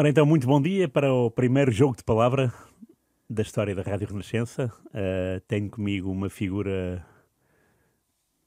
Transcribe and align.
Ora 0.00 0.08
então, 0.08 0.24
muito 0.24 0.46
bom 0.46 0.62
dia 0.62 0.88
para 0.88 1.12
o 1.12 1.30
primeiro 1.30 1.70
jogo 1.70 1.94
de 1.94 2.02
palavra 2.02 2.50
da 3.28 3.42
história 3.42 3.74
da 3.74 3.82
Rádio 3.82 4.08
Renascença. 4.08 4.72
Uh, 4.86 5.38
tenho 5.46 5.68
comigo 5.68 6.10
uma 6.10 6.30
figura 6.30 7.04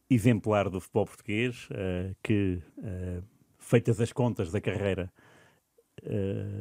exemplar 0.10 0.68
do 0.68 0.82
futebol 0.82 1.06
português 1.06 1.70
uh, 1.70 2.16
que, 2.24 2.60
uh, 2.80 3.24
feitas 3.60 4.02
as 4.02 4.12
contas 4.12 4.52
da 4.52 4.60
carreira, 4.60 5.14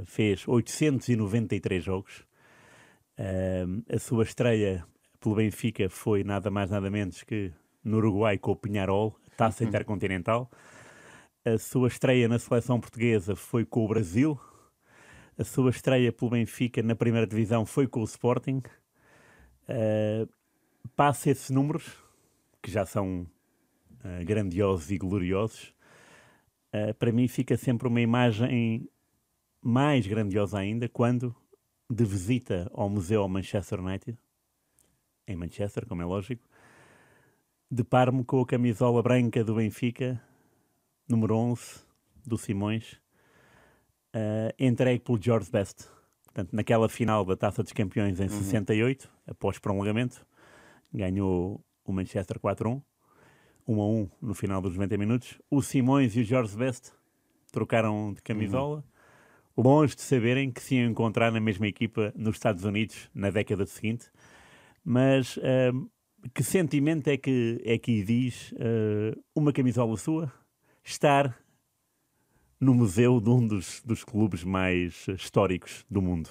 fez 0.04 0.46
893 0.46 1.82
jogos. 1.82 2.26
a 3.88 3.98
sua 3.98 4.24
estreia 4.24 4.84
pelo 5.18 5.36
Benfica 5.36 5.88
foi 5.88 6.22
nada 6.22 6.50
mais 6.50 6.68
nada 6.68 6.90
menos 6.90 7.22
que 7.22 7.50
no 7.82 7.96
Uruguai 7.96 8.36
com 8.36 8.52
o 8.52 8.56
Pinharol, 8.56 9.16
taça 9.38 9.64
uhum. 9.64 9.70
intercontinental. 9.70 10.50
A 11.46 11.56
sua 11.56 11.88
estreia 11.88 12.28
na 12.28 12.38
seleção 12.38 12.78
portuguesa 12.78 13.34
foi 13.34 13.64
com 13.64 13.86
o 13.86 13.88
Brasil, 13.88 14.38
a 15.42 15.44
sua 15.44 15.70
estreia 15.70 16.12
pelo 16.12 16.30
Benfica 16.30 16.80
na 16.84 16.94
primeira 16.94 17.26
divisão 17.26 17.66
foi 17.66 17.88
com 17.88 18.00
o 18.00 18.04
Sporting. 18.04 18.62
Uh, 19.68 20.28
passa 20.94 21.30
esses 21.30 21.50
números, 21.50 21.96
que 22.62 22.70
já 22.70 22.86
são 22.86 23.26
uh, 24.04 24.24
grandiosos 24.24 24.88
e 24.92 24.96
gloriosos. 24.96 25.74
Uh, 26.72 26.94
para 26.94 27.10
mim 27.10 27.26
fica 27.26 27.56
sempre 27.56 27.88
uma 27.88 28.00
imagem 28.00 28.88
mais 29.60 30.06
grandiosa 30.06 30.60
ainda 30.60 30.88
quando, 30.88 31.34
de 31.90 32.04
visita 32.04 32.70
ao 32.72 32.88
Museu 32.88 33.26
Manchester 33.28 33.80
United, 33.80 34.16
em 35.26 35.34
Manchester, 35.34 35.86
como 35.86 36.02
é 36.02 36.04
lógico, 36.04 36.48
deparo-me 37.68 38.24
com 38.24 38.40
a 38.40 38.46
camisola 38.46 39.02
branca 39.02 39.42
do 39.42 39.56
Benfica, 39.56 40.22
número 41.08 41.34
11, 41.34 41.80
do 42.24 42.38
Simões, 42.38 43.01
uh, 44.14 44.54
entregue 44.58 45.00
pelo 45.00 45.20
George 45.20 45.50
Best. 45.50 45.88
Portanto, 46.24 46.50
naquela 46.52 46.88
final 46.88 47.24
da 47.24 47.36
Taça 47.36 47.62
dos 47.62 47.72
Campeões 47.72 48.18
em 48.18 48.24
uhum. 48.24 48.28
68, 48.28 49.10
após 49.26 49.58
prolongamento, 49.58 50.26
ganhou 50.92 51.62
o 51.84 51.92
Manchester 51.92 52.38
4-1, 52.38 52.82
1 53.66 53.80
a 53.80 53.86
1 53.86 54.10
no 54.20 54.34
final 54.34 54.60
dos 54.62 54.74
90 54.74 54.96
minutos. 54.96 55.38
O 55.50 55.62
Simões 55.62 56.16
e 56.16 56.20
o 56.20 56.24
George 56.24 56.56
Best 56.56 56.92
trocaram 57.50 58.14
de 58.14 58.22
camisola, 58.22 58.82
uhum. 59.56 59.62
longe 59.62 59.94
de 59.94 60.02
saberem 60.02 60.50
que 60.50 60.62
se 60.62 60.76
iam 60.76 60.90
encontrar 60.90 61.30
na 61.30 61.40
mesma 61.40 61.66
equipa 61.66 62.12
nos 62.16 62.36
Estados 62.36 62.64
Unidos 62.64 63.10
na 63.14 63.30
década 63.30 63.66
seguinte. 63.66 64.10
Mas 64.84 65.36
uh, 65.36 65.90
que 66.34 66.42
sentimento 66.42 67.08
é 67.08 67.16
que, 67.16 67.60
é 67.64 67.78
que 67.78 68.02
diz 68.02 68.52
uh, 68.52 69.22
uma 69.34 69.52
camisola 69.52 69.96
sua 69.96 70.32
estar 70.82 71.41
no 72.62 72.72
museu 72.72 73.20
de 73.20 73.28
um 73.28 73.44
dos, 73.44 73.82
dos 73.84 74.04
clubes 74.04 74.44
mais 74.44 75.08
históricos 75.08 75.84
do 75.90 76.00
mundo? 76.00 76.30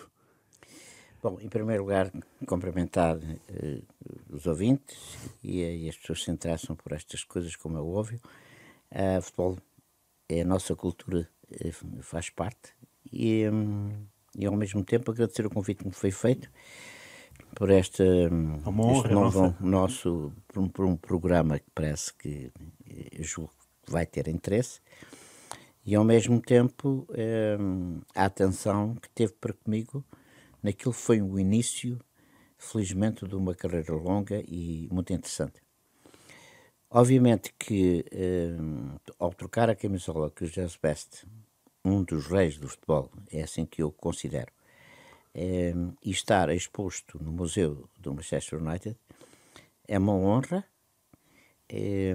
Bom, 1.21 1.37
em 1.41 1.49
primeiro 1.49 1.83
lugar, 1.83 2.09
cumprimentar 2.47 3.17
uh, 3.17 3.83
os 4.29 4.47
ouvintes 4.47 4.97
e, 5.43 5.59
e, 5.59 5.89
as 5.89 5.97
pessoas 5.97 6.23
se 6.23 6.31
interessam 6.31 6.73
por 6.73 6.93
estas 6.93 7.25
coisas, 7.25 7.57
como 7.57 7.77
é 7.77 7.81
óbvio. 7.81 8.21
Uh, 8.89 9.21
futebol 9.21 9.57
é 10.29 10.41
a 10.41 10.45
nossa 10.45 10.73
cultura, 10.73 11.29
faz 11.99 12.29
parte. 12.29 12.73
E, 13.11 13.45
um, 13.49 13.91
e, 14.33 14.45
ao 14.45 14.55
mesmo 14.55 14.85
tempo, 14.85 15.11
agradecer 15.11 15.45
o 15.45 15.49
convite 15.49 15.79
que 15.79 15.87
me 15.87 15.93
foi 15.93 16.11
feito 16.11 16.49
por 17.53 17.69
esta, 17.69 18.05
um, 18.05 18.61
honra, 18.79 18.93
este 18.93 19.13
novo 19.13 19.55
nosso, 19.59 20.31
por 20.47 20.63
um, 20.63 20.69
por 20.69 20.85
um, 20.85 20.95
programa 20.95 21.59
que 21.59 21.69
parece 21.75 22.13
que 22.13 22.49
julgo 23.19 23.51
que 23.85 23.91
vai 23.91 24.05
ter 24.05 24.29
interesse 24.29 24.79
e 25.85 25.95
ao 25.95 26.03
mesmo 26.03 26.41
tempo 26.41 27.07
eh, 27.13 27.57
a 28.15 28.25
atenção 28.25 28.95
que 28.95 29.09
teve 29.09 29.33
para 29.33 29.53
comigo 29.53 30.05
naquilo 30.61 30.93
foi 30.93 31.21
o 31.21 31.39
início, 31.39 31.99
felizmente, 32.57 33.27
de 33.27 33.35
uma 33.35 33.55
carreira 33.55 33.93
longa 33.93 34.43
e 34.47 34.87
muito 34.91 35.11
interessante. 35.11 35.61
Obviamente 36.89 37.53
que 37.57 38.05
eh, 38.11 38.57
ao 39.17 39.33
trocar 39.33 39.69
a 39.69 39.75
camisola 39.75 40.29
que 40.29 40.43
o 40.43 40.49
Jazz 40.49 40.77
Best, 40.81 41.25
um 41.83 42.03
dos 42.03 42.27
reis 42.27 42.57
do 42.57 42.67
futebol, 42.67 43.09
é 43.31 43.41
assim 43.41 43.65
que 43.65 43.81
eu 43.81 43.91
considero, 43.91 44.51
eh, 45.33 45.73
e 46.03 46.11
estar 46.11 46.49
exposto 46.49 47.17
no 47.23 47.31
Museu 47.31 47.89
do 47.97 48.13
Manchester 48.13 48.61
United, 48.61 48.97
é 49.87 49.97
uma 49.97 50.13
honra. 50.13 50.65
Eh, 51.69 52.13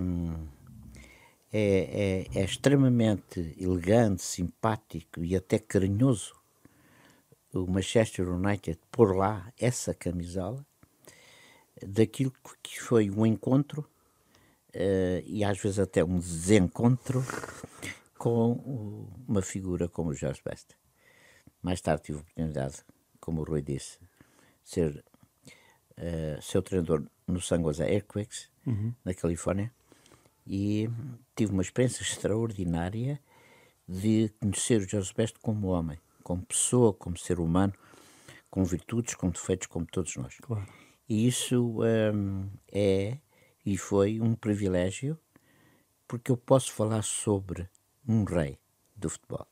é, 1.52 2.26
é, 2.32 2.40
é 2.40 2.44
extremamente 2.44 3.54
elegante, 3.58 4.22
simpático 4.22 5.24
e 5.24 5.36
até 5.36 5.58
carinhoso 5.58 6.34
o 7.52 7.66
Manchester 7.66 8.28
United 8.28 8.78
pôr 8.90 9.16
lá 9.16 9.52
essa 9.58 9.94
camisola 9.94 10.64
daquilo 11.82 12.32
que 12.62 12.80
foi 12.80 13.10
um 13.10 13.24
encontro 13.24 13.88
uh, 14.74 15.22
e 15.24 15.44
às 15.44 15.58
vezes 15.58 15.78
até 15.78 16.04
um 16.04 16.18
desencontro 16.18 17.24
com 18.18 19.08
uma 19.26 19.42
figura 19.42 19.88
como 19.88 20.10
o 20.10 20.14
Jorge 20.14 20.40
Best. 20.44 20.68
Mais 21.62 21.80
tarde 21.80 22.04
tive 22.04 22.18
a 22.18 22.20
oportunidade, 22.22 22.84
como 23.20 23.40
o 23.40 23.44
Rui 23.44 23.62
disse, 23.62 23.98
ser 24.62 25.04
uh, 25.98 26.42
seu 26.42 26.62
treinador 26.62 27.04
no 27.26 27.40
San 27.40 27.62
Jose 27.62 27.82
Earthquakes, 27.82 28.50
uhum. 28.66 28.94
na 29.04 29.14
Califórnia, 29.14 29.72
e 30.46 30.88
tive 31.34 31.52
uma 31.52 31.62
experiência 31.62 32.02
extraordinária 32.02 33.20
de 33.88 34.30
conhecer 34.40 34.80
o 34.80 34.88
Jorge 34.88 35.12
Best 35.14 35.38
como 35.40 35.68
homem, 35.68 35.98
como 36.22 36.44
pessoa, 36.44 36.92
como 36.92 37.16
ser 37.16 37.40
humano, 37.40 37.72
com 38.50 38.64
virtudes, 38.64 39.14
com 39.14 39.30
defeitos, 39.30 39.66
como 39.66 39.86
todos 39.86 40.16
nós. 40.16 40.36
Claro. 40.40 40.66
E 41.08 41.26
isso 41.26 41.82
um, 41.82 42.48
é 42.72 43.18
e 43.66 43.76
foi 43.76 44.20
um 44.20 44.36
privilégio, 44.36 45.18
porque 46.06 46.30
eu 46.30 46.36
posso 46.36 46.72
falar 46.72 47.02
sobre 47.02 47.68
um 48.06 48.22
rei 48.22 48.56
do 48.94 49.10
futebol. 49.10 49.46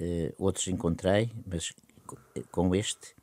Uh, 0.00 0.32
outros 0.38 0.68
encontrei, 0.68 1.32
mas 1.44 1.72
com 2.52 2.72
este 2.72 3.14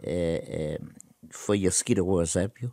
uh, 0.00 0.82
uh, 0.82 0.88
foi 1.30 1.66
a 1.66 1.70
seguir 1.72 1.98
ao 1.98 2.20
Eusébio 2.20 2.72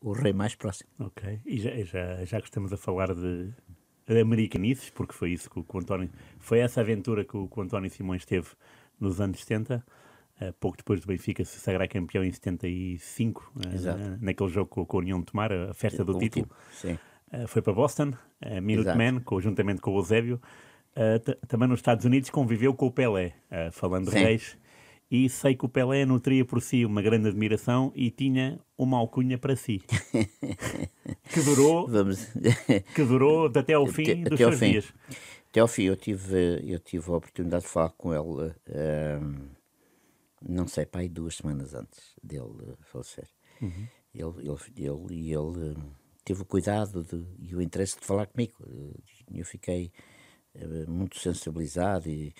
o 0.00 0.12
rei 0.12 0.32
mais 0.32 0.54
próximo. 0.54 0.90
Ok, 0.98 1.40
e 1.44 1.58
já, 1.58 1.70
já, 1.84 2.24
já 2.24 2.40
que 2.40 2.46
estamos 2.46 2.72
a 2.72 2.76
falar 2.76 3.14
de, 3.14 3.52
americanices, 4.20 4.90
porque 4.90 5.12
foi 5.12 5.32
isso 5.32 5.48
que 5.48 5.58
o, 5.60 5.64
que 5.64 5.76
o 5.76 5.80
António, 5.80 6.10
foi 6.38 6.60
essa 6.60 6.80
aventura 6.80 7.24
que 7.24 7.36
o, 7.36 7.46
que 7.46 7.58
o 7.58 7.62
António 7.62 7.90
Simões 7.90 8.24
teve 8.24 8.48
nos 8.98 9.20
anos 9.20 9.40
70, 9.40 9.76
uh, 9.76 10.44
eh, 10.44 10.52
pouco 10.58 10.76
depois 10.76 11.00
do 11.00 11.06
Benfica 11.06 11.44
se 11.44 11.58
sagrar 11.60 11.88
campeão 11.88 12.24
em 12.24 12.32
75, 12.32 13.52
uh, 13.54 13.60
eh, 13.60 14.18
naquele 14.20 14.50
jogo 14.50 14.84
com, 14.84 14.96
a 14.96 15.00
União 15.00 15.20
de 15.20 15.26
Tomar, 15.26 15.52
a 15.52 15.74
festa 15.74 16.04
do 16.04 16.18
título. 16.18 16.48
Sim. 16.72 16.98
Uh, 17.32 17.46
foi 17.46 17.62
para 17.62 17.72
Boston, 17.72 18.12
uh, 18.44 18.60
Minuteman, 18.60 19.20
conjuntamente 19.20 19.80
com 19.80 19.92
o 19.92 19.98
Eusébio. 19.98 20.40
também 21.46 21.68
nos 21.68 21.78
Estados 21.78 22.04
Unidos 22.04 22.30
conviveu 22.30 22.74
com 22.74 22.86
o 22.86 22.90
Pelé, 22.90 23.32
falando 23.70 24.10
de 24.10 24.18
reis 24.18 24.58
e 25.10 25.28
sei 25.28 25.56
que 25.56 25.64
o 25.64 25.68
Pelé 25.68 26.04
nutria 26.04 26.44
por 26.44 26.62
si 26.62 26.84
uma 26.84 27.02
grande 27.02 27.28
admiração 27.28 27.92
e 27.94 28.10
tinha 28.10 28.60
uma 28.78 28.98
alcunha 28.98 29.38
para 29.38 29.56
si. 29.56 29.82
Que 31.32 31.40
durou 31.42 31.86
Vamos... 31.86 32.26
que 32.94 33.04
durou 33.04 33.46
até 33.46 33.74
ao 33.74 33.86
fim 33.86 34.02
até, 34.02 34.14
dos 34.16 34.26
até 34.26 34.36
seus 34.36 34.58
fim. 34.58 34.70
dias. 34.70 34.92
Até 35.48 35.60
ao 35.60 35.68
fim. 35.68 35.82
Eu 35.84 35.96
tive 35.96 36.60
eu 36.64 36.78
tive 36.80 37.08
a 37.10 37.14
oportunidade 37.14 37.62
de 37.62 37.68
falar 37.70 37.90
com 37.90 38.12
ele 38.12 38.52
um, 39.22 39.48
não 40.48 40.66
sei 40.66 40.86
pai 40.86 41.08
duas 41.08 41.36
semanas 41.36 41.74
antes 41.74 42.14
dele 42.22 42.74
falecer. 42.80 43.28
Uhum. 43.62 43.86
ele, 44.12 44.24
ele, 44.38 44.60
ele, 44.76 45.30
ele, 45.30 45.32
ele 45.34 45.76
teve 46.24 46.42
o 46.42 46.44
cuidado 46.44 47.02
de, 47.02 47.24
e 47.38 47.54
o 47.54 47.60
interesse 47.60 47.98
de 47.98 48.06
falar 48.06 48.26
comigo. 48.26 48.54
Eu 49.32 49.44
fiquei 49.44 49.92
eh, 50.54 50.86
muito 50.86 51.18
sensibilizado 51.18 52.08
e 52.08 52.34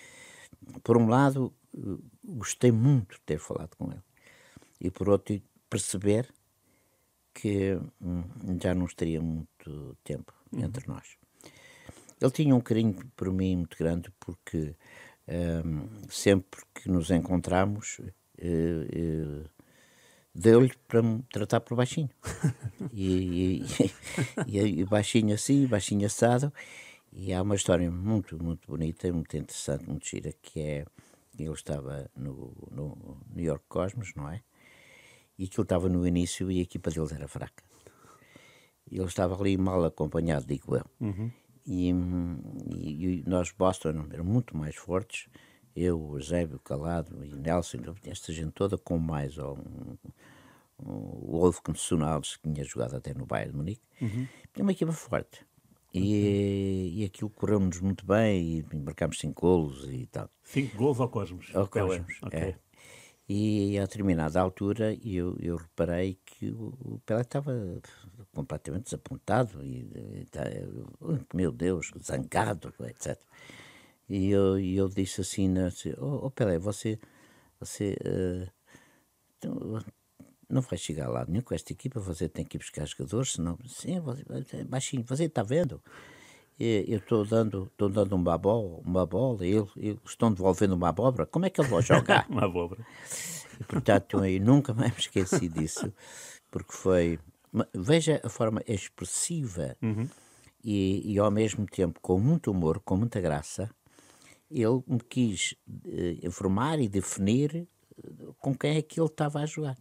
por 0.83 0.97
um 0.97 1.07
lado 1.07 1.53
gostei 2.23 2.71
muito 2.71 3.15
de 3.15 3.21
ter 3.21 3.39
falado 3.39 3.75
com 3.77 3.91
ele. 3.91 4.03
E 4.79 4.89
por 4.89 5.09
outro, 5.09 5.41
perceber 5.69 6.27
que 7.33 7.79
hum, 8.01 8.23
já 8.61 8.73
não 8.73 8.85
estaria 8.85 9.21
muito 9.21 9.97
tempo 10.03 10.33
uhum. 10.51 10.63
entre 10.63 10.87
nós. 10.87 11.17
Ele 12.19 12.31
tinha 12.31 12.55
um 12.55 12.61
carinho 12.61 12.93
por 13.15 13.31
mim 13.31 13.57
muito 13.57 13.77
grande 13.77 14.11
porque 14.19 14.75
hum, 15.65 15.87
sempre 16.09 16.61
que 16.73 16.89
nos 16.89 17.09
encontramos 17.09 17.99
uh, 17.99 18.05
uh, 18.43 19.49
deu-lhe 20.33 20.73
para 20.87 21.01
me 21.01 21.23
tratar 21.31 21.61
por 21.61 21.75
baixinho. 21.75 22.09
e, 22.93 23.63
e, 23.63 23.65
e, 24.47 24.81
e, 24.81 24.85
baixinho 24.85 25.33
assim, 25.33 25.65
baixinho 25.65 26.05
assado. 26.05 26.53
E 27.13 27.33
há 27.33 27.41
uma 27.41 27.55
história 27.55 27.91
muito, 27.91 28.41
muito 28.41 28.67
bonita 28.67 29.11
muito 29.11 29.35
interessante, 29.35 29.87
muito 29.87 30.07
gira, 30.07 30.33
que 30.41 30.59
é 30.59 30.85
ele 31.37 31.51
estava 31.53 32.09
no, 32.15 32.53
no 32.71 33.17
New 33.33 33.45
York 33.45 33.65
Cosmos, 33.67 34.13
não 34.15 34.29
é? 34.29 34.41
E 35.37 35.45
aquilo 35.45 35.63
estava 35.63 35.89
no 35.89 36.05
início 36.05 36.51
e 36.51 36.59
a 36.59 36.63
equipa 36.63 36.91
deles 36.91 37.11
era 37.11 37.27
fraca. 37.27 37.63
Ele 38.89 39.05
estava 39.05 39.39
ali 39.39 39.57
mal 39.57 39.83
acompanhado, 39.85 40.45
digo 40.45 40.75
eu. 40.75 40.85
Uhum. 40.99 41.31
E, 41.65 41.89
e, 41.89 43.21
e, 43.21 43.23
nós, 43.27 43.51
Boston, 43.51 44.07
eram 44.11 44.25
muito 44.25 44.55
mais 44.57 44.75
fortes 44.75 45.27
eu, 45.75 45.99
o 45.99 46.17
Eusébio, 46.17 46.59
Calado 46.59 47.23
e 47.23 47.33
Nelson, 47.33 47.77
esta 48.05 48.33
gente 48.33 48.51
toda, 48.51 48.77
com 48.77 48.97
mais 48.97 49.37
um, 49.37 49.53
um, 49.53 49.97
o 50.79 51.39
Wolfgang 51.39 51.77
Sonales, 51.77 52.35
que 52.35 52.51
tinha 52.51 52.65
jogado 52.65 52.95
até 52.95 53.13
no 53.13 53.25
Bayern 53.25 53.51
de 53.51 53.57
Munique, 53.57 53.81
uhum. 54.01 54.27
tinha 54.53 54.63
uma 54.63 54.71
equipa 54.71 54.91
forte. 54.91 55.45
E, 55.93 57.01
e 57.01 57.05
aquilo 57.05 57.29
correu-nos 57.29 57.81
muito 57.81 58.05
bem 58.05 58.59
e 58.71 58.75
marcámos 58.75 59.19
cinco 59.19 59.41
golos 59.41 59.89
e 59.91 60.05
tal. 60.07 60.29
Cinco 60.43 60.77
golos 60.77 61.01
ao 61.01 61.09
Cosmos? 61.09 61.53
Ao 61.53 61.67
Cosmos, 61.67 62.17
okay. 62.21 62.39
é. 62.39 62.55
E 63.27 63.77
a 63.77 63.83
determinada 63.83 64.41
altura 64.41 64.93
eu, 65.05 65.37
eu 65.39 65.55
reparei 65.55 66.19
que 66.25 66.49
o, 66.49 66.73
o 66.79 67.01
Pelé 67.05 67.21
estava 67.21 67.53
completamente 68.33 68.85
desapontado 68.85 69.63
e, 69.63 69.89
e, 69.93 70.27
meu 71.33 71.51
Deus, 71.51 71.91
zangado, 72.01 72.73
etc. 72.87 73.17
E 74.09 74.29
eu, 74.31 74.59
eu 74.59 74.89
disse 74.89 75.21
assim, 75.21 75.57
assim 75.59 75.93
oh, 75.97 76.25
oh 76.25 76.31
Pelé, 76.31 76.59
você, 76.59 76.99
você 77.59 77.95
uh, 79.45 79.79
não 80.51 80.61
vai 80.61 80.77
chegar 80.77 81.09
lá 81.09 81.25
nenhum 81.27 81.41
com 81.41 81.55
esta 81.55 81.71
equipa, 81.71 81.99
você 81.99 82.27
tem 82.27 82.45
que 82.45 82.57
ir 82.57 82.59
buscar 82.59 82.85
jogadores, 82.85 83.33
senão, 83.33 83.57
sim, 83.65 83.99
você, 83.99 84.23
baixinho, 84.63 85.03
você 85.07 85.25
está 85.25 85.43
vendo? 85.43 85.81
eu 86.63 86.97
estou 86.97 87.25
dando, 87.25 87.63
estou 87.71 87.89
dando 87.89 88.15
uma 88.15 88.37
bola, 88.37 88.79
uma 88.85 89.05
bola, 89.05 89.45
e 89.45 89.55
eles, 89.55 89.99
estão 90.05 90.31
devolvendo 90.31 90.75
uma 90.75 90.89
abóbora, 90.89 91.25
como 91.25 91.45
é 91.45 91.49
que 91.49 91.59
eu 91.59 91.65
vou 91.65 91.81
jogar? 91.81 92.25
uma 92.29 92.45
abóbora. 92.45 92.85
E, 93.59 93.63
portanto, 93.63 94.23
eu 94.23 94.41
nunca 94.41 94.73
mais 94.73 94.91
me 94.91 94.99
esqueci 94.99 95.47
disso, 95.49 95.91
porque 96.51 96.71
foi, 96.73 97.19
veja 97.73 98.21
a 98.23 98.29
forma 98.29 98.61
expressiva 98.67 99.75
uhum. 99.81 100.07
e, 100.63 101.13
e, 101.13 101.17
ao 101.17 101.31
mesmo 101.31 101.65
tempo 101.65 101.99
com 101.99 102.19
muito 102.19 102.51
humor, 102.51 102.79
com 102.79 102.95
muita 102.95 103.19
graça, 103.19 103.69
ele 104.49 104.83
me 104.85 104.99
quis 104.99 105.55
uh, 105.67 106.25
informar 106.25 106.79
e 106.79 106.89
definir 106.89 107.55
eh, 107.55 108.09
com 108.37 108.53
quem 108.53 108.77
é 108.77 108.81
que 108.81 108.99
ele 108.99 109.07
estava 109.07 109.39
a 109.39 109.45
jogar. 109.45 109.77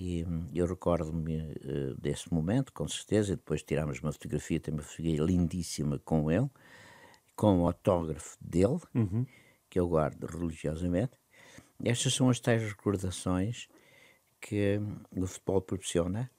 E 0.00 0.24
eu 0.54 0.64
recordo-me 0.64 1.40
uh, 1.40 2.00
desse 2.00 2.32
momento, 2.32 2.72
com 2.72 2.86
certeza, 2.86 3.32
e 3.32 3.36
depois 3.36 3.64
tirámos 3.64 3.98
uma 3.98 4.12
fotografia, 4.12 4.60
tem 4.60 4.72
uma 4.72 4.84
fotografia 4.84 5.24
lindíssima 5.24 5.98
com 6.04 6.30
ele, 6.30 6.48
com 7.34 7.62
o 7.62 7.66
autógrafo 7.66 8.38
dele, 8.40 8.78
uhum. 8.94 9.26
que 9.68 9.80
eu 9.80 9.88
guardo 9.88 10.24
religiosamente. 10.24 11.18
Estas 11.84 12.14
são 12.14 12.30
as 12.30 12.38
tais 12.38 12.62
recordações 12.62 13.66
que 14.40 14.80
o 15.10 15.26
futebol 15.26 15.60
proporciona, 15.62 16.30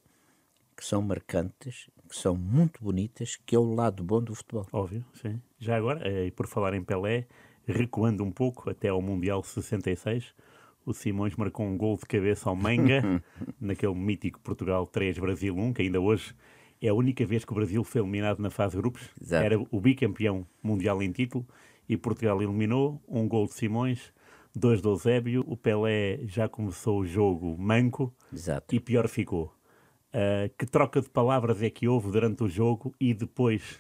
que 0.78 0.86
são 0.86 1.02
marcantes, 1.02 1.90
que 2.08 2.16
são 2.16 2.38
muito 2.38 2.82
bonitas, 2.82 3.36
que 3.46 3.58
é 3.58 3.60
o 3.60 3.74
lado 3.74 4.02
bom 4.06 4.24
do 4.24 4.34
futebol. 4.34 4.68
Óbvio, 4.72 5.06
sim. 5.22 5.42
Já 5.60 5.76
agora, 5.76 6.08
eh, 6.08 6.28
e 6.28 6.32
por 6.32 6.48
falar 6.48 6.74
em 6.74 6.84
Pelé, 6.84 7.28
recuando 7.68 8.24
um 8.24 8.32
pouco 8.32 8.70
até 8.70 8.88
ao 8.88 9.02
Mundial 9.02 9.44
66, 9.44 10.34
o 10.90 10.94
Simões 10.94 11.36
marcou 11.36 11.66
um 11.66 11.78
gol 11.78 11.98
de 11.98 12.06
cabeça 12.06 12.50
ao 12.50 12.56
Manga, 12.56 13.22
naquele 13.62 13.94
mítico 13.94 14.40
Portugal 14.40 14.88
3, 14.88 15.20
Brasil 15.20 15.56
1, 15.56 15.74
que 15.74 15.82
ainda 15.84 16.00
hoje 16.00 16.34
é 16.82 16.88
a 16.88 16.94
única 16.94 17.26
vez 17.26 17.46
que 17.46 17.52
o 17.52 17.56
Brasil 17.56 17.84
foi 17.84 18.02
eliminado 18.02 18.40
na 18.40 18.50
fase 18.50 18.76
de 18.76 18.82
grupos. 18.82 19.10
Exato. 19.22 19.46
Era 19.46 19.60
o 19.60 19.80
bicampeão 19.80 20.48
mundial 20.64 21.02
em 21.04 21.12
título 21.12 21.46
e 21.88 21.98
Portugal 21.98 22.42
eliminou. 22.42 23.02
Um 23.08 23.28
gol 23.28 23.46
de 23.48 23.54
Simões, 23.54 24.14
dois 24.56 24.82
do 24.82 24.90
Eusébio. 24.90 25.44
O 25.48 25.58
Pelé 25.58 26.20
já 26.24 26.48
começou 26.48 27.00
o 27.00 27.06
jogo 27.06 27.58
manco 27.58 28.14
Exato. 28.34 28.74
e 28.74 28.80
pior 28.80 29.08
ficou. 29.08 29.54
Uh, 30.12 30.50
que 30.58 30.66
troca 30.66 31.02
de 31.02 31.10
palavras 31.10 31.62
é 31.62 31.70
que 31.70 31.88
houve 31.88 32.12
durante 32.12 32.44
o 32.44 32.50
jogo 32.50 32.96
e 33.00 33.14
depois 33.14 33.80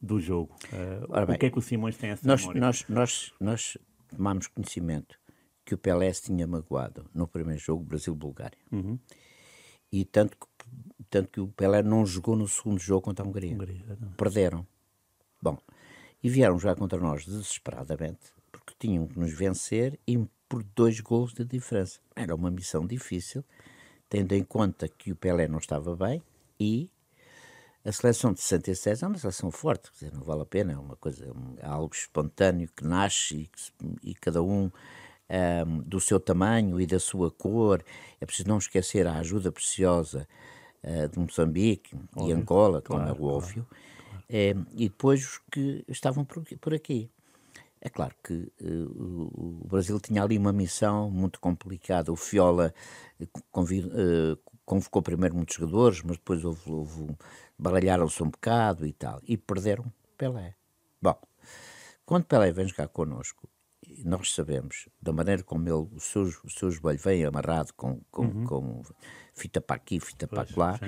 do 0.00 0.20
jogo? 0.20 0.54
Uh, 0.66 1.26
bem, 1.26 1.34
o 1.34 1.38
que 1.38 1.46
é 1.46 1.50
que 1.50 1.58
o 1.58 1.62
Simões 1.62 1.96
tem 1.96 2.10
essa 2.10 2.26
nós, 2.28 2.42
memória? 2.42 2.60
Nós, 2.60 2.84
nós, 2.88 3.32
nós 3.40 3.78
tomamos 4.08 4.46
conhecimento 4.46 5.18
que 5.68 5.74
o 5.74 5.78
Pelé 5.78 6.10
se 6.14 6.22
tinha 6.22 6.46
magoado 6.46 7.04
no 7.12 7.28
primeiro 7.28 7.60
jogo 7.60 7.84
Brasil-Bulgária. 7.84 8.56
Uhum. 8.72 8.98
E 9.92 10.02
tanto 10.02 10.38
que, 10.38 10.46
tanto 11.10 11.28
que 11.28 11.40
o 11.40 11.48
Pelé 11.48 11.82
não 11.82 12.06
jogou 12.06 12.34
no 12.34 12.48
segundo 12.48 12.80
jogo 12.80 13.02
contra 13.02 13.22
a 13.22 13.28
Hungria. 13.28 13.52
Hungria 13.52 13.98
Perderam. 14.16 14.66
Bom, 15.42 15.58
e 16.22 16.30
vieram 16.30 16.58
jogar 16.58 16.76
contra 16.76 16.98
nós 16.98 17.26
desesperadamente, 17.26 18.32
porque 18.50 18.72
tinham 18.78 19.06
que 19.06 19.18
nos 19.18 19.34
vencer 19.34 20.00
e 20.06 20.18
por 20.48 20.62
dois 20.74 21.00
gols 21.00 21.34
de 21.34 21.44
diferença. 21.44 22.00
Era 22.16 22.34
uma 22.34 22.50
missão 22.50 22.86
difícil, 22.86 23.44
tendo 24.08 24.32
em 24.32 24.42
conta 24.42 24.88
que 24.88 25.12
o 25.12 25.16
Pelé 25.16 25.48
não 25.48 25.58
estava 25.58 25.94
bem 25.94 26.22
e 26.58 26.90
a 27.84 27.92
seleção 27.92 28.32
de 28.32 28.40
66 28.40 29.02
é 29.02 29.06
uma 29.06 29.18
seleção 29.18 29.50
forte, 29.50 29.92
dizer, 29.92 30.14
não 30.14 30.22
vale 30.22 30.40
a 30.40 30.46
pena, 30.46 30.72
é 30.72 30.78
uma 30.78 30.96
coisa, 30.96 31.30
é 31.58 31.66
algo 31.66 31.94
espontâneo 31.94 32.70
que 32.74 32.86
nasce 32.86 33.50
e, 34.02 34.10
e 34.10 34.14
cada 34.14 34.42
um 34.42 34.70
um, 35.30 35.78
do 35.80 36.00
seu 36.00 36.18
tamanho 36.18 36.80
e 36.80 36.86
da 36.86 36.98
sua 36.98 37.30
cor. 37.30 37.82
É 38.20 38.26
preciso 38.26 38.48
não 38.48 38.58
esquecer 38.58 39.06
a 39.06 39.14
ajuda 39.18 39.52
preciosa 39.52 40.26
uh, 40.82 41.08
de 41.08 41.18
Moçambique 41.18 41.96
óbvio. 42.16 42.28
e 42.28 42.32
Angola, 42.32 42.82
como 42.82 43.00
claro, 43.00 43.16
é 43.16 43.26
óbvio, 43.26 43.66
claro. 43.68 44.66
e 44.74 44.88
depois 44.88 45.24
os 45.24 45.40
que 45.50 45.84
estavam 45.88 46.24
por, 46.24 46.44
por 46.60 46.74
aqui. 46.74 47.10
É 47.80 47.88
claro 47.88 48.14
que 48.24 48.34
uh, 48.60 49.60
o 49.62 49.66
Brasil 49.68 50.00
tinha 50.00 50.22
ali 50.22 50.36
uma 50.36 50.52
missão 50.52 51.10
muito 51.10 51.38
complicada. 51.38 52.10
O 52.10 52.16
Fiola 52.16 52.74
convido, 53.52 53.88
uh, 53.88 54.38
convocou 54.64 55.00
primeiro 55.00 55.36
muitos 55.36 55.54
jogadores, 55.56 56.02
mas 56.02 56.16
depois 56.16 56.44
houve, 56.44 56.70
houve 56.70 57.16
baralharam-se 57.58 58.22
um 58.22 58.30
bocado 58.30 58.86
e 58.86 58.92
tal, 58.92 59.20
e 59.22 59.36
perderam 59.36 59.84
Pelé. 60.16 60.54
Bom, 61.00 61.16
quando 62.04 62.24
Pelé 62.24 62.50
vem 62.52 62.66
jogar 62.66 62.88
connosco, 62.88 63.48
nós 64.04 64.34
sabemos, 64.34 64.88
da 65.00 65.12
maneira 65.12 65.42
como 65.42 65.68
ele, 65.68 65.88
o 65.94 66.00
seu, 66.00 66.22
o 66.22 66.50
seu 66.50 66.70
joelho 66.70 66.98
vem 66.98 67.24
amarrado 67.24 67.72
com, 67.74 68.00
com, 68.10 68.22
uhum. 68.26 68.44
com 68.44 68.82
fita 69.34 69.60
para 69.60 69.76
aqui, 69.76 70.00
fita 70.00 70.26
pois, 70.26 70.50
para 70.50 70.64
lá, 70.64 70.80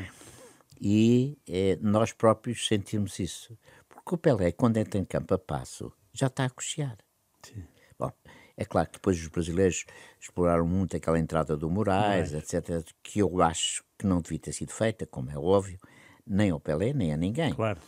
e 0.80 1.38
é, 1.48 1.76
nós 1.80 2.12
próprios 2.12 2.66
sentimos 2.66 3.18
isso. 3.18 3.56
Porque 3.88 4.14
o 4.14 4.18
Pelé, 4.18 4.52
quando 4.52 4.78
entra 4.78 4.98
em 4.98 5.04
campo 5.04 5.34
a 5.34 5.38
passo, 5.38 5.92
já 6.12 6.26
está 6.28 6.46
a 6.46 6.50
cochear. 6.50 6.96
Sim. 7.42 7.62
Bom, 7.98 8.10
é 8.56 8.64
claro 8.64 8.88
que 8.88 8.94
depois 8.94 9.18
os 9.20 9.28
brasileiros 9.28 9.84
exploraram 10.18 10.66
muito 10.66 10.96
aquela 10.96 11.18
entrada 11.18 11.56
do 11.56 11.70
Moraes, 11.70 12.32
etc., 12.32 12.82
que 13.02 13.20
eu 13.20 13.42
acho 13.42 13.84
que 13.98 14.06
não 14.06 14.20
devia 14.20 14.38
ter 14.38 14.52
sido 14.52 14.72
feita, 14.72 15.06
como 15.06 15.30
é 15.30 15.38
óbvio, 15.38 15.78
nem 16.26 16.50
ao 16.50 16.60
Pelé, 16.60 16.92
nem 16.92 17.12
a 17.12 17.16
ninguém. 17.16 17.52
Claro. 17.54 17.80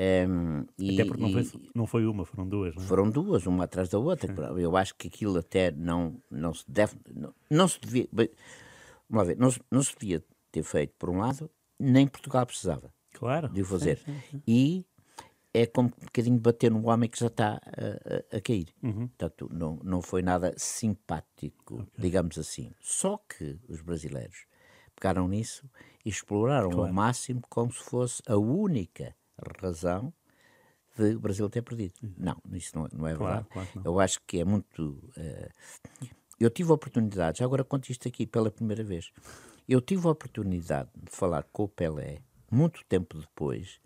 Um, 0.00 0.64
e, 0.78 0.94
até 0.94 1.04
porque 1.04 1.22
não 1.22 1.32
foi, 1.32 1.60
não 1.74 1.86
foi, 1.86 2.06
uma, 2.06 2.24
foram 2.24 2.48
duas. 2.48 2.74
Não 2.76 2.82
é? 2.82 2.86
Foram 2.86 3.10
duas, 3.10 3.46
uma 3.46 3.64
atrás 3.64 3.88
da 3.88 3.98
outra. 3.98 4.32
Sim. 4.32 4.60
Eu 4.60 4.76
acho 4.76 4.94
que 4.94 5.08
aquilo 5.08 5.38
até 5.38 5.72
não, 5.72 6.22
não 6.30 6.54
se 6.54 6.64
deve. 6.68 6.96
Não, 7.12 7.34
não 7.50 7.66
se 7.66 7.80
devia. 7.80 8.08
Bem, 8.12 8.30
vamos 9.08 9.26
lá 9.26 9.34
ver, 9.34 9.36
não, 9.36 9.52
não 9.70 9.82
se 9.82 9.96
devia 9.98 10.24
ter 10.52 10.62
feito, 10.62 10.94
por 10.98 11.10
um 11.10 11.18
lado, 11.18 11.50
nem 11.78 12.06
Portugal 12.06 12.46
precisava 12.46 12.92
claro. 13.12 13.48
de 13.48 13.62
o 13.62 13.64
fazer. 13.64 13.98
Sim, 13.98 14.20
sim, 14.30 14.42
e 14.46 14.86
é 15.52 15.66
como 15.66 15.88
um 15.88 16.04
bocadinho 16.04 16.38
bater 16.38 16.70
no 16.70 16.88
homem 16.88 17.08
que 17.08 17.18
já 17.18 17.26
está 17.26 17.60
a, 17.64 18.34
a, 18.34 18.36
a 18.36 18.40
cair. 18.40 18.68
Uhum. 18.82 19.08
Portanto, 19.08 19.50
não, 19.52 19.80
não 19.82 20.00
foi 20.00 20.22
nada 20.22 20.54
simpático, 20.56 21.82
okay. 21.82 21.86
digamos 21.98 22.38
assim. 22.38 22.72
Só 22.80 23.18
que 23.18 23.58
os 23.68 23.80
brasileiros 23.80 24.46
pegaram 24.94 25.26
nisso 25.26 25.68
e 26.04 26.08
exploraram 26.08 26.70
claro. 26.70 26.86
ao 26.88 26.92
máximo 26.92 27.42
como 27.48 27.72
se 27.72 27.82
fosse 27.82 28.22
a 28.26 28.36
única 28.36 29.14
razão 29.60 30.12
de 30.96 31.14
o 31.14 31.20
Brasil 31.20 31.48
ter 31.48 31.62
perdido. 31.62 31.94
Uhum. 32.02 32.14
Não, 32.16 32.42
isso 32.52 32.76
não, 32.76 32.88
não 32.92 33.06
é 33.06 33.14
claro, 33.14 33.34
verdade. 33.34 33.48
Claro, 33.50 33.68
não. 33.76 33.82
Eu 33.84 34.00
acho 34.00 34.20
que 34.26 34.40
é 34.40 34.44
muito. 34.44 34.82
Uh, 35.16 36.08
eu 36.40 36.50
tive 36.50 36.70
a 36.70 36.74
oportunidade, 36.74 37.38
já 37.38 37.44
agora 37.44 37.64
conto 37.64 37.90
isto 37.90 38.06
aqui 38.06 38.26
pela 38.26 38.50
primeira 38.50 38.84
vez. 38.84 39.10
Eu 39.68 39.80
tive 39.80 40.06
a 40.06 40.10
oportunidade 40.10 40.90
de 40.94 41.10
falar 41.10 41.44
com 41.52 41.64
o 41.64 41.68
Pelé 41.68 42.22
muito 42.50 42.84
tempo 42.86 43.18
depois 43.18 43.80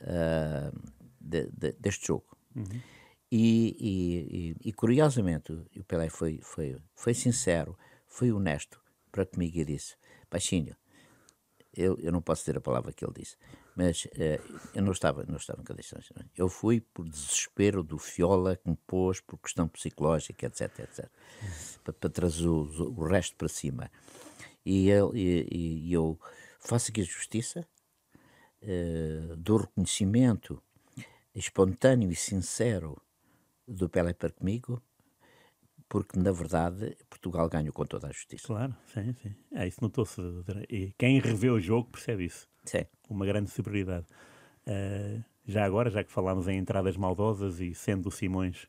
uh, 0.00 0.90
de, 1.20 1.46
de, 1.50 1.72
deste 1.72 2.08
jogo. 2.08 2.26
Uhum. 2.54 2.80
E, 3.30 3.76
e, 3.78 4.38
e, 4.64 4.68
e, 4.68 4.72
curiosamente, 4.72 5.52
o 5.52 5.84
Pelé 5.84 6.08
foi, 6.08 6.40
foi, 6.42 6.76
foi 6.94 7.14
sincero, 7.14 7.76
foi 8.06 8.32
honesto 8.32 8.80
para 9.12 9.26
comigo 9.26 9.58
e 9.58 9.64
disse: 9.64 9.96
Baixinho, 10.30 10.74
eu, 11.74 11.98
eu 12.00 12.10
não 12.10 12.22
posso 12.22 12.42
dizer 12.42 12.56
a 12.56 12.60
palavra 12.60 12.92
que 12.92 13.04
ele 13.04 13.12
disse, 13.14 13.36
mas 13.78 14.06
uh, 14.06 14.60
eu 14.74 14.82
não 14.82 14.90
estava, 14.90 15.24
não 15.28 15.36
estava 15.36 15.62
em 15.62 15.64
condições. 15.64 16.10
É? 16.18 16.24
Eu 16.36 16.48
fui 16.48 16.80
por 16.80 17.08
desespero 17.08 17.80
do 17.80 17.96
Fiola 17.96 18.56
que 18.56 18.68
me 18.68 18.76
pôs 18.84 19.20
por 19.20 19.38
questão 19.38 19.68
psicológica, 19.68 20.46
etc, 20.46 20.80
etc, 20.80 21.08
para, 21.84 21.92
para 21.92 22.10
trazer 22.10 22.48
o, 22.48 22.62
o, 22.64 23.06
resto 23.06 23.36
para 23.36 23.46
cima. 23.46 23.88
E, 24.66 24.88
eu, 24.88 25.14
e, 25.14 25.86
e 25.86 25.92
eu 25.92 26.18
faço 26.58 26.90
aqui 26.90 27.02
a 27.02 27.04
justiça, 27.04 27.64
uh, 28.62 29.36
dou 29.36 29.58
reconhecimento 29.58 30.60
espontâneo 31.32 32.10
e 32.10 32.16
sincero 32.16 33.00
do 33.64 33.88
Pelé 33.88 34.12
para 34.12 34.30
comigo, 34.30 34.82
porque 35.88 36.18
na 36.18 36.32
verdade 36.32 36.96
Portugal 37.08 37.48
ganhou 37.48 37.72
com 37.72 37.86
toda 37.86 38.08
a 38.08 38.12
justiça. 38.12 38.48
Claro, 38.48 38.74
sim, 38.92 39.14
sim. 39.22 39.34
É, 39.52 39.68
isso 39.68 39.78
notou-se. 39.80 40.20
E 40.68 40.92
quem 40.98 41.20
revê 41.20 41.48
o 41.48 41.60
jogo 41.60 41.88
percebe 41.92 42.24
isso. 42.24 42.48
Sim. 42.68 42.84
Uma 43.08 43.24
grande 43.24 43.50
superioridade. 43.50 44.06
Uh, 44.66 45.22
já 45.46 45.64
agora, 45.64 45.88
já 45.88 46.04
que 46.04 46.12
falámos 46.12 46.46
em 46.46 46.58
entradas 46.58 46.96
maldosas 46.96 47.58
e 47.60 47.74
sendo 47.74 48.08
o 48.08 48.12
Simões 48.12 48.66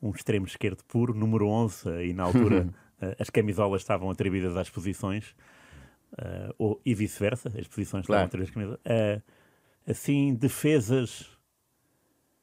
um 0.00 0.10
extremo 0.10 0.46
esquerdo 0.46 0.82
puro, 0.84 1.14
número 1.14 1.46
11, 1.48 1.88
e 2.04 2.12
na 2.12 2.24
altura 2.24 2.66
uh, 3.00 3.16
as 3.18 3.30
camisolas 3.30 3.82
estavam 3.82 4.10
atribuídas 4.10 4.56
às 4.56 4.68
posições, 4.68 5.34
uh, 6.12 6.54
ou, 6.58 6.80
e 6.84 6.94
vice-versa, 6.94 7.48
as 7.48 7.66
posições 7.66 8.06
claro. 8.06 8.24
estavam 8.24 8.26
atribuídas 8.26 8.48
às 8.48 8.54
camisolas. 8.54 8.80
Uh, 8.80 9.22
assim, 9.90 10.34
defesas 10.34 11.30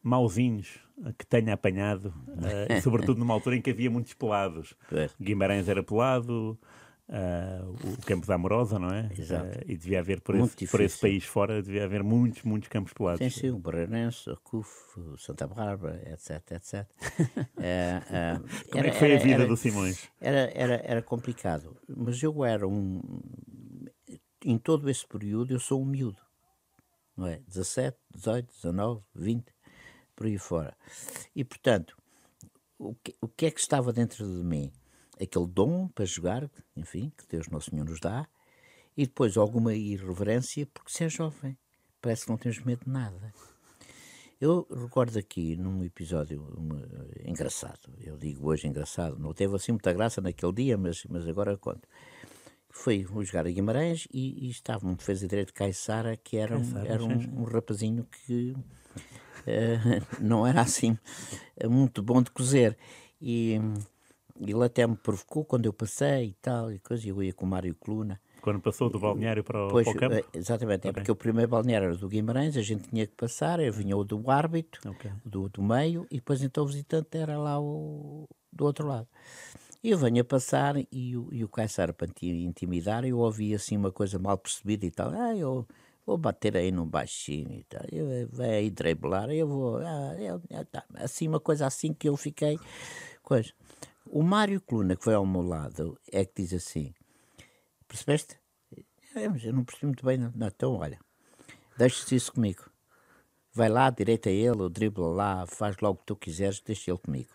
mauzinhos 0.02 0.80
que 1.18 1.26
tenha 1.26 1.54
apanhado, 1.54 2.14
sobretudo 2.84 3.20
numa 3.20 3.34
altura 3.34 3.56
em 3.56 3.62
que 3.62 3.70
havia 3.72 3.90
muitos 3.90 4.14
pelados. 4.14 4.76
Guimarães 5.20 5.68
era 5.68 5.82
pelado, 5.82 6.60
uh, 7.12 7.70
o 7.70 8.06
Campo 8.06 8.26
da 8.26 8.36
Amorosa, 8.36 8.80
não 8.80 8.90
é? 8.90 9.10
Exato. 9.18 9.60
Uh, 9.60 9.64
e 9.68 9.78
devia 9.78 10.00
haver 10.00 10.22
por 10.22 10.36
esse, 10.36 10.68
por 10.68 10.82
esse, 10.82 11.00
país 11.00 11.26
fora, 11.26 11.62
devia 11.62 11.84
haver 11.84 12.04
muitos, 12.04 12.44
muitos 12.44 12.70
campos 12.70 12.94
pelados. 12.94 13.20
Sim, 13.20 13.30
sim, 13.30 13.50
o 13.50 13.60
Barreirense, 13.60 14.30
o 14.30 14.38
CUF, 14.38 14.70
o 14.98 15.18
Santa 15.18 15.48
Bárbara, 15.48 16.02
etc, 16.12 16.52
etc. 16.52 16.88
uh, 17.20 18.40
Como 18.72 18.80
era, 18.80 18.88
é 18.88 18.92
que 18.92 18.98
foi 18.98 19.12
era, 19.12 19.20
a 19.20 19.24
vida 19.24 19.36
era, 19.36 19.48
do 19.48 19.58
Simões? 19.58 20.10
Era, 20.20 20.52
era, 20.54 20.82
era 20.84 21.02
complicado, 21.02 21.78
mas 21.88 22.22
eu 22.24 22.44
era 22.46 22.68
um... 22.68 23.02
Em 24.44 24.58
todo 24.58 24.90
esse 24.90 25.06
período 25.08 25.54
eu 25.54 25.60
sou 25.60 25.82
um 25.82 25.86
miúdo, 25.86 26.22
não 27.16 27.28
é? 27.28 27.42
17, 27.48 27.96
18, 28.16 28.48
19, 28.48 29.02
20, 29.14 29.46
por 30.16 30.26
aí 30.26 30.38
fora. 30.40 30.76
E, 31.36 31.44
portanto, 31.44 31.96
o 32.80 32.96
que, 32.96 33.16
o 33.22 33.28
que 33.28 33.46
é 33.46 33.52
que 33.52 33.60
estava 33.60 33.94
dentro 33.94 34.26
de 34.26 34.44
mim? 34.44 34.72
Aquele 35.22 35.48
dom 35.48 35.88
para 35.88 36.06
jogar, 36.06 36.50
enfim, 36.76 37.12
que 37.18 37.28
Deus 37.28 37.48
Nosso 37.48 37.70
Senhor 37.70 37.86
nos 37.86 38.00
dá, 38.00 38.28
e 38.98 39.06
depois 39.06 39.38
alguma 39.38 39.74
irreverência, 39.74 40.66
porque 40.74 40.92
se 40.92 41.04
é 41.04 41.10
jovem, 41.10 41.58
parece 42.02 42.26
que 42.26 42.32
não 42.32 42.38
temos 42.38 42.60
medo 42.60 42.84
de 42.86 42.92
nada. 42.92 43.34
Eu 44.40 44.68
recordo 44.72 45.18
aqui 45.20 45.56
num 45.56 45.84
episódio 45.84 46.42
uma, 46.58 46.82
engraçado, 47.24 47.94
eu 48.00 48.18
digo 48.18 48.50
hoje 48.50 48.68
engraçado, 48.68 49.20
não 49.20 49.34
teve 49.34 49.56
assim 49.56 49.72
muita 49.72 49.94
graça 49.94 50.20
naquele 50.20 50.52
dia, 50.52 50.78
mas, 50.78 51.06
mas 51.06 51.28
agora 51.28 51.56
conto. 51.58 51.88
Foi 52.74 53.06
jogar 53.24 53.46
a 53.46 53.52
Guimarães 53.52 54.08
e, 54.12 54.48
e 54.48 54.50
estava 54.50 54.88
um 54.88 54.96
defesa 54.96 55.28
direito 55.28 55.54
Caissara, 55.54 56.18
que 56.18 56.38
era, 56.38 56.58
um, 56.58 56.78
era 56.86 57.04
um, 57.04 57.42
um 57.42 57.44
rapazinho 57.44 58.06
que 58.06 58.56
uh, 58.56 58.62
não 60.20 60.48
era 60.48 60.62
assim 60.62 60.98
muito 61.70 62.02
bom 62.02 62.22
de 62.22 62.32
cozer. 62.32 62.78
E 63.22 63.60
ele 64.50 64.64
até 64.64 64.88
me 64.88 64.96
provocou 64.96 65.46
quando 65.46 65.66
eu 65.66 65.74
passei 65.74 66.30
e 66.30 66.34
tal, 66.42 66.72
e 66.72 66.80
coisa, 66.80 67.08
eu 67.08 67.22
ia 67.22 67.34
com 67.34 67.46
o 67.46 67.50
Mário 67.50 67.76
Coluna. 67.76 68.20
Quando 68.42 68.60
passou 68.60 68.90
do 68.90 69.00
balneário 69.00 69.44
para 69.44 69.68
o, 69.68 69.70
pois, 69.70 69.86
para 69.86 69.96
o 69.96 70.00
campo? 70.00 70.16
Eh, 70.16 70.24
exatamente, 70.34 70.80
okay. 70.80 70.90
é 70.90 70.94
porque 70.94 71.12
o 71.12 71.16
primeiro 71.16 71.50
balneário 71.50 71.90
era 71.90 71.96
do 71.96 72.10
Guimarães, 72.10 72.58
a 72.58 72.62
gente 72.62 72.90
tinha 72.90 73.06
que 73.06 73.14
passar, 73.14 73.60
eu 73.60 73.72
vinha 73.72 73.96
o 73.96 74.04
do 74.04 74.30
árbitro, 74.32 74.90
okay. 74.90 75.12
do, 75.24 75.48
do 75.48 75.62
meio, 75.62 76.08
e 76.10 76.16
depois 76.16 76.42
então 76.42 76.64
o 76.64 76.68
visitante 76.68 77.18
era 77.18 77.38
lá 77.38 77.62
o, 77.62 78.28
do 78.52 78.66
outro 78.66 78.88
lado. 78.88 79.08
E 79.84 79.92
eu 79.92 79.98
venho 79.98 80.22
a 80.22 80.26
passar 80.26 80.76
e 80.92 81.16
o, 81.16 81.28
e 81.32 81.44
o 81.44 81.48
Caissara, 81.48 81.94
para 81.94 82.08
intimidar, 82.24 83.06
eu 83.06 83.20
ouvi 83.20 83.54
assim 83.54 83.78
uma 83.78 83.92
coisa 83.92 84.18
mal 84.18 84.38
percebida 84.40 84.88
e 84.88 84.92
tal, 84.92 85.12
ah, 85.12 85.36
eu 85.36 85.68
vou 86.04 86.18
bater 86.18 86.58
aí 86.58 86.72
num 86.72 86.86
baixinho 86.86 87.60
e 87.60 87.64
tal, 87.64 87.84
eu, 87.92 88.28
vai 88.32 88.50
aí 88.50 88.72
driblar, 88.72 89.30
eu 89.30 89.48
vou, 89.48 89.78
ah, 89.78 90.16
eu, 90.20 90.42
tá. 90.66 90.84
assim 90.96 91.28
uma 91.28 91.40
coisa 91.40 91.68
assim 91.68 91.94
que 91.94 92.10
eu 92.10 92.18
fiquei, 92.18 92.60
coisa. 93.22 93.54
O 94.14 94.24
Mário 94.24 94.60
Coluna, 94.60 94.98
que 94.98 95.06
foi 95.06 95.14
ao 95.14 95.26
meu 95.26 95.42
lado, 95.42 95.98
é 96.12 96.26
que 96.26 96.42
diz 96.42 96.52
assim: 96.52 96.94
Percebeste? 97.88 98.38
É, 99.16 99.30
mas 99.30 99.42
eu 99.46 99.54
não 99.54 99.64
percebi 99.64 99.86
muito 99.86 100.06
bem. 100.06 100.18
Não. 100.18 100.48
Então, 100.48 100.74
olha, 100.74 101.00
deixa-se 101.78 102.16
isso 102.16 102.34
comigo. 102.34 102.70
Vai 103.54 103.70
lá, 103.70 103.90
direita 103.90 104.28
a 104.28 104.34
ele, 104.34 104.70
dribla 104.70 105.08
lá, 105.08 105.48
faz 105.48 105.78
logo 105.82 105.96
o 105.96 106.00
que 106.00 106.08
tu 106.08 106.18
quiseres, 106.18 106.60
deixa 106.60 106.92
ele 106.92 106.98
comigo. 106.98 107.30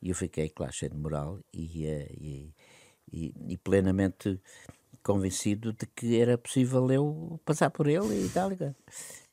E 0.00 0.08
eu 0.08 0.14
fiquei, 0.14 0.48
claro, 0.48 0.72
cheio 0.72 0.90
de 0.90 0.96
moral 0.96 1.38
e, 1.52 1.84
eh, 1.84 2.08
e, 2.18 2.54
e, 3.12 3.34
e 3.48 3.58
plenamente 3.58 4.40
convencido 5.02 5.74
de 5.74 5.84
que 5.84 6.18
era 6.18 6.38
possível 6.38 6.90
eu 6.90 7.38
passar 7.44 7.68
por 7.68 7.88
ele 7.88 8.24
e 8.24 8.30
tal. 8.30 8.48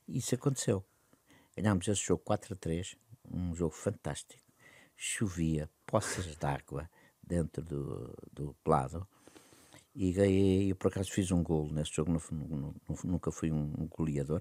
Isso 0.06 0.34
aconteceu. 0.34 0.84
Ganhámos 1.56 1.88
esse 1.88 2.02
jogo 2.02 2.22
4 2.22 2.52
a 2.52 2.56
3, 2.56 2.94
um 3.30 3.54
jogo 3.54 3.74
fantástico 3.74 4.41
chovia, 5.02 5.68
poças 5.84 6.36
d'água 6.36 6.88
dentro 7.20 7.62
do, 7.64 8.14
do 8.32 8.54
pelado. 8.62 9.06
E 9.94 10.12
ganhei, 10.12 10.70
eu 10.70 10.76
por 10.76 10.88
acaso 10.88 11.10
fiz 11.10 11.30
um 11.32 11.42
golo 11.42 11.72
nesse 11.72 11.92
jogo, 11.92 12.12
nunca 13.04 13.32
fui 13.32 13.50
um, 13.50 13.88
goleador. 13.88 14.40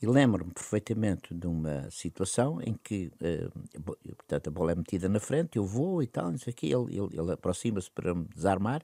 E 0.00 0.06
lembro-me 0.06 0.52
perfeitamente 0.52 1.34
de 1.34 1.46
uma 1.46 1.90
situação 1.90 2.60
em 2.62 2.74
que, 2.74 3.12
uh, 3.20 3.90
portanto, 4.16 4.48
a 4.48 4.50
bola 4.50 4.72
é 4.72 4.74
metida 4.74 5.08
na 5.08 5.20
frente, 5.20 5.56
eu 5.56 5.64
vou 5.64 6.02
e 6.02 6.06
tal, 6.06 6.30
não 6.30 6.38
sei 6.38 6.52
o 6.52 6.56
quê, 6.56 6.66
ele, 6.66 6.96
ele, 6.96 7.20
ele 7.20 7.32
aproxima-se 7.32 7.90
para 7.90 8.14
me 8.14 8.24
desarmar 8.34 8.82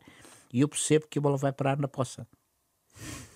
e 0.53 0.61
eu 0.61 0.69
percebo 0.69 1.07
que 1.09 1.19
a 1.19 1.23
bola 1.23 1.37
vai 1.37 1.53
parar 1.53 1.79
na 1.79 1.89
poça. 1.89 2.27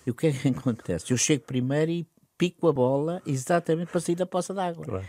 E 0.05 0.11
o 0.11 0.13
que 0.13 0.27
é 0.27 0.31
que 0.31 0.47
acontece? 0.49 1.11
Eu 1.11 1.17
chego 1.17 1.45
primeiro 1.45 1.91
e 1.91 2.07
pico 2.37 2.67
a 2.67 2.73
bola 2.73 3.21
exatamente 3.25 3.89
para 3.89 4.01
sair 4.01 4.15
da 4.15 4.25
poça 4.25 4.53
d'água. 4.53 4.85
Claro. 4.85 5.05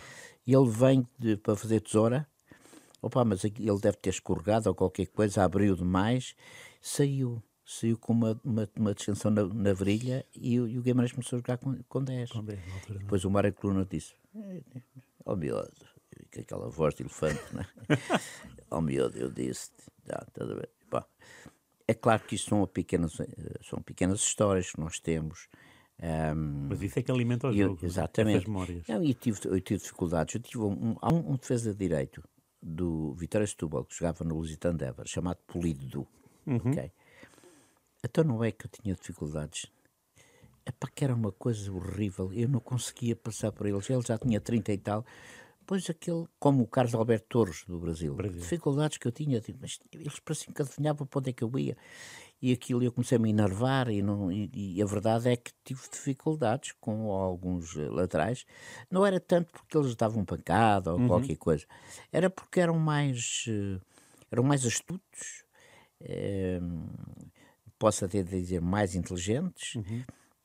E 0.46 0.54
ele 0.54 0.68
vem 0.68 1.06
de, 1.18 1.36
para 1.36 1.56
fazer 1.56 1.80
tesoura 1.80 2.26
Opa, 3.04 3.22
mas 3.22 3.44
ele 3.44 3.78
deve 3.82 3.98
ter 3.98 4.08
escorregado 4.08 4.70
ou 4.70 4.74
qualquer 4.74 5.06
coisa, 5.08 5.44
abriu 5.44 5.76
demais, 5.76 6.34
saiu. 6.80 7.42
Saiu 7.66 7.98
com 7.98 8.12
uma, 8.12 8.40
uma, 8.44 8.68
uma 8.76 8.94
distensão 8.94 9.30
na, 9.30 9.44
na 9.44 9.72
virilha 9.72 10.24
e, 10.34 10.54
e, 10.54 10.78
o 10.78 10.82
Guimarães 10.82 11.12
começou 11.12 11.36
a 11.36 11.40
jogar 11.40 11.56
com, 11.56 11.74
com 11.88 12.04
10. 12.04 12.30
Com 12.32 12.44
10 12.44 12.60
altura, 12.74 12.98
Depois 12.98 13.24
o 13.24 13.30
Mário 13.30 13.52
Coluna 13.54 13.86
disse: 13.90 14.14
Oh 15.24 15.34
miúdo, 15.34 15.72
com 16.32 16.40
aquela 16.40 16.68
voz 16.68 16.94
de 16.94 17.02
elefante, 17.02 17.42
né? 17.54 17.66
oh 18.70 18.82
miúdo, 18.82 19.18
eu 19.18 19.30
disse: 19.30 19.70
ah, 20.10 20.26
tudo 20.34 20.56
bem. 20.56 20.68
Bom, 20.90 21.02
é 21.88 21.94
claro 21.94 22.22
que 22.24 22.34
isto 22.34 22.50
são 22.50 22.66
pequenas, 22.66 23.16
são 23.62 23.80
pequenas 23.80 24.20
histórias 24.20 24.70
que 24.70 24.80
nós 24.80 24.98
temos. 24.98 25.48
Um, 26.02 26.68
Mas 26.68 26.82
isso 26.82 26.98
é 26.98 27.02
que 27.02 27.10
alimenta 27.10 27.48
o 27.48 27.52
jogo. 27.52 27.78
Eu, 27.80 27.86
exatamente. 27.86 28.46
memórias. 28.46 28.86
Não, 28.86 29.02
eu, 29.02 29.14
tive, 29.14 29.40
eu 29.44 29.60
tive 29.60 29.80
dificuldades. 29.80 30.34
Eu 30.34 30.40
tive 30.42 30.58
um, 30.58 30.96
um, 31.02 31.32
um 31.32 31.36
defesa 31.36 31.72
de 31.72 31.78
direito 31.78 32.22
do 32.64 33.12
Vitória 33.14 33.46
Setúbal, 33.46 33.84
que 33.84 33.94
jogava 33.94 34.24
no 34.24 34.36
Lusitano 34.36 34.78
de 34.78 34.86
Évora, 34.86 35.06
chamado 35.06 35.38
Polido. 35.46 36.06
Uhum. 36.46 36.56
Okay? 36.56 36.90
Então 38.02 38.24
não 38.24 38.42
é 38.42 38.50
que 38.50 38.64
eu 38.66 38.70
tinha 38.70 38.94
dificuldades. 38.94 39.66
É 40.64 40.72
para 40.72 40.90
que 40.90 41.04
era 41.04 41.14
uma 41.14 41.30
coisa 41.30 41.70
horrível. 41.70 42.32
Eu 42.32 42.48
não 42.48 42.60
conseguia 42.60 43.14
passar 43.14 43.52
por 43.52 43.66
eles. 43.66 43.88
Ele 43.90 44.00
já 44.00 44.16
tinha 44.16 44.40
30 44.40 44.72
e 44.72 44.78
tal. 44.78 45.04
Pois 45.66 45.88
aquele, 45.88 46.26
como 46.38 46.62
o 46.62 46.66
Carlos 46.66 46.94
Alberto 46.94 47.26
Torres 47.28 47.64
do 47.66 47.78
Brasil, 47.78 48.14
Brasil. 48.14 48.40
dificuldades 48.40 48.98
que 48.98 49.08
eu 49.08 49.12
tinha, 49.12 49.42
mas 49.60 49.78
eles 49.92 50.18
pareciam 50.20 50.52
que 50.52 50.60
adivinhavam 50.60 51.06
para 51.06 51.18
onde 51.20 51.30
é 51.30 51.32
que 51.32 51.42
eu 51.42 51.58
ia 51.58 51.76
e 52.44 52.52
aquilo 52.52 52.84
eu 52.84 52.92
comecei 52.92 53.16
a 53.16 53.18
me 53.18 53.30
enervar 53.30 53.88
e, 53.88 54.02
não, 54.02 54.30
e, 54.30 54.50
e, 54.52 54.82
a 54.82 54.84
verdade 54.84 55.30
é 55.30 55.34
que 55.34 55.50
tive 55.64 55.80
dificuldades 55.90 56.72
com 56.78 57.10
alguns 57.10 57.74
eh, 57.74 57.88
laterais. 57.88 58.44
Não 58.90 59.06
era 59.06 59.18
tanto 59.18 59.50
porque 59.50 59.78
eles 59.78 59.96
davam 59.96 60.26
pancada 60.26 60.92
ou 60.92 61.00
uhum. 61.00 61.08
qualquer 61.08 61.36
coisa, 61.38 61.64
era 62.12 62.28
porque 62.28 62.60
eram 62.60 62.78
mais, 62.78 63.46
eh, 63.48 63.80
eram 64.30 64.42
mais 64.42 64.66
astutos, 64.66 65.46
é, 66.02 66.60
posso 67.78 68.04
até 68.04 68.22
dizer 68.22 68.60
mais 68.60 68.94
inteligentes. 68.94 69.76
Uhum. 69.76 70.02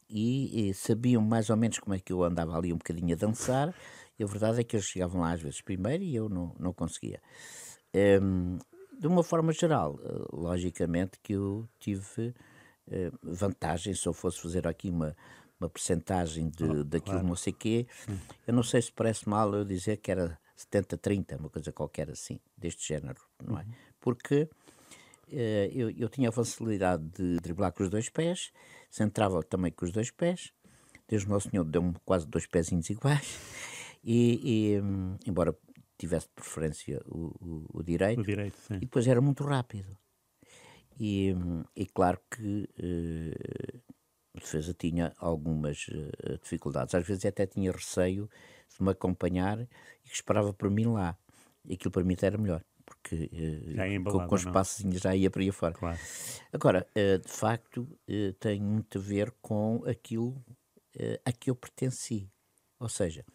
E, 0.09 0.69
e, 0.69 0.73
sabiam 0.73 1.21
mais 1.21 1.49
ou 1.49 1.57
menos 1.57 1.79
como 1.79 1.95
é 1.95 1.99
que 1.99 2.13
eu 2.13 2.23
andava 2.23 2.57
ali 2.57 2.71
um 2.71 2.77
bocadinho 2.77 3.13
a 3.13 3.17
dançar, 3.17 3.75
e 4.17 4.23
a 4.23 4.25
verdade 4.25 4.61
é 4.61 4.63
que 4.63 4.77
eles 4.77 4.85
chegavam 4.85 5.19
lá 5.19 5.33
às 5.33 5.41
vezes 5.41 5.59
primeiro 5.59 6.01
e 6.01 6.15
eu 6.15 6.29
não, 6.29 6.55
não 6.57 6.71
conseguia. 6.71 7.21
Um, 7.93 8.57
de 8.99 9.07
uma 9.07 9.23
forma 9.23 9.53
geral, 9.53 9.97
eh, 10.03 10.25
logicamente 10.33 11.17
que 11.23 11.33
eu 11.33 11.67
tive 11.79 12.35
eh, 12.91 13.11
vantagem 13.23 13.93
se 13.93 14.05
eu 14.05 14.13
fosse 14.13 14.41
fazer 14.41 14.67
aqui 14.67 14.89
uma, 14.89 15.15
uma 15.59 15.69
percentagem 15.69 16.49
de, 16.49 16.65
oh, 16.65 16.83
daquilo 16.83 17.13
claro. 17.13 17.27
não 17.27 17.35
sei 17.35 17.53
quê. 17.53 17.87
Eu 18.45 18.53
não 18.53 18.61
sei 18.61 18.81
se 18.81 18.91
parece 18.91 19.27
mal 19.27 19.53
eu 19.55 19.63
dizer 19.63 19.97
que 19.97 20.11
era 20.11 20.37
70-30, 20.57 21.39
uma 21.39 21.49
coisa 21.49 21.71
qualquer 21.71 22.09
assim, 22.09 22.39
deste 22.57 22.85
género, 22.85 23.21
não 23.41 23.57
é? 23.57 23.63
Uhum. 23.63 23.71
Porque 24.01 24.49
eh, 25.31 25.71
eu, 25.73 25.89
eu 25.91 26.09
tinha 26.09 26.27
a 26.27 26.31
facilidade 26.31 27.03
de 27.15 27.37
driblar 27.39 27.71
com 27.71 27.83
os 27.83 27.89
dois 27.89 28.09
pés, 28.09 28.51
centrava 28.91 29.41
também 29.43 29.71
com 29.71 29.85
os 29.85 29.93
dois 29.93 30.11
pés, 30.11 30.51
Deus 31.07 31.25
Nosso 31.25 31.49
Senhor 31.49 31.63
deu-me 31.63 31.95
quase 32.05 32.27
dois 32.27 32.45
pezinhos 32.45 32.89
iguais, 32.89 33.39
e, 34.03 34.73
e 34.75 34.81
hum, 34.81 35.15
embora 35.25 35.55
tivesse 35.99 36.29
preferência 36.29 37.01
o, 37.05 37.35
o, 37.41 37.79
o 37.79 37.83
direito, 37.83 38.21
o 38.21 38.25
direito 38.25 38.57
e 38.71 38.79
depois 38.79 39.05
era 39.05 39.19
muito 39.19 39.43
rápido. 39.43 39.97
E, 40.99 41.33
e 41.75 41.85
claro 41.85 42.19
que 42.29 42.69
uh, 42.77 43.81
a 44.35 44.39
defesa 44.39 44.73
tinha 44.73 45.13
algumas 45.17 45.87
uh, 45.87 46.37
dificuldades. 46.41 46.95
Às 46.95 47.05
vezes 47.05 47.25
até 47.25 47.45
tinha 47.45 47.71
receio 47.71 48.29
de 48.77 48.83
me 48.83 48.91
acompanhar 48.91 49.61
e 49.61 49.67
que 50.09 50.15
esperava 50.15 50.53
por 50.53 50.69
mim 50.69 50.87
lá. 50.87 51.17
E 51.65 51.73
aquilo 51.73 51.91
para 51.91 52.03
mim 52.03 52.13
até 52.13 52.27
era 52.27 52.37
melhor, 52.37 52.63
porque 52.85 53.29
uh, 53.33 54.03
com, 54.11 54.27
com 54.27 54.35
os 54.35 54.45
passos 54.45 54.85
já 55.01 55.15
ia 55.15 55.29
para 55.29 55.41
aí 55.41 55.51
fora. 55.51 55.73
Claro. 55.73 55.99
Agora, 56.51 56.87
de 56.95 57.31
facto, 57.31 57.87
tem 58.39 58.61
muito 58.61 58.97
a 58.97 59.01
ver 59.01 59.31
com 59.41 59.83
aquilo 59.85 60.43
a 61.25 61.31
que 61.31 61.49
eu 61.49 61.55
pertenci. 61.55 62.29
Ou 62.79 62.89
seja, 62.89 63.25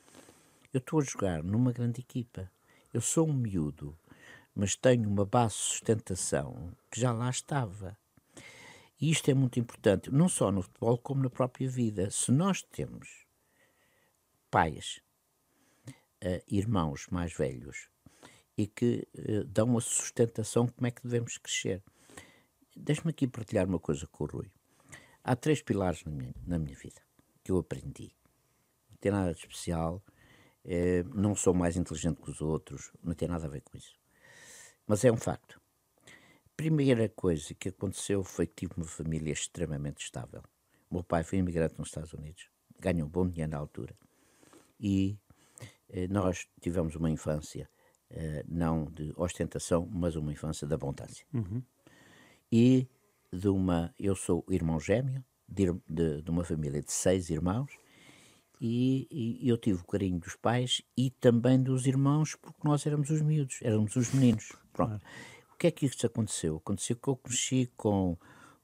eu 0.73 0.78
estou 0.78 1.00
a 1.00 1.04
jogar 1.04 1.42
numa 1.42 1.73
grande 1.73 2.00
equipa 2.00 2.50
Eu 2.94 3.00
sou 3.00 3.28
um 3.28 3.32
miúdo, 3.32 3.98
mas 4.54 4.76
tenho 4.76 5.08
uma 5.08 5.26
base 5.26 5.56
de 5.56 5.60
sustentação 5.62 6.72
que 6.88 7.00
já 7.00 7.10
lá 7.10 7.28
estava. 7.28 7.98
E 9.00 9.10
isto 9.10 9.28
é 9.28 9.34
muito 9.34 9.58
importante, 9.58 10.12
não 10.12 10.28
só 10.28 10.52
no 10.52 10.62
futebol, 10.62 10.96
como 10.96 11.24
na 11.24 11.28
própria 11.28 11.68
vida. 11.68 12.08
Se 12.12 12.30
nós 12.30 12.62
temos 12.62 13.26
pais, 14.48 15.00
uh, 15.88 16.40
irmãos 16.46 17.08
mais 17.10 17.32
velhos, 17.32 17.88
e 18.56 18.68
que 18.68 19.08
uh, 19.18 19.42
dão 19.42 19.76
a 19.76 19.80
sustentação 19.80 20.68
como 20.68 20.86
é 20.86 20.92
que 20.92 21.02
devemos 21.02 21.36
crescer. 21.36 21.82
Deixe-me 22.76 23.10
aqui 23.10 23.26
partilhar 23.26 23.66
uma 23.66 23.80
coisa 23.80 24.06
com 24.06 24.22
o 24.22 24.26
Rui. 24.28 24.52
Há 25.24 25.34
três 25.34 25.60
pilares 25.60 26.04
na 26.04 26.12
minha, 26.12 26.34
na 26.46 26.60
minha 26.60 26.76
vida 26.76 27.02
que 27.42 27.50
eu 27.50 27.58
aprendi. 27.58 28.14
Não 28.88 28.96
tem 28.98 29.10
nada 29.10 29.34
de 29.34 29.40
especial, 29.40 30.00
é, 30.64 31.02
não 31.14 31.35
sou 31.35 31.52
mais 31.52 31.76
inteligente 31.76 32.21
que 32.21 32.30
os 32.30 32.40
outros, 32.40 32.90
não 33.02 33.14
tem 33.14 33.28
nada 33.28 33.47
a 33.47 33.49
ver 33.49 33.61
com 33.61 33.76
isso. 33.76 33.94
Mas 34.87 35.04
é 35.04 35.12
um 35.12 35.16
facto. 35.16 35.61
A 36.06 36.56
primeira 36.56 37.09
coisa 37.09 37.54
que 37.54 37.68
aconteceu 37.68 38.23
foi 38.25 38.47
que 38.47 38.66
tive 38.66 38.75
uma 38.76 38.87
família 38.87 39.33
extremamente 39.33 40.04
estável. 40.04 40.42
O 40.88 40.94
meu 40.94 41.04
pai 41.04 41.25
foi 41.25 41.38
imigrante 41.38 41.75
nos 41.78 41.88
Estados 41.88 42.12
Unidos, 42.12 42.49
ganhou 42.78 43.06
um 43.06 43.11
bom 43.11 43.28
dinheiro 43.28 43.50
na 43.50 43.59
altura. 43.59 43.94
E 44.78 45.18
eh, 45.88 46.06
nós 46.09 46.47
tivemos 46.61 46.94
uma 46.94 47.11
infância, 47.11 47.68
eh, 48.11 48.44
não 48.47 48.85
de 48.85 49.12
ostentação, 49.16 49.87
mas 49.90 50.16
uma 50.16 50.33
infância 50.33 50.66
de 50.66 50.75
abundância. 50.75 51.26
Uhum. 51.33 51.62
E 52.50 52.88
de 53.33 53.49
uma. 53.49 53.92
Eu 53.99 54.14
sou 54.14 54.44
irmão 54.49 54.78
gêmeo 54.78 55.25
de, 55.49 55.73
de, 55.88 56.23
de 56.23 56.30
uma 56.30 56.44
família 56.44 56.80
de 56.80 56.92
seis 56.92 57.30
irmãos 57.30 57.76
e, 58.61 59.06
e, 59.11 59.49
eu 59.49 59.58
tive 59.58 59.80
o 59.80 59.84
carinho 59.84 60.18
dos 60.18 60.37
pais 60.37 60.82
e 60.96 61.11
também 61.11 61.62
dos 61.62 61.87
irmãos 61.87 62.34
porque 62.37 62.61
nós 62.64 62.87
éramos 62.87 63.11
os 63.11 63.20
miúdos, 63.20 63.58
éramos 63.62 63.94
os 63.96 64.12
meninos. 64.12 64.52
Pronto. 64.73 65.04
O 65.52 65.56
que 65.56 65.66
é 65.66 65.70
que 65.70 65.87
isso 65.87 66.06
aconteceu? 66.06 66.56
Aconteceu 66.56 66.96
que 66.96 67.08
eu 67.08 67.16
cresci 67.16 67.70
com, 67.76 68.16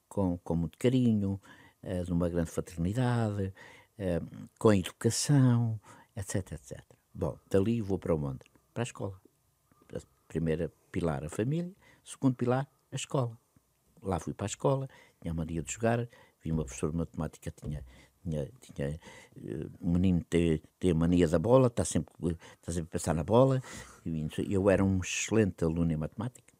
com, 0.08 0.38
com 0.38 0.56
muito 0.56 0.78
carinho, 0.78 1.40
uh, 1.82 2.04
de 2.04 2.12
uma 2.12 2.28
grande 2.28 2.50
fraternidade, 2.50 3.52
uh, 3.98 4.48
com 4.58 4.72
educação, 4.72 5.80
etc, 6.16 6.52
etc. 6.52 6.82
Bom, 7.14 7.38
dali 7.48 7.80
vou 7.80 7.98
para 7.98 8.14
onde? 8.14 8.40
Para 8.72 8.82
a 8.82 8.84
escola. 8.84 9.20
Primeira 10.28 10.72
pilar, 10.92 11.24
a 11.24 11.28
família. 11.28 11.72
Segundo 12.04 12.34
pilar, 12.34 12.68
a 12.92 12.96
escola. 12.96 13.36
Lá 14.02 14.18
fui 14.18 14.32
para 14.32 14.46
a 14.46 14.48
escola, 14.48 14.88
tinha 15.20 15.32
a 15.32 15.34
mania 15.34 15.62
de 15.62 15.72
jogar, 15.72 16.08
vi 16.42 16.52
uma 16.52 16.64
professora 16.64 16.92
de 16.92 16.98
matemática, 16.98 17.50
tinha, 17.50 17.84
tinha, 18.22 18.50
tinha 18.60 19.00
uh, 19.36 19.70
um 19.80 19.92
menino 19.92 20.24
tem, 20.28 20.62
tem 20.78 20.90
a 20.90 20.94
mania 20.94 21.26
da 21.28 21.38
bola, 21.38 21.68
está 21.68 21.84
sempre, 21.84 22.12
está 22.58 22.72
sempre 22.72 22.88
a 22.88 22.92
pensar 22.92 23.14
na 23.14 23.24
bola. 23.24 23.62
Eu 24.48 24.70
era 24.70 24.84
um 24.84 24.98
excelente 25.00 25.64
aluno 25.64 25.92
em 25.92 25.96
matemática. 25.96 26.50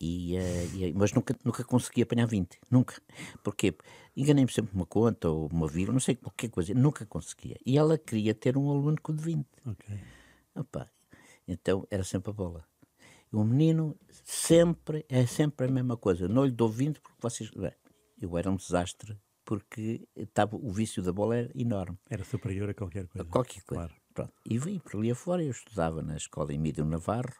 E, 0.00 0.36
uh, 0.36 0.76
e, 0.76 0.92
mas 0.94 1.12
nunca, 1.12 1.36
nunca 1.44 1.64
consegui 1.64 2.02
apanhar 2.02 2.26
20, 2.26 2.58
nunca. 2.70 3.00
Porquê? 3.42 3.74
Enganei-me 4.16 4.50
sempre 4.50 4.74
uma 4.74 4.86
conta 4.86 5.28
ou 5.28 5.48
uma 5.48 5.66
vírgula, 5.66 5.94
não 5.94 6.00
sei 6.00 6.14
qualquer 6.14 6.50
coisa, 6.50 6.74
nunca 6.74 7.04
conseguia. 7.06 7.56
E 7.64 7.76
ela 7.76 7.98
queria 7.98 8.34
ter 8.34 8.56
um 8.56 8.70
aluno 8.70 9.00
com 9.00 9.14
de 9.14 9.22
20. 9.22 9.46
Okay. 9.66 9.98
Opa, 10.54 10.90
então 11.46 11.86
era 11.90 12.04
sempre 12.04 12.30
a 12.30 12.34
bola. 12.34 12.64
O 13.30 13.44
menino 13.44 13.96
sempre, 14.24 15.04
é 15.08 15.26
sempre 15.26 15.66
a 15.66 15.70
mesma 15.70 15.96
coisa. 15.96 16.28
Não 16.28 16.44
lhe 16.44 16.50
dou 16.50 16.68
20 16.68 17.00
porque 17.00 17.18
vocês. 17.20 17.50
Bem, 17.50 17.72
eu 18.20 18.36
era 18.38 18.50
um 18.50 18.56
desastre 18.56 19.18
porque 19.48 20.06
estava, 20.14 20.56
o 20.56 20.70
vício 20.70 21.02
da 21.02 21.10
bola 21.10 21.38
era 21.38 21.50
enorme. 21.54 21.96
Era 22.10 22.22
superior 22.22 22.68
a 22.68 22.74
qualquer 22.74 23.08
coisa. 23.08 23.26
A 23.26 23.32
qualquer 23.32 23.62
coisa. 23.62 23.90
Claro. 24.12 24.30
E 24.44 24.58
vim 24.58 24.78
por 24.78 24.96
ali 24.96 25.10
afora, 25.10 25.42
eu 25.42 25.50
estudava 25.50 26.02
na 26.02 26.18
escola 26.18 26.52
Emílio 26.52 26.84
Navarro, 26.84 27.32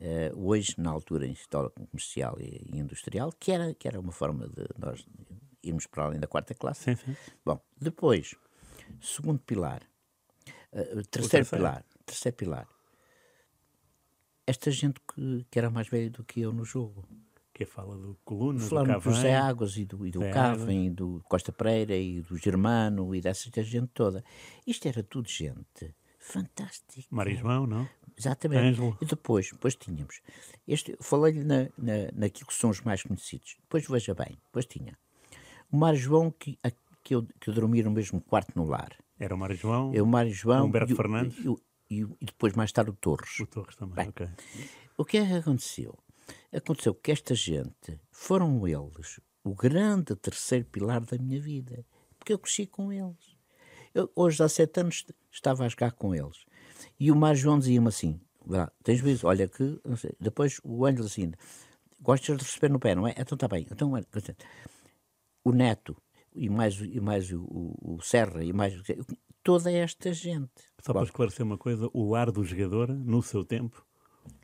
uh, 0.00 0.38
hoje, 0.38 0.74
na 0.76 0.90
altura, 0.90 1.26
em 1.26 1.32
História 1.32 1.70
Comercial 1.70 2.36
e, 2.38 2.78
Industrial, 2.78 3.32
que 3.32 3.52
era, 3.52 3.72
que 3.72 3.88
era 3.88 3.98
uma 3.98 4.12
forma 4.12 4.48
de 4.48 4.66
nós 4.78 5.02
irmos 5.62 5.86
para 5.86 6.04
além 6.04 6.20
da 6.20 6.26
quarta 6.26 6.54
classe. 6.54 6.94
Sim, 6.94 6.96
sim. 6.96 7.16
Bom, 7.42 7.58
depois, 7.80 8.34
segundo 9.00 9.38
pilar, 9.38 9.82
uh, 10.74 11.02
terceiro 11.10 11.46
pilar, 11.46 11.86
terceiro 12.04 12.36
pilar, 12.36 12.68
esta 14.46 14.70
gente 14.70 15.00
que, 15.14 15.46
que 15.50 15.58
era 15.58 15.70
mais 15.70 15.88
velha 15.88 16.10
do 16.10 16.22
que 16.22 16.42
eu 16.42 16.52
no 16.52 16.66
jogo. 16.66 17.08
Que 17.60 17.66
fala 17.66 17.94
do 17.94 18.16
Coluna, 18.24 18.58
Falaram 18.58 18.98
do 18.98 19.28
Águas 19.36 19.76
e 19.76 19.84
do, 19.84 20.06
e 20.06 20.10
do 20.10 20.20
Cavem, 20.30 20.86
e 20.86 20.90
do 20.90 21.22
Costa 21.28 21.52
Pereira 21.52 21.94
e 21.94 22.22
do 22.22 22.38
Germano 22.38 23.14
e 23.14 23.20
dessa 23.20 23.50
gente 23.62 23.88
toda. 23.88 24.24
Isto 24.66 24.88
era 24.88 25.02
tudo 25.02 25.28
gente 25.28 25.94
fantástica. 26.18 27.06
Marismão, 27.10 27.66
não? 27.66 27.86
Exatamente. 28.16 28.62
Ângelo. 28.62 28.96
E 28.98 29.04
depois, 29.04 29.50
depois 29.52 29.74
tínhamos. 29.74 30.22
Este, 30.66 30.96
falei-lhe 31.02 31.44
na, 31.44 31.64
na, 31.76 32.10
naquilo 32.14 32.46
que 32.46 32.54
são 32.54 32.70
os 32.70 32.80
mais 32.80 33.02
conhecidos. 33.02 33.58
Depois 33.60 33.86
veja 33.86 34.14
bem, 34.14 34.38
depois 34.46 34.64
tinha 34.64 34.96
o 35.70 35.76
Mário 35.76 35.98
João 35.98 36.30
que, 36.30 36.58
a, 36.64 36.70
que, 37.04 37.14
eu, 37.14 37.26
que 37.38 37.50
eu 37.50 37.52
dormia 37.52 37.84
no 37.84 37.90
mesmo 37.90 38.22
quarto 38.22 38.52
no 38.56 38.64
lar. 38.64 38.96
Era 39.18 39.34
o 39.34 39.38
Mário 39.38 39.54
João? 39.54 39.92
É 39.94 40.00
o 40.00 40.06
Mário 40.06 40.32
João. 40.32 40.64
Humberto 40.64 40.96
Fernandes? 40.96 41.36
E, 41.90 42.00
e, 42.00 42.06
e, 42.22 42.24
depois 42.24 42.54
mais 42.54 42.72
tarde 42.72 42.90
o 42.90 42.94
Torres. 42.94 43.38
O 43.38 43.46
Torres 43.46 43.76
também, 43.76 43.96
Bem, 43.96 44.08
ok. 44.08 44.28
O 44.96 45.04
que 45.04 45.18
é 45.18 45.26
que 45.26 45.34
aconteceu? 45.34 45.98
Aconteceu 46.52 46.94
que 46.94 47.12
esta 47.12 47.34
gente 47.34 48.00
foram 48.10 48.66
eles 48.66 49.20
o 49.44 49.54
grande 49.54 50.16
terceiro 50.16 50.66
pilar 50.66 51.00
da 51.00 51.16
minha 51.16 51.40
vida, 51.40 51.84
porque 52.18 52.32
eu 52.32 52.38
cresci 52.38 52.66
com 52.66 52.92
eles. 52.92 53.36
Eu, 53.94 54.10
hoje, 54.14 54.42
há 54.42 54.48
sete 54.48 54.80
anos, 54.80 55.04
estava 55.30 55.64
a 55.64 55.68
jogar 55.68 55.92
com 55.92 56.14
eles. 56.14 56.44
E 56.98 57.10
o 57.10 57.16
Mar 57.16 57.34
João 57.34 57.58
dizia-me 57.58 57.88
assim: 57.88 58.20
tens 58.82 59.00
visto? 59.00 59.26
Olha 59.26 59.48
que. 59.48 59.80
Depois 60.18 60.60
o 60.62 60.84
Ângelo 60.84 61.06
assim: 61.06 61.32
gostas 62.00 62.36
de 62.36 62.44
receber 62.44 62.70
no 62.70 62.80
pé, 62.80 62.94
não 62.94 63.06
é? 63.06 63.14
Então 63.16 63.36
está 63.36 63.48
bem. 63.48 63.66
Então, 63.70 63.92
o 65.44 65.52
Neto, 65.52 65.96
e 66.34 66.48
mais, 66.48 66.80
e 66.80 67.00
mais 67.00 67.30
o, 67.32 67.42
o, 67.42 67.94
o 67.96 68.02
Serra, 68.02 68.44
e 68.44 68.52
mais 68.52 68.74
toda 69.42 69.72
esta 69.72 70.12
gente. 70.12 70.50
Só 70.82 70.92
para 70.92 71.02
esclarecer 71.02 71.44
uma 71.44 71.58
coisa, 71.58 71.88
o 71.92 72.10
lar 72.10 72.30
do 72.30 72.44
jogador, 72.44 72.88
no 72.88 73.22
seu 73.22 73.44
tempo, 73.44 73.84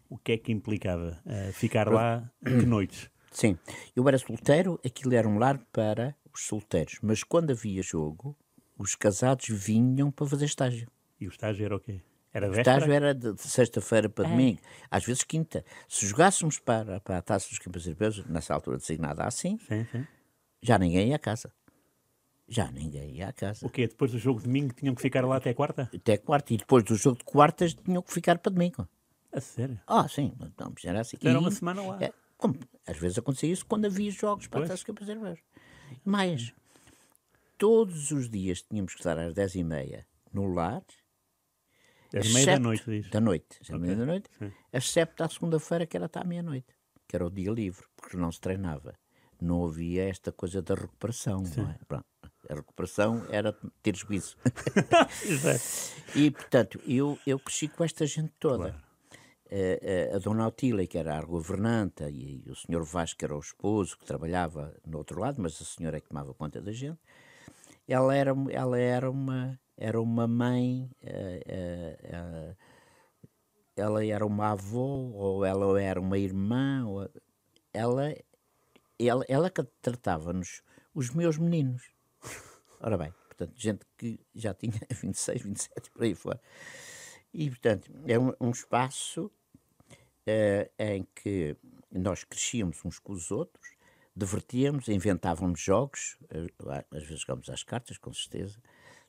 o 0.08 0.18
que 0.18 0.32
é 0.32 0.38
que 0.38 0.52
implicava? 0.52 1.20
Uh, 1.24 1.52
ficar 1.52 1.88
lá 1.88 2.30
que 2.44 2.50
noites? 2.66 3.10
Sim, 3.30 3.58
eu 3.94 4.06
era 4.08 4.18
solteiro, 4.18 4.80
aquilo 4.84 5.14
era 5.14 5.28
um 5.28 5.38
lar 5.38 5.58
para 5.72 6.16
os 6.32 6.46
solteiros, 6.46 6.98
mas 7.02 7.22
quando 7.22 7.50
havia 7.50 7.82
jogo, 7.82 8.36
os 8.78 8.94
casados 8.94 9.46
vinham 9.48 10.10
para 10.10 10.26
fazer 10.26 10.46
estágio. 10.46 10.88
E 11.20 11.26
o 11.26 11.30
estágio 11.30 11.64
era 11.64 11.76
o 11.76 11.80
quê? 11.80 12.00
Era 12.32 12.50
o 12.50 12.54
estágio 12.54 12.92
era 12.92 13.14
de, 13.14 13.32
de 13.32 13.42
sexta-feira 13.42 14.08
para 14.08 14.26
é. 14.26 14.30
domingo, 14.30 14.60
às 14.90 15.04
vezes 15.04 15.22
quinta. 15.22 15.64
Se 15.88 16.06
jogássemos 16.06 16.58
para, 16.58 17.00
para 17.00 17.18
a 17.18 17.22
taça 17.22 17.48
dos 17.48 17.58
campeões 17.58 17.86
europeus, 17.86 18.24
nessa 18.26 18.54
altura 18.54 18.76
designada 18.76 19.24
assim, 19.24 19.58
sim, 19.58 19.86
sim. 19.90 20.06
já 20.62 20.78
ninguém 20.78 21.08
ia 21.08 21.16
a 21.16 21.18
casa 21.18 21.50
já 22.48 22.70
ninguém 22.70 23.16
ia 23.16 23.28
à 23.28 23.32
casa. 23.32 23.66
O 23.66 23.70
quê? 23.70 23.86
Depois 23.88 24.12
do 24.12 24.18
jogo 24.18 24.40
de 24.40 24.46
domingo 24.46 24.72
tinham 24.72 24.94
que 24.94 25.02
ficar 25.02 25.24
lá 25.24 25.36
até 25.36 25.52
quarta? 25.52 25.90
Até 25.94 26.16
quarta. 26.16 26.54
E 26.54 26.56
depois 26.56 26.84
do 26.84 26.94
jogo 26.94 27.18
de 27.18 27.24
quartas 27.24 27.74
tinham 27.74 28.02
que 28.02 28.12
ficar 28.12 28.38
para 28.38 28.52
domingo. 28.52 28.88
A 29.36 29.40
sério? 29.40 29.78
Ah, 29.86 30.08
sim. 30.08 30.34
Então, 30.40 30.72
era 30.82 31.02
assim. 31.02 31.18
Era 31.22 31.38
uma 31.38 31.50
semana 31.50 31.82
lá. 31.82 31.98
É, 32.02 32.10
como, 32.38 32.58
às 32.86 32.96
vezes 32.96 33.18
acontecia 33.18 33.52
isso 33.52 33.66
quando 33.66 33.84
havia 33.84 34.10
jogos 34.10 34.46
para 34.46 34.72
as 34.72 34.82
campeões 34.82 35.10
europeias. 35.10 35.38
Mas 36.02 36.54
todos 37.58 38.10
os 38.12 38.30
dias 38.30 38.62
tínhamos 38.62 38.94
que 38.94 39.00
estar 39.00 39.18
às 39.18 39.34
dez 39.34 39.54
e 39.54 39.62
meia 39.62 40.06
no 40.32 40.46
lar. 40.46 40.82
Às 42.14 42.32
meia 42.32 42.46
da 42.46 42.58
noite, 42.58 42.84
diz. 42.86 43.10
Da 43.10 43.20
noite. 43.20 43.58
Às 43.60 43.68
okay. 43.68 43.78
meia 43.78 43.94
da 43.94 44.06
noite. 44.06 44.30
Sim. 44.38 44.50
Excepto 44.72 45.22
à 45.22 45.28
segunda-feira, 45.28 45.84
que 45.84 45.98
era 45.98 46.06
até 46.06 46.18
à 46.18 46.24
meia-noite. 46.24 46.74
Que 47.06 47.16
era 47.16 47.26
o 47.26 47.30
dia 47.30 47.50
livre, 47.50 47.84
porque 47.94 48.16
não 48.16 48.32
se 48.32 48.40
treinava. 48.40 48.94
Não 49.38 49.66
havia 49.66 50.08
esta 50.08 50.32
coisa 50.32 50.62
da 50.62 50.74
recuperação, 50.74 51.44
Sim. 51.44 51.60
não 51.60 51.70
é? 51.70 51.78
Pronto. 51.86 52.06
A 52.48 52.54
recuperação 52.54 53.26
era 53.28 53.52
ter 53.82 53.94
juízo. 53.94 54.38
e, 56.16 56.30
portanto, 56.30 56.80
eu, 56.86 57.18
eu 57.26 57.38
cresci 57.38 57.68
com 57.68 57.84
esta 57.84 58.06
gente 58.06 58.32
toda. 58.38 58.70
Claro. 58.70 58.85
A, 60.14 60.18
Dona 60.18 60.48
Otília, 60.48 60.86
que 60.86 60.98
era 60.98 61.18
a 61.18 61.22
governanta, 61.22 62.10
e, 62.10 62.42
o 62.48 62.54
Senhor 62.54 62.82
Vasco, 62.84 63.24
era 63.24 63.36
o 63.36 63.40
esposo, 63.40 63.96
que 63.98 64.04
trabalhava 64.04 64.74
no 64.84 64.98
outro 64.98 65.20
lado, 65.20 65.40
mas 65.40 65.60
a 65.60 65.64
senhora 65.64 65.98
é 65.98 66.00
que 66.00 66.08
tomava 66.08 66.34
conta 66.34 66.60
da 66.60 66.72
gente, 66.72 66.98
ela 67.88 68.14
era, 68.14 68.34
ela 68.50 68.78
era, 68.78 69.10
uma, 69.10 69.58
era 69.76 70.00
uma 70.00 70.26
mãe, 70.26 70.90
uh, 71.02 72.50
uh, 72.50 72.50
uh, 72.50 72.56
ela 73.76 74.04
era 74.04 74.26
uma 74.26 74.52
avó, 74.52 75.10
ou 75.14 75.44
ela 75.44 75.80
era 75.80 76.00
uma 76.00 76.18
irmã, 76.18 76.84
ela, 77.72 78.16
ela, 78.98 79.24
ela 79.28 79.50
que 79.50 79.62
tratava-nos, 79.80 80.62
os 80.94 81.10
meus 81.10 81.38
meninos. 81.38 81.90
Ora 82.80 82.96
bem, 82.98 83.12
portanto, 83.28 83.52
gente 83.56 83.86
que 83.96 84.18
já 84.34 84.52
tinha 84.54 84.80
26, 84.90 85.42
27 85.42 85.90
por 85.90 86.02
aí 86.02 86.14
fora. 86.14 86.40
E, 87.32 87.48
portanto, 87.50 87.90
é 88.06 88.18
um, 88.18 88.32
um 88.40 88.50
espaço 88.50 89.26
uh, 89.26 90.70
em 90.78 91.06
que 91.14 91.56
nós 91.90 92.24
crescíamos 92.24 92.84
uns 92.84 92.98
com 92.98 93.12
os 93.12 93.30
outros, 93.30 93.76
divertíamos, 94.14 94.88
inventávamos 94.88 95.60
jogos, 95.60 96.16
uh, 96.24 96.70
às 96.90 97.02
vezes 97.04 97.20
jogávamos 97.20 97.50
às 97.50 97.62
cartas, 97.62 97.98
com 97.98 98.12
certeza, 98.12 98.58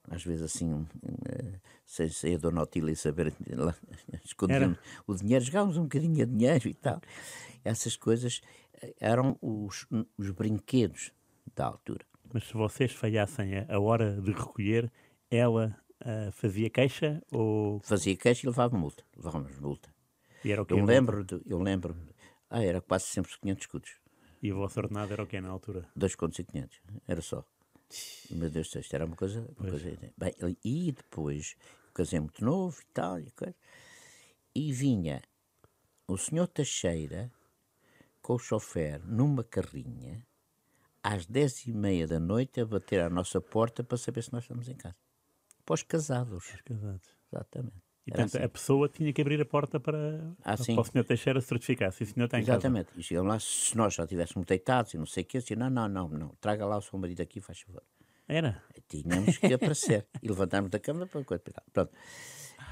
às 0.10 0.24
vezes 0.24 0.44
assim, 0.44 0.74
um, 0.74 0.82
uh, 0.82 1.62
sem, 1.86 2.10
sem 2.10 2.36
a 2.36 2.38
Dona 2.38 2.62
Otília 2.62 2.96
saber, 2.96 3.34
lá, 3.56 3.76
escondiam 4.24 4.78
o 5.06 5.16
dinheiro, 5.16 5.44
jogávamos 5.44 5.78
um 5.78 5.84
bocadinho 5.84 6.14
de 6.14 6.26
dinheiro 6.26 6.68
e 6.68 6.74
tal. 6.74 7.02
Essas 7.64 7.98
coisas 7.98 8.42
eh, 8.82 8.94
eram 9.00 9.38
os, 9.42 9.86
os 10.18 10.32
brinquedos 10.32 11.12
da 11.56 11.66
altura. 11.66 12.06
Mas 12.34 12.46
se 12.46 12.54
vocês 12.54 12.94
falhassem 12.94 13.58
a, 13.58 13.76
a 13.76 13.80
hora 13.80 14.22
de 14.22 14.32
recolher, 14.32 14.92
ela 15.30 15.78
uh, 16.02 16.32
fazia 16.32 16.70
queixa 16.70 17.22
ou... 17.32 17.80
Fazia 17.82 18.16
queixa 18.16 18.46
e 18.46 18.50
levava 18.50 18.78
multa, 18.78 19.04
levávamos 19.16 19.58
multa. 19.60 19.94
E 20.44 20.52
era 20.52 20.62
o 20.62 20.66
eu 20.70 20.84
lembro, 20.84 21.24
de, 21.24 21.42
eu 21.46 21.60
lembro, 21.60 21.96
ah, 22.50 22.64
era 22.64 22.82
quase 22.82 23.06
sempre 23.06 23.32
500 23.40 23.64
escudos. 23.64 23.92
E 24.42 24.52
o 24.52 24.58
vosso 24.58 24.80
ordenado 24.80 25.12
era 25.14 25.24
o 25.24 25.28
que 25.28 25.40
na 25.42 25.50
altura? 25.50 25.90
2 25.96 26.16
contos 26.16 26.40
e 26.40 26.44
500, 26.44 26.82
era 27.08 27.22
só. 27.22 27.44
Meu 28.30 28.50
Deus, 28.50 28.74
isto 28.76 28.94
era 28.94 29.06
uma 29.06 29.16
coisa. 29.16 29.48
Uma 29.58 29.70
coisa 29.70 29.98
bem, 30.18 30.58
e 30.64 30.92
depois, 30.92 31.56
casei 31.94 32.20
muito 32.20 32.44
novo 32.44 32.80
e 32.82 32.86
tal, 32.94 33.20
e, 33.20 33.32
coisa, 33.32 33.56
e 34.54 34.72
vinha 34.72 35.22
o 36.08 36.18
senhor 36.18 36.48
Teixeira 36.48 37.32
com 38.22 38.34
o 38.34 38.40
chofer 38.40 39.02
numa 39.06 39.44
carrinha 39.44 40.26
às 41.04 41.26
dez 41.26 41.66
e 41.66 41.72
meia 41.72 42.06
da 42.06 42.20
noite 42.20 42.60
a 42.60 42.66
bater 42.66 43.02
à 43.02 43.10
nossa 43.10 43.40
porta 43.40 43.84
para 43.84 43.98
saber 43.98 44.24
se 44.24 44.34
nós 44.34 44.44
estamos 44.44 44.68
em 44.68 44.76
casa. 44.76 45.07
Pós 45.68 45.84
casados. 45.84 46.50
Pós 46.50 46.62
casados. 46.62 47.10
Exatamente. 47.32 47.76
E, 48.08 48.12
portanto, 48.12 48.38
assim. 48.38 48.46
a 48.46 48.50
pessoa 48.50 48.88
tinha 48.88 49.12
que 49.12 49.22
abrir 49.22 49.42
a 49.42 49.46
porta 49.46 49.82
para, 49.82 50.34
ah, 50.40 50.56
para, 50.56 50.64
para 50.64 50.82
o 50.82 50.86
senhor 50.86 51.04
Teixeira 51.04 51.42
certificar 51.42 51.92
se 51.92 52.04
o 52.04 52.06
senhor 52.06 52.26
está 52.26 52.40
em 52.40 52.42
Exatamente. 52.42 52.88
casa. 52.88 53.00
E 53.02 53.04
chegam 53.04 53.26
lá, 53.26 53.38
se 53.38 53.76
nós 53.76 53.94
já 53.94 54.04
estivéssemos 54.04 54.46
deitados 54.46 54.94
e 54.94 54.98
não 54.98 55.06
sei 55.06 55.24
o 55.24 55.26
quê, 55.26 55.40
assim, 55.40 55.56
não, 55.56 55.70
não, 55.70 55.90
não, 55.90 56.08
não, 56.08 56.30
traga 56.40 56.66
lá 56.66 56.78
o 56.78 56.82
seu 56.82 56.98
marido 56.98 57.20
aqui, 57.20 57.42
faz 57.42 57.60
favor. 57.60 57.84
Era? 58.26 58.64
Tínhamos 58.88 59.38
que 59.38 59.54
aparecer 59.54 60.08
e 60.24 60.28
levantarmos 60.30 60.72
da 60.72 60.80
cama 60.80 61.06
para 61.06 61.22
Pronto. 61.74 61.92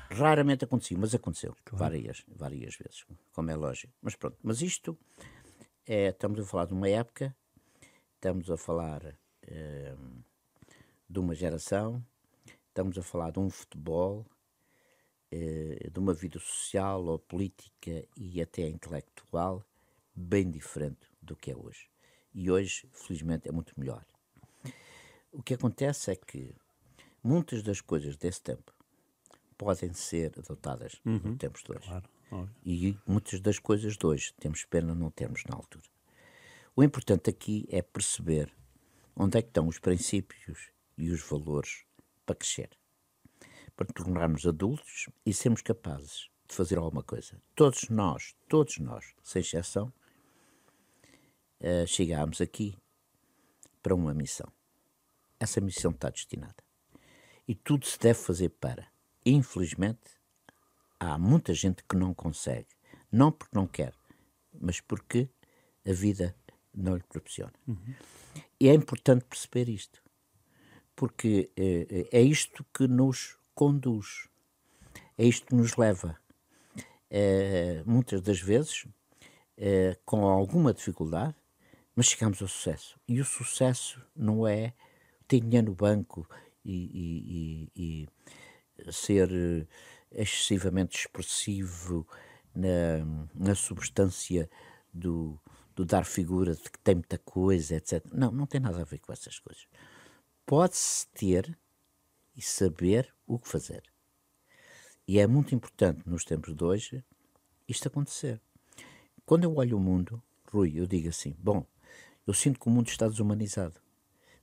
Raramente 0.10 0.64
acontecia, 0.64 0.98
mas 0.98 1.14
aconteceu 1.14 1.54
claro. 1.66 1.84
várias, 1.84 2.24
várias 2.28 2.76
vezes, 2.78 3.06
como 3.34 3.52
é 3.52 3.56
lógico. 3.58 3.92
Mas 4.02 4.16
pronto, 4.16 4.38
mas 4.42 4.62
isto 4.62 4.98
é, 5.86 6.10
estamos 6.10 6.40
a 6.40 6.46
falar 6.46 6.66
de 6.66 6.74
uma 6.74 6.88
época, 6.88 7.36
estamos 8.14 8.50
a 8.50 8.56
falar 8.56 9.18
é, 9.42 9.94
de 11.10 11.20
uma 11.20 11.36
geração, 11.36 12.02
estamos 12.76 12.98
a 12.98 13.02
falar 13.02 13.32
de 13.32 13.40
um 13.40 13.50
futebol 13.50 14.26
eh, 15.32 15.90
de 15.90 15.98
uma 15.98 16.14
vida 16.14 16.38
social 16.40 17.06
ou 17.06 17.18
política 17.18 18.06
e 18.18 18.42
até 18.42 18.68
intelectual 18.68 19.66
bem 20.14 20.52
diferente 20.52 21.08
do 21.22 21.38
que 21.38 21.52
é 21.52 21.56
hoje. 21.56 21.90
E 22.34 22.52
hoje, 22.52 22.86
felizmente, 22.92 23.48
é 23.48 23.52
muito 23.54 23.74
melhor. 23.80 24.06
O 25.32 25.42
que 25.42 25.54
acontece 25.54 26.12
é 26.12 26.18
que 26.18 26.54
muitas 27.24 27.64
das 27.64 27.80
coisas 27.80 28.18
desse 28.18 28.42
tempo 28.42 28.74
podem 29.58 29.94
ser 29.94 30.34
adotadas 30.38 31.00
uhum. 31.06 31.20
no 31.24 31.38
tempos 31.38 31.64
de 31.64 31.72
hoje. 31.72 31.88
Claro, 31.88 32.10
e 32.66 32.98
muitas 33.08 33.40
das 33.40 33.58
coisas 33.58 33.96
de 33.96 34.06
hoje 34.06 34.34
temos 34.38 34.66
pena 34.66 34.94
não 34.94 35.10
termos 35.10 35.46
na 35.46 35.56
altura. 35.56 35.86
O 36.76 36.84
importante 36.84 37.30
aqui 37.30 37.66
é 37.70 37.82
perceber 37.82 38.54
onde 39.16 39.38
é 39.38 39.42
que 39.42 39.48
estão 39.48 39.66
os 39.66 39.80
princípios 39.80 40.72
e 40.98 41.10
os 41.10 41.22
valores 41.22 41.86
para 42.26 42.36
crescer 42.36 42.70
para 43.76 43.88
tornarmos 43.88 44.46
adultos 44.46 45.10
e 45.26 45.34
sermos 45.34 45.62
capazes 45.62 46.30
de 46.48 46.56
fazer 46.56 46.78
alguma 46.78 47.04
coisa. 47.04 47.42
Todos 47.56 47.90
nós, 47.90 48.36
todos 48.48 48.78
nós, 48.78 49.14
sem 49.24 49.42
exceção, 49.42 49.92
uh, 51.60 51.86
chegámos 51.86 52.40
aqui 52.40 52.76
para 53.84 53.94
uma 53.94 54.14
missão. 54.14 54.52
Essa 55.40 55.60
missão 55.60 55.92
está 55.92 56.10
destinada. 56.10 56.56
E 57.48 57.54
tudo 57.54 57.86
se 57.86 58.00
deve 58.00 58.20
fazer 58.20 58.50
para. 58.50 58.88
Infelizmente, 59.26 60.12
há 61.00 61.18
muita 61.18 61.54
gente 61.54 61.84
que 61.84 61.96
não 61.96 62.14
consegue. 62.14 62.70
Não 63.12 63.32
porque 63.32 63.56
não 63.56 63.68
quer, 63.68 63.94
mas 64.54 64.80
porque 64.80 65.30
a 65.86 65.92
vida 65.92 66.36
não 66.74 66.96
lhe 66.96 67.04
proporciona. 67.04 67.54
Uhum. 67.68 67.94
E 68.60 68.70
é 68.70 68.74
importante 68.74 69.26
perceber 69.26 69.70
isto, 69.70 70.02
porque 70.96 71.50
é, 71.56 72.08
é 72.12 72.22
isto 72.22 72.66
que 72.74 72.88
nos 72.88 73.38
conduz. 73.54 74.28
É 75.18 75.26
isto 75.26 75.48
que 75.48 75.56
nos 75.56 75.78
leva, 75.78 76.18
é, 77.10 77.82
muitas 77.86 78.22
das 78.22 78.42
vezes, 78.42 78.86
com 80.04 80.26
alguma 80.26 80.74
dificuldade, 80.74 81.36
mas 81.96 82.08
chegamos 82.08 82.42
ao 82.42 82.50
sucesso. 82.50 83.00
E 83.08 83.22
o 83.22 83.26
sucesso 83.26 84.02
não 84.14 84.46
é 84.46 84.74
ter 85.26 85.40
dinheiro 85.40 85.68
no 85.68 85.76
banco 85.76 86.28
e, 86.66 86.90
e, 86.94 87.72
e, 87.78 88.08
e 88.86 88.92
ser 88.92 89.30
excessivamente 90.12 90.98
expressivo 90.98 92.08
na, 92.54 93.28
na 93.34 93.56
substância 93.56 94.50
do, 94.94 95.40
do 95.76 95.86
dar 95.86 96.06
figura 96.06 96.56
de 96.56 96.64
que 96.64 96.80
tem 96.80 96.96
muita 96.96 97.18
coisa, 97.18 97.76
etc. 97.76 98.04
Não, 98.14 98.32
não 98.32 98.46
tem 98.46 98.60
nada 98.60 98.82
a 98.82 98.86
ver 98.86 99.00
com 99.00 99.12
essas 99.12 99.40
coisas. 99.40 99.68
Pode-se 100.46 101.08
ter 101.08 101.58
e 102.36 102.42
saber 102.42 103.14
o 103.26 103.40
que 103.40 103.48
fazer. 103.48 103.84
E 105.08 105.20
é 105.20 105.28
muito 105.28 105.56
importante 105.56 106.08
nos 106.08 106.24
tempos 106.24 106.56
de 106.56 106.64
hoje 106.64 107.04
isto 107.68 107.88
acontecer. 107.88 108.42
Quando 109.26 109.44
eu 109.44 109.56
olho 109.56 109.78
o 109.78 109.80
mundo, 109.80 110.22
Rui, 110.52 110.74
eu 110.76 110.86
digo 110.86 111.10
assim: 111.10 111.36
bom, 111.40 111.66
eu 112.28 112.34
sinto 112.34 112.60
que 112.60 112.68
o 112.68 112.72
mundo 112.72 112.88
está 112.88 113.08
desumanizado. 113.08 113.80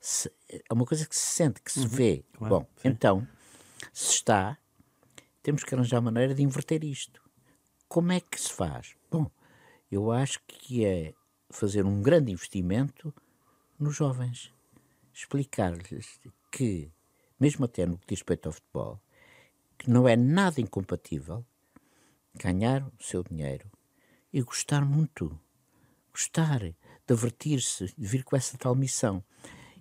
Se, 0.01 0.33
é 0.49 0.73
uma 0.73 0.85
coisa 0.85 1.07
que 1.07 1.15
se 1.15 1.37
sente, 1.37 1.61
que 1.61 1.71
se 1.71 1.81
uhum, 1.81 1.89
vê. 1.89 2.25
Claro, 2.33 2.55
bom, 2.55 2.67
sim. 2.77 2.89
então, 2.89 3.27
se 3.93 4.15
está, 4.15 4.59
temos 5.43 5.63
que 5.63 5.75
arranjar 5.75 6.01
maneira 6.01 6.35
de 6.35 6.43
inverter 6.43 6.83
isto. 6.83 7.23
Como 7.89 8.11
é 8.11 8.21
que 8.21 8.41
se 8.41 8.53
faz? 8.53 8.97
Bom, 9.11 9.31
eu 9.91 10.11
acho 10.11 10.41
que 10.47 10.85
é 10.85 11.15
fazer 11.51 11.85
um 11.85 12.03
grande 12.03 12.33
investimento 12.33 13.15
nos 13.79 13.95
jovens. 13.95 14.53
Explicar-lhes 15.13 16.21
que 16.51 16.91
mesmo 17.43 17.65
até 17.65 17.85
no 17.85 17.99
que 17.99 18.07
diz 18.07 18.21
respeito 18.21 18.47
ao 18.47 18.53
futebol, 18.53 19.03
que 19.77 19.91
não 19.91 20.07
é 20.07 20.15
nada 20.15 20.61
incompatível 20.61 21.45
ganhar 22.33 22.87
o 22.87 23.03
seu 23.03 23.25
dinheiro 23.25 23.69
e 24.33 24.41
gostar 24.43 24.85
muito. 24.85 25.37
Gostar, 26.13 26.61
divertir-se, 27.05 27.93
de 27.99 28.07
vir 28.07 28.23
com 28.23 28.37
essa 28.37 28.57
tal 28.57 28.77
missão. 28.77 29.25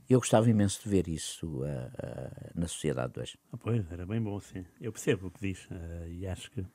Eu 0.10 0.20
gostava 0.20 0.50
imenso 0.50 0.82
de 0.84 0.90
ver 0.90 1.08
isso 1.08 1.48
uh, 1.60 1.66
uh, 1.66 2.52
na 2.56 2.68
sociedade 2.68 3.14
de 3.14 3.20
hoje. 3.20 3.40
Ah, 3.54 3.58
pois, 3.58 3.90
era 3.92 4.08
bem 4.08 4.20
bom, 4.20 4.40
sim. 4.40 4.66
Eu 4.80 4.92
percebo 4.92 5.28
o 5.28 5.32
que 5.32 5.40
diz 5.40 5.66
uh, 5.68 6.08
e 6.10 6.26
acho 6.26 6.50
que 6.50 6.66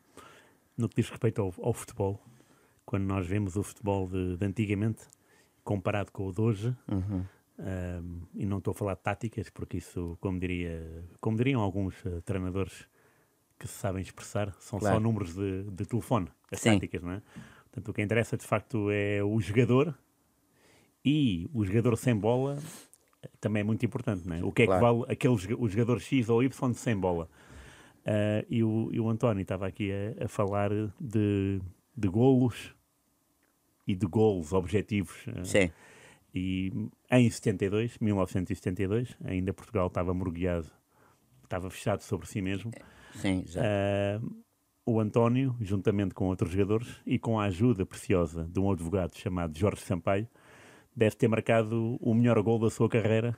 no 0.76 0.88
que 0.88 1.02
diz 1.02 1.10
respeito 1.10 1.42
ao, 1.42 1.52
ao 1.58 1.72
futebol, 1.72 2.22
quando 2.84 3.04
nós 3.04 3.26
vemos 3.26 3.56
o 3.56 3.62
futebol 3.64 4.08
de, 4.08 4.36
de 4.36 4.46
antigamente 4.46 5.02
comparado 5.64 6.12
com 6.12 6.28
o 6.28 6.32
de 6.32 6.40
hoje, 6.40 6.76
uhum. 6.86 7.24
Um, 7.58 8.20
e 8.34 8.44
não 8.44 8.58
estou 8.58 8.72
a 8.72 8.74
falar 8.74 8.94
de 8.94 9.00
táticas, 9.00 9.48
porque 9.48 9.78
isso, 9.78 10.18
como, 10.20 10.38
diria, 10.38 11.04
como 11.20 11.38
diriam 11.38 11.62
alguns 11.62 11.94
uh, 12.04 12.20
treinadores 12.22 12.86
que 13.58 13.66
se 13.66 13.72
sabem 13.74 14.02
expressar, 14.02 14.54
são 14.60 14.78
claro. 14.78 14.96
só 14.96 15.00
números 15.00 15.34
de, 15.34 15.62
de 15.70 15.86
telefone, 15.86 16.28
as 16.52 16.60
Sim. 16.60 16.74
táticas, 16.74 17.02
não 17.02 17.12
é? 17.12 17.22
Portanto, 17.64 17.88
o 17.88 17.94
que 17.94 18.02
interessa 18.02 18.36
de 18.36 18.44
facto 18.44 18.90
é 18.90 19.22
o 19.22 19.40
jogador 19.40 19.96
e 21.02 21.48
o 21.54 21.64
jogador 21.64 21.96
sem 21.96 22.14
bola 22.14 22.58
também 23.40 23.60
é 23.60 23.64
muito 23.64 23.84
importante, 23.86 24.28
não 24.28 24.36
é? 24.36 24.44
O 24.44 24.52
que 24.52 24.62
é 24.62 24.66
claro. 24.66 24.80
que 24.80 25.00
vale 25.00 25.12
aquele, 25.12 25.34
o 25.58 25.68
jogador 25.68 25.98
X 25.98 26.28
ou 26.28 26.42
Y 26.42 26.74
sem 26.74 26.94
bola? 26.94 27.26
Uh, 28.04 28.44
e, 28.50 28.62
o, 28.62 28.90
e 28.92 29.00
o 29.00 29.08
António 29.08 29.40
estava 29.40 29.66
aqui 29.66 29.90
a, 29.90 30.26
a 30.26 30.28
falar 30.28 30.70
de, 31.00 31.60
de 31.96 32.08
golos 32.08 32.74
e 33.86 33.94
de 33.94 34.06
golos 34.06 34.52
objetivos. 34.52 35.26
Uh, 35.26 35.44
Sim 35.44 35.70
e 36.36 36.70
em 37.10 37.30
72, 37.30 37.96
1972, 37.98 39.16
ainda 39.24 39.54
Portugal 39.54 39.86
estava 39.86 40.12
morgueado, 40.12 40.70
estava 41.42 41.70
fechado 41.70 42.02
sobre 42.02 42.26
si 42.26 42.42
mesmo. 42.42 42.70
Sim, 43.14 43.42
exato. 43.46 43.66
Uh, 43.66 44.36
o 44.84 45.00
António, 45.00 45.56
juntamente 45.62 46.12
com 46.12 46.26
outros 46.26 46.50
jogadores 46.50 47.00
e 47.06 47.18
com 47.18 47.40
a 47.40 47.44
ajuda 47.44 47.86
preciosa 47.86 48.44
de 48.44 48.60
um 48.60 48.70
advogado 48.70 49.16
chamado 49.16 49.58
Jorge 49.58 49.80
Sampaio, 49.80 50.28
deve 50.94 51.16
ter 51.16 51.26
marcado 51.26 51.96
o 52.02 52.12
melhor 52.12 52.42
gol 52.42 52.58
da 52.58 52.68
sua 52.68 52.88
carreira. 52.88 53.34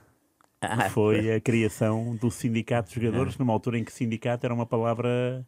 Ah, 0.61 0.89
foi 0.89 1.31
a 1.31 1.39
criação 1.39 2.17
do 2.17 2.29
sindicato 2.29 2.89
de 2.89 2.95
jogadores, 2.95 3.35
ah. 3.35 3.37
numa 3.39 3.53
altura 3.53 3.79
em 3.79 3.83
que 3.85 3.93
sindicato 3.93 4.45
era 4.45 4.53
uma 4.53 4.65
palavra 4.65 5.47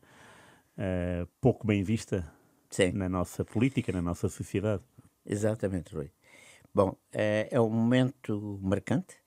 uh, 0.77 1.27
pouco 1.41 1.67
bem 1.67 1.83
vista 1.83 2.31
Sim. 2.69 2.93
na 2.93 3.09
nossa 3.09 3.43
política, 3.43 3.91
na 3.91 4.01
nossa 4.01 4.29
sociedade. 4.29 4.81
Exatamente, 5.25 5.93
Rui. 5.93 6.09
Bom, 6.73 6.95
é, 7.12 7.49
é 7.51 7.60
um 7.60 7.69
momento 7.69 8.60
marcante 8.62 9.17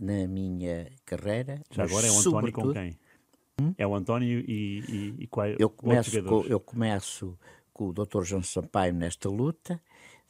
na 0.00 0.26
minha 0.28 0.90
carreira. 1.04 1.62
Já 1.70 1.84
agora 1.84 2.06
é 2.06 2.10
o 2.10 2.18
António 2.18 2.52
com 2.52 2.72
quem? 2.72 2.98
Hum? 3.60 3.74
É 3.76 3.86
o 3.86 3.94
António 3.94 4.40
e, 4.40 4.80
e, 4.88 5.14
e 5.20 5.26
qual, 5.26 5.48
eu 5.48 5.70
começo 5.70 6.22
com, 6.22 6.42
Eu 6.42 6.60
começo 6.60 7.38
com 7.72 7.88
o 7.88 7.92
Dr. 7.92 8.22
João 8.22 8.42
Sampaio 8.42 8.94
nesta 8.94 9.28
luta, 9.28 9.82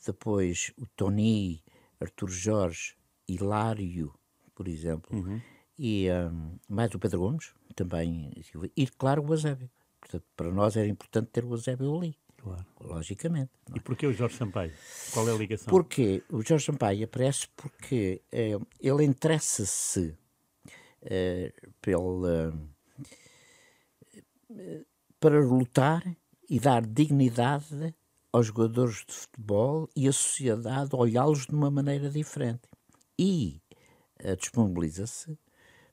depois 0.06 0.72
o 0.78 0.86
Tony, 0.86 1.62
Artur 2.00 2.30
Jorge, 2.30 2.96
Hilário, 3.28 4.14
por 4.54 4.68
exemplo, 4.68 5.16
uhum. 5.16 5.40
e 5.78 6.08
um, 6.10 6.58
mais 6.68 6.94
o 6.94 6.98
Pedro 6.98 7.20
Gomes, 7.20 7.52
também, 7.74 8.32
e 8.76 8.86
claro 8.86 9.24
o 9.24 9.32
Eusébio. 9.32 9.68
Portanto, 10.00 10.24
para 10.36 10.52
nós 10.52 10.76
era 10.76 10.88
importante 10.88 11.28
ter 11.32 11.44
o 11.44 11.52
Eusébio 11.52 11.96
ali. 11.96 12.16
Claro. 12.46 12.64
Logicamente. 12.80 13.50
É? 13.72 13.76
E 13.76 13.80
porquê 13.80 14.06
o 14.06 14.12
Jorge 14.12 14.36
Sampaio? 14.36 14.72
Qual 15.12 15.28
é 15.28 15.32
a 15.32 15.34
ligação? 15.34 15.68
Porque 15.68 16.22
o 16.30 16.42
Jorge 16.42 16.64
Sampaio 16.64 17.04
aparece 17.04 17.48
porque 17.56 18.22
eh, 18.30 18.56
ele 18.80 19.04
interessa-se 19.04 20.16
eh, 21.02 21.52
pela, 21.80 22.54
eh, 24.50 24.84
para 25.18 25.40
lutar 25.40 26.04
e 26.48 26.60
dar 26.60 26.86
dignidade 26.86 27.92
aos 28.32 28.46
jogadores 28.46 29.04
de 29.04 29.12
futebol 29.12 29.88
e 29.96 30.06
a 30.06 30.12
sociedade 30.12 30.94
olhá-los 30.94 31.46
de 31.46 31.54
uma 31.54 31.70
maneira 31.70 32.08
diferente. 32.08 32.68
E 33.18 33.60
eh, 34.20 34.36
disponibiliza-se 34.36 35.36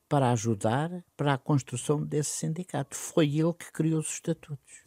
para 0.08 0.30
ajudar 0.30 1.04
para 1.16 1.34
a 1.34 1.38
construção 1.38 2.00
desse 2.00 2.30
sindicato. 2.30 2.94
Foi 2.94 3.26
ele 3.26 3.54
que 3.54 3.72
criou 3.72 3.98
os 3.98 4.08
estatutos. 4.08 4.84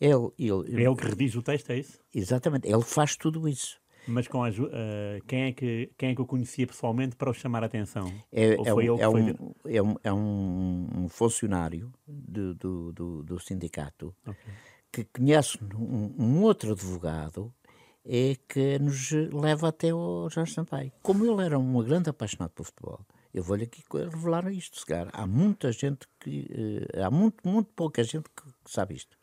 Ele, 0.00 0.30
ele, 0.38 0.82
é 0.82 0.86
ele 0.86 0.96
que 0.96 1.06
redige 1.06 1.38
o 1.38 1.42
texto, 1.42 1.70
é 1.70 1.78
isso? 1.78 1.98
Exatamente, 2.14 2.68
ele 2.68 2.82
faz 2.82 3.16
tudo 3.16 3.48
isso. 3.48 3.80
Mas 4.06 4.28
com 4.28 4.44
a, 4.44 4.50
uh, 4.50 4.52
quem, 5.26 5.44
é 5.44 5.52
que, 5.52 5.90
quem 5.98 6.10
é 6.10 6.14
que 6.14 6.22
o 6.22 6.26
conhecia 6.26 6.66
pessoalmente 6.66 7.16
para 7.16 7.28
o 7.28 7.34
chamar 7.34 7.64
a 7.64 7.66
atenção? 7.66 8.12
É, 8.32 8.54
é, 8.54 8.74
um, 8.74 8.80
é, 8.80 9.08
um, 9.08 9.54
é, 9.64 9.82
um, 9.82 9.96
é 10.04 10.12
um 10.12 11.08
funcionário 11.08 11.92
do, 12.06 12.54
do, 12.54 12.92
do, 12.92 13.22
do 13.24 13.40
sindicato 13.40 14.14
okay. 14.24 14.52
que 14.92 15.04
conhece 15.04 15.58
um, 15.74 16.14
um, 16.16 16.42
outro 16.42 16.72
advogado 16.72 17.52
é 18.04 18.36
que 18.48 18.78
nos 18.78 19.10
leva 19.32 19.68
até 19.68 19.92
o 19.92 20.28
Jorge 20.30 20.52
Sampaio. 20.52 20.92
Como 21.02 21.24
ele 21.24 21.44
era 21.44 21.58
um 21.58 21.82
grande 21.82 22.08
apaixonado 22.08 22.50
por 22.50 22.64
futebol, 22.64 23.00
eu 23.34 23.42
vou-lhe 23.42 23.64
aqui 23.64 23.82
revelar 23.92 24.48
isto, 24.52 24.78
segar. 24.78 25.08
Há 25.12 25.26
muita 25.26 25.72
gente 25.72 26.06
que. 26.20 26.46
Uh, 26.94 27.02
há 27.02 27.10
muito, 27.10 27.36
muito 27.46 27.68
pouca 27.74 28.04
gente 28.04 28.30
que 28.30 28.44
sabe 28.64 28.94
isto. 28.94 29.18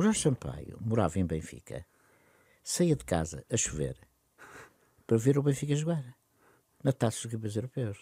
O 0.00 0.02
Jorge 0.02 0.20
Sampaio 0.20 0.78
morava 0.80 1.18
em 1.18 1.26
Benfica, 1.26 1.84
saía 2.64 2.96
de 2.96 3.04
casa 3.04 3.44
a 3.50 3.56
chover 3.58 3.98
para 5.06 5.18
ver 5.18 5.36
o 5.36 5.42
Benfica 5.42 5.76
jogar 5.76 6.16
na 6.82 6.90
taça 6.90 7.20
dos 7.20 7.30
campeões 7.30 7.54
europeus. 7.54 7.98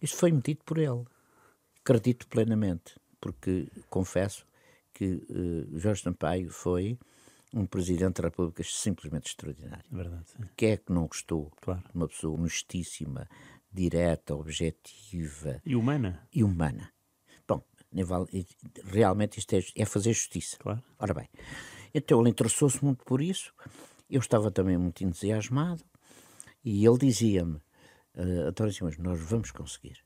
Isto 0.00 0.18
foi 0.18 0.30
metido 0.30 0.62
por 0.64 0.78
ele. 0.78 1.04
Acredito 1.80 2.28
plenamente, 2.28 2.94
porque 3.20 3.66
confesso 3.90 4.46
que 4.94 5.14
uh, 5.28 5.76
Jorge 5.76 6.04
Sampaio 6.04 6.48
foi 6.48 6.96
um 7.52 7.66
presidente 7.66 8.22
da 8.22 8.28
República 8.28 8.62
simplesmente 8.62 9.26
extraordinário. 9.26 9.84
Verdade. 9.90 10.30
Sim. 10.30 10.44
Quem 10.56 10.70
é 10.70 10.76
que 10.76 10.92
não 10.92 11.08
gostou? 11.08 11.50
Claro. 11.60 11.82
Uma 11.92 12.06
pessoa 12.06 12.38
honestíssima, 12.38 13.28
direta, 13.72 14.32
objetiva. 14.32 15.60
E 15.66 15.74
humana. 15.74 16.24
E 16.32 16.44
humana 16.44 16.92
realmente 18.84 19.38
isto 19.38 19.54
é, 19.54 19.60
é 19.74 19.84
fazer 19.84 20.12
justiça. 20.12 20.56
Claro. 20.58 20.82
Ora 20.98 21.14
bem, 21.14 21.28
então 21.94 22.20
ele 22.20 22.30
interessou-se 22.30 22.84
muito 22.84 23.04
por 23.04 23.20
isso, 23.20 23.52
eu 24.10 24.20
estava 24.20 24.50
também 24.50 24.76
muito 24.76 25.02
entusiasmado, 25.02 25.82
e 26.64 26.84
ele 26.84 26.98
dizia-me, 26.98 27.56
uh, 28.14 28.48
António 28.48 28.72
Simões, 28.72 28.98
nós 28.98 29.20
vamos 29.20 29.50
conseguir, 29.50 29.98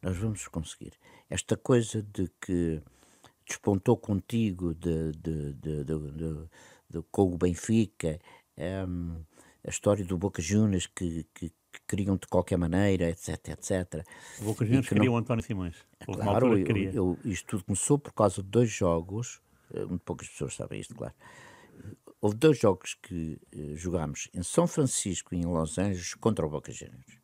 nós 0.00 0.16
vamos 0.16 0.46
conseguir. 0.48 0.92
Esta 1.28 1.56
coisa 1.56 2.02
de 2.02 2.30
que 2.40 2.80
despontou 3.46 3.96
contigo 3.96 4.74
de, 4.74 5.12
de, 5.12 5.52
de, 5.54 5.84
de 5.84 7.02
com 7.10 7.34
o 7.34 7.38
Benfica, 7.38 8.18
um, 8.56 8.62
ehm, 8.62 9.24
a 9.66 9.70
história 9.70 10.04
do 10.04 10.16
Boca 10.16 10.40
Juniors 10.40 10.86
que, 10.86 11.26
que, 11.34 11.52
que 11.74 11.86
queriam 11.88 12.16
de 12.16 12.26
qualquer 12.26 12.56
maneira, 12.56 13.10
etc, 13.10 13.48
etc. 13.48 14.06
O 14.40 14.44
Boca 14.44 14.64
Juniors 14.64 14.88
queria 14.88 15.06
não... 15.06 15.14
o 15.14 15.16
António 15.16 15.44
Simões. 15.44 15.76
Houve 16.06 16.22
claro, 16.22 16.58
eu, 16.58 16.76
eu, 16.92 17.18
isto 17.24 17.46
tudo 17.46 17.64
começou 17.64 17.98
por 17.98 18.12
causa 18.12 18.42
de 18.42 18.48
dois 18.48 18.70
jogos, 18.70 19.40
eh, 19.72 19.84
muito 19.84 20.02
poucas 20.02 20.28
pessoas 20.28 20.54
sabem 20.54 20.80
isto, 20.80 20.94
claro. 20.94 21.14
Houve 22.20 22.36
dois 22.36 22.58
jogos 22.58 22.94
que 23.02 23.38
uh, 23.54 23.76
jogámos 23.76 24.28
em 24.32 24.42
São 24.42 24.66
Francisco 24.66 25.34
e 25.34 25.38
em 25.38 25.44
Los 25.44 25.76
Angeles 25.76 26.14
contra 26.14 26.46
o 26.46 26.48
Boca 26.48 26.72
Juniors. 26.72 27.18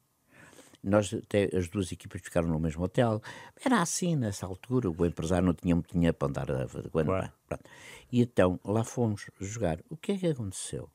Nós, 0.83 1.13
até 1.13 1.49
as 1.57 1.69
duas 1.69 1.93
equipas 1.93 2.21
ficaram 2.23 2.49
no 2.49 2.59
mesmo 2.59 2.83
hotel. 2.85 3.23
Era 3.65 3.81
assim 3.81 4.17
nessa 4.17 4.47
altura, 4.47 4.91
o 4.91 5.07
empresário 5.07 5.47
não 5.47 5.55
tinha 5.55 5.75
muito 5.75 5.93
dinheiro 5.93 6.15
para 6.15 6.29
andar 6.29 6.51
a. 6.51 6.67
Claro. 6.67 7.33
E 8.11 8.21
então 8.23 8.59
lá 8.65 8.83
fomos 8.83 9.31
jogar. 9.41 9.79
O 9.89 9.97
que 9.97 10.13
é 10.13 10.19
que 10.19 10.27
aconteceu? 10.27 10.91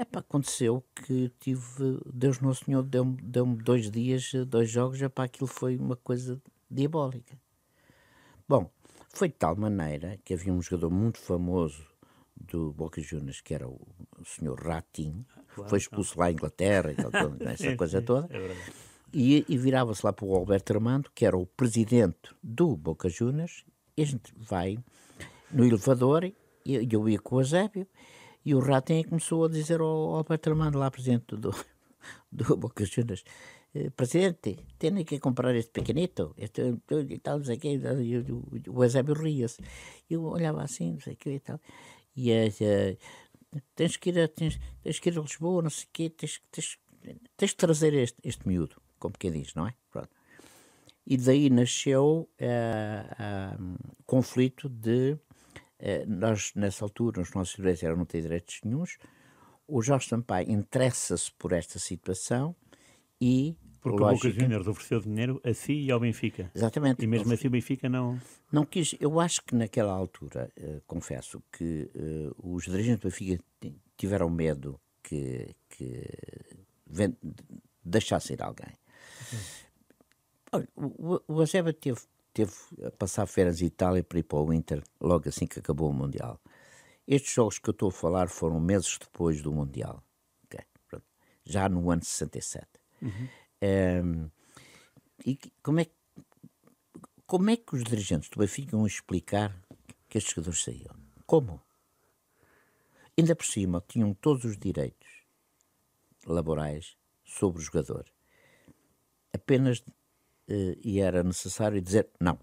Epá, 0.00 0.20
aconteceu 0.20 0.82
que 0.94 1.30
tive. 1.38 2.00
Deus 2.10 2.40
Nosso 2.40 2.64
Senhor 2.64 2.82
deu-me 2.82 3.20
deu 3.20 3.44
dois 3.44 3.90
dias, 3.90 4.32
dois 4.46 4.70
jogos, 4.70 5.00
epá, 5.02 5.24
aquilo 5.24 5.46
foi 5.46 5.76
uma 5.76 5.94
coisa 5.94 6.40
diabólica. 6.70 7.38
Bom, 8.48 8.70
foi 9.10 9.28
de 9.28 9.34
tal 9.34 9.54
maneira 9.56 10.18
que 10.24 10.32
havia 10.32 10.54
um 10.54 10.62
jogador 10.62 10.90
muito 10.90 11.18
famoso 11.18 11.86
do 12.34 12.72
Boca 12.72 12.98
Juniors, 13.02 13.42
que 13.42 13.52
era 13.52 13.68
o, 13.68 13.78
senhor 14.24 14.58
Ratinho, 14.58 15.26
claro, 15.54 15.68
foi 15.68 15.78
expulso 15.78 16.18
lá 16.18 16.30
em 16.30 16.32
Inglaterra, 16.32 16.92
e 16.92 16.96
essa 17.44 17.76
coisa 17.76 18.00
toda, 18.00 18.26
é 18.34 18.56
e, 19.12 19.44
e 19.46 19.58
virava-se 19.58 20.04
lá 20.06 20.14
para 20.14 20.24
o 20.24 20.34
Alberto 20.34 20.72
Armando, 20.72 21.10
que 21.14 21.26
era 21.26 21.36
o 21.36 21.44
presidente 21.44 22.34
do 22.42 22.74
Boca 22.74 23.10
Juniors, 23.10 23.66
e 23.94 24.02
a 24.02 24.06
gente 24.06 24.32
vai 24.34 24.78
no 25.50 25.62
elevador, 25.62 26.24
e 26.24 26.88
eu 26.90 27.06
ia 27.06 27.18
com 27.18 27.36
o 27.36 27.40
Azébio, 27.40 27.86
e 28.44 28.54
o 28.54 28.60
Ratinho 28.60 29.08
começou 29.08 29.44
a 29.44 29.48
dizer 29.48 29.80
ao 29.80 30.24
Armando, 30.46 30.78
lá 30.78 30.90
presidente 30.90 31.36
do, 31.36 31.54
do 32.32 32.56
Boca 32.56 32.84
Juniors, 32.84 33.24
eh, 33.74 33.90
presidente, 33.90 34.58
tem 34.78 35.04
que 35.04 35.20
comprar 35.20 35.54
este 35.54 35.70
pequenito, 35.70 36.34
este 36.36 36.74
e 37.08 37.18
tal, 37.18 37.38
não 37.38 37.44
sei 37.44 37.56
o 37.56 37.60
quê, 37.60 37.80
o, 38.30 38.76
o 38.78 38.84
Eusébio 38.84 39.14
ria-se. 39.14 39.62
Eu 40.08 40.24
olhava 40.24 40.62
assim, 40.62 40.92
não 40.92 41.00
sei 41.00 41.14
o 41.14 41.16
quê 41.16 41.34
e 41.34 41.40
tal, 41.40 41.60
e 42.16 42.32
uh, 42.32 42.98
tens, 43.76 43.96
que 43.96 44.10
ir 44.10 44.20
a, 44.20 44.28
tens, 44.28 44.58
tens 44.82 44.98
que 44.98 45.08
ir 45.08 45.18
a 45.18 45.22
Lisboa, 45.22 45.62
não 45.62 45.70
sei 45.70 45.84
o 45.84 45.88
quê, 45.92 46.10
tens, 46.10 46.42
tens, 46.50 46.78
tens 47.36 47.52
que 47.52 47.56
trazer 47.56 47.94
este, 47.94 48.18
este 48.24 48.46
miúdo, 48.48 48.80
como 48.98 49.14
que 49.16 49.30
diz, 49.30 49.54
não 49.54 49.66
é? 49.66 49.74
Pronto. 49.90 50.10
E 51.06 51.16
daí 51.16 51.48
nasceu 51.50 52.04
o 52.04 52.22
uh, 52.22 53.78
conflito 54.04 54.68
de 54.68 55.16
nós, 56.06 56.52
nessa 56.54 56.84
altura, 56.84 57.20
os 57.20 57.32
nossos 57.32 57.56
direitos 57.56 57.82
eram 57.82 57.96
não 57.96 58.04
ter 58.04 58.22
direitos 58.22 58.60
nenhums. 58.64 58.98
O 59.66 59.80
Jorge 59.82 60.08
Sampaio 60.08 60.50
interessa-se 60.50 61.30
por 61.32 61.52
esta 61.52 61.78
situação 61.78 62.54
e. 63.20 63.56
Porque 63.80 63.98
lógica, 63.98 64.26
o 64.26 64.30
Boca 64.30 64.42
Juniors 64.42 64.66
ofereceu 64.66 65.00
dinheiro 65.00 65.40
a 65.42 65.54
si 65.54 65.72
e 65.72 65.90
ao 65.90 65.98
Benfica. 65.98 66.50
Exatamente. 66.54 67.02
E 67.02 67.06
mesmo 67.06 67.32
assim 67.32 67.48
o 67.48 67.50
Benfica 67.50 67.88
não. 67.88 68.20
Não 68.52 68.66
quis. 68.66 68.94
Eu 69.00 69.18
acho 69.18 69.42
que 69.42 69.54
naquela 69.54 69.92
altura, 69.92 70.52
uh, 70.58 70.82
confesso, 70.86 71.42
que 71.50 71.90
uh, 71.94 72.54
os 72.54 72.64
dirigentes 72.64 73.00
do 73.00 73.08
Benfica 73.08 73.42
tiveram 73.96 74.28
medo 74.28 74.78
que, 75.02 75.54
que 75.68 76.04
deixasse 77.84 78.34
ir 78.34 78.42
alguém. 78.42 78.76
Olha, 80.52 80.68
o, 80.76 81.20
o 81.26 81.40
Azeba 81.40 81.72
teve 81.72 82.00
teve 82.32 82.52
a 82.84 82.90
passar 82.90 83.26
férias 83.26 83.60
em 83.60 83.66
Itália 83.66 84.02
para 84.02 84.18
ir 84.18 84.22
para 84.22 84.38
o 84.38 84.52
Inter 84.52 84.82
logo 85.00 85.28
assim 85.28 85.46
que 85.46 85.58
acabou 85.58 85.90
o 85.90 85.92
Mundial. 85.92 86.40
Estes 87.06 87.32
jogos 87.32 87.58
que 87.58 87.68
eu 87.68 87.72
estou 87.72 87.88
a 87.88 87.92
falar 87.92 88.28
foram 88.28 88.60
meses 88.60 88.98
depois 88.98 89.42
do 89.42 89.52
Mundial, 89.52 90.02
okay? 90.44 90.64
já 91.44 91.68
no 91.68 91.90
ano 91.90 92.04
67. 92.04 92.66
Uhum. 93.02 93.28
Um, 93.62 94.30
e 95.26 95.38
como 95.62 95.80
é, 95.80 95.86
como 97.26 97.50
é 97.50 97.56
que 97.56 97.74
os 97.74 97.84
dirigentes 97.84 98.28
do 98.30 98.38
Benfica 98.38 98.76
vão 98.76 98.86
explicar 98.86 99.54
que 100.08 100.18
estes 100.18 100.34
jogadores 100.34 100.62
saíam? 100.62 100.94
Como? 101.26 101.60
Ainda 103.18 103.36
por 103.36 103.44
cima, 103.44 103.84
tinham 103.86 104.14
todos 104.14 104.44
os 104.44 104.56
direitos 104.56 105.08
laborais 106.26 106.96
sobre 107.24 107.60
o 107.60 107.64
jogador. 107.64 108.06
Apenas 109.32 109.82
e 110.84 111.00
era 111.00 111.22
necessário 111.22 111.80
dizer 111.80 112.08
não. 112.20 112.38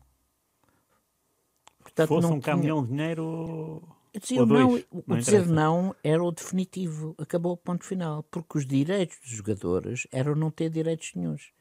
Portanto, 1.79 2.07
Fosse 2.07 2.27
não 2.27 2.35
um 2.35 2.39
tinha... 2.39 2.55
caminhão 2.55 2.83
de 2.83 2.89
dinheiro. 2.89 3.83
Dizer 4.19 4.45
não, 4.45 4.75
o 4.75 5.03
não 5.05 5.17
dizer 5.17 5.45
não 5.45 5.95
era 6.03 6.23
o 6.23 6.31
definitivo, 6.31 7.15
acabou 7.19 7.53
o 7.53 7.57
ponto 7.57 7.85
final, 7.85 8.23
porque 8.23 8.57
os 8.57 8.65
direitos 8.65 9.19
dos 9.19 9.29
jogadores 9.29 10.07
eram 10.11 10.35
não 10.35 10.49
ter 10.49 10.69
direitos 10.69 11.13
nenhums. 11.15 11.51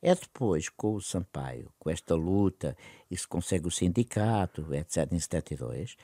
É 0.00 0.14
depois, 0.14 0.68
com 0.68 0.94
o 0.94 1.00
Sampaio, 1.00 1.72
com 1.78 1.90
esta 1.90 2.14
luta, 2.14 2.76
e 3.10 3.16
se 3.16 3.26
consegue 3.26 3.66
o 3.66 3.70
sindicato, 3.70 4.72
etc., 4.72 5.12
em 5.12 5.18
72, 5.18 5.96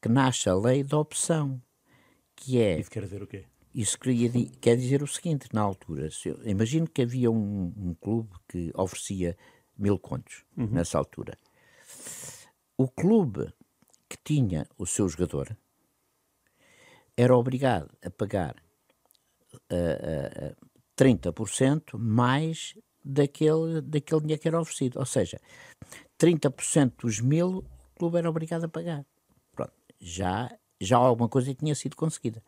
que 0.00 0.08
nasce 0.08 0.48
a 0.48 0.54
lei 0.54 0.82
da 0.82 0.98
opção, 0.98 1.60
que 2.34 2.58
é... 2.58 2.78
Isso 2.78 2.90
quer 2.90 3.02
dizer 3.02 3.22
o 3.22 3.26
quê? 3.26 3.44
Isso 3.74 3.98
queria, 3.98 4.30
quer 4.60 4.76
dizer 4.76 5.02
o 5.02 5.06
seguinte, 5.06 5.48
na 5.52 5.60
altura, 5.60 6.08
eu, 6.24 6.40
imagino 6.44 6.88
que 6.88 7.02
havia 7.02 7.30
um, 7.30 7.72
um, 7.76 7.94
clube 7.94 8.30
que 8.48 8.72
oferecia 8.74 9.36
mil 9.78 9.98
contos, 9.98 10.44
uhum. 10.56 10.66
nessa 10.66 10.98
altura. 10.98 11.38
O 12.76 12.88
clube 12.88 13.52
que 14.08 14.16
tinha 14.24 14.66
o 14.76 14.86
seu 14.86 15.08
jogador 15.08 15.56
era 17.16 17.36
obrigado 17.36 17.90
a 18.04 18.10
pagar 18.10 18.56
uh, 19.70 20.52
uh, 20.52 20.70
30% 20.96 21.96
mais 21.96 22.76
daquele, 23.04 23.80
daquele 23.82 24.20
dinheiro 24.22 24.42
que 24.42 24.48
era 24.48 24.60
oferecido. 24.60 24.98
Ou 24.98 25.06
seja, 25.06 25.40
30% 26.18 26.92
dos 26.98 27.20
mil 27.20 27.58
o 27.58 27.98
clube 27.98 28.18
era 28.18 28.28
obrigado 28.28 28.64
a 28.64 28.68
pagar. 28.68 29.04
Pronto, 29.52 29.72
já, 30.00 30.50
já 30.80 30.96
alguma 30.96 31.28
coisa 31.28 31.54
tinha 31.54 31.74
sido 31.74 31.96
conseguida. 31.96 32.42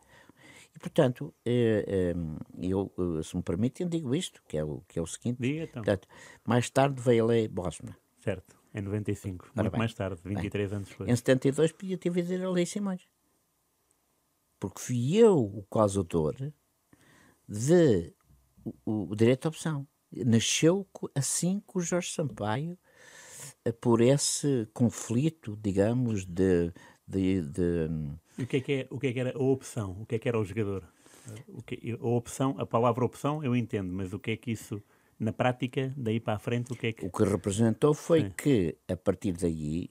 E, 0.75 0.79
portanto, 0.79 1.33
eh, 1.45 1.85
eh, 1.87 2.15
eu, 2.59 2.91
eh, 2.97 3.23
se 3.23 3.35
me 3.35 3.43
permitem, 3.43 3.87
digo 3.87 4.15
isto, 4.15 4.41
que 4.47 4.57
é 4.57 4.63
o, 4.63 4.81
que 4.87 4.97
é 4.97 5.01
o 5.01 5.07
seguinte. 5.07 5.37
Diga, 5.39 5.63
então. 5.63 5.83
Portanto, 5.83 6.07
mais 6.45 6.69
tarde 6.69 7.01
veio 7.01 7.25
a 7.25 7.27
lei 7.27 7.47
Bosman. 7.47 7.95
Certo, 8.19 8.57
em 8.73 8.81
95, 8.81 9.45
Ora 9.45 9.63
muito 9.63 9.71
bem. 9.71 9.79
mais 9.79 9.93
tarde, 9.93 10.19
23 10.23 10.73
anos 10.73 10.89
depois. 10.89 11.09
Em 11.09 11.15
72 11.15 11.71
podia 11.71 11.97
ter 11.97 12.09
vindo 12.09 12.45
a 12.45 12.51
lei 12.51 12.65
Simões. 12.65 13.07
Porque 14.59 14.79
fui 14.79 15.17
eu 15.17 15.37
o 15.37 15.63
causador 15.63 16.35
de 17.47 18.13
o, 18.85 19.11
o 19.11 19.15
direito 19.15 19.45
à 19.45 19.49
opção. 19.49 19.87
Nasceu 20.11 20.87
assim 21.15 21.59
com 21.65 21.79
o 21.79 21.81
Jorge 21.81 22.11
Sampaio, 22.11 22.77
por 23.81 24.01
esse 24.01 24.67
conflito, 24.73 25.57
digamos, 25.61 26.25
de, 26.25 26.71
de, 27.07 27.41
de 27.41 27.89
o 28.37 28.45
que, 28.45 28.57
é 28.57 28.61
que 28.61 28.73
é, 28.73 28.87
o 28.89 28.99
que 28.99 29.07
é 29.07 29.13
que 29.13 29.19
era 29.19 29.37
a 29.37 29.41
opção? 29.41 29.97
O 30.01 30.05
que 30.05 30.15
é 30.15 30.19
que 30.19 30.27
era 30.27 30.39
o 30.39 30.43
jogador? 30.43 30.83
O 31.47 31.61
que, 31.61 31.97
a 31.99 32.05
opção, 32.05 32.55
a 32.57 32.65
palavra 32.65 33.05
opção 33.05 33.43
eu 33.43 33.55
entendo, 33.55 33.91
mas 33.93 34.13
o 34.13 34.19
que 34.19 34.31
é 34.31 34.37
que 34.37 34.51
isso, 34.51 34.81
na 35.19 35.31
prática, 35.31 35.93
daí 35.95 36.19
para 36.19 36.33
a 36.33 36.39
frente, 36.39 36.73
o 36.73 36.75
que 36.75 36.87
é 36.87 36.93
que... 36.93 37.05
O 37.05 37.11
que 37.11 37.23
representou 37.23 37.93
foi 37.93 38.21
Sim. 38.21 38.31
que, 38.37 38.77
a 38.87 38.97
partir 38.97 39.31
daí, 39.33 39.89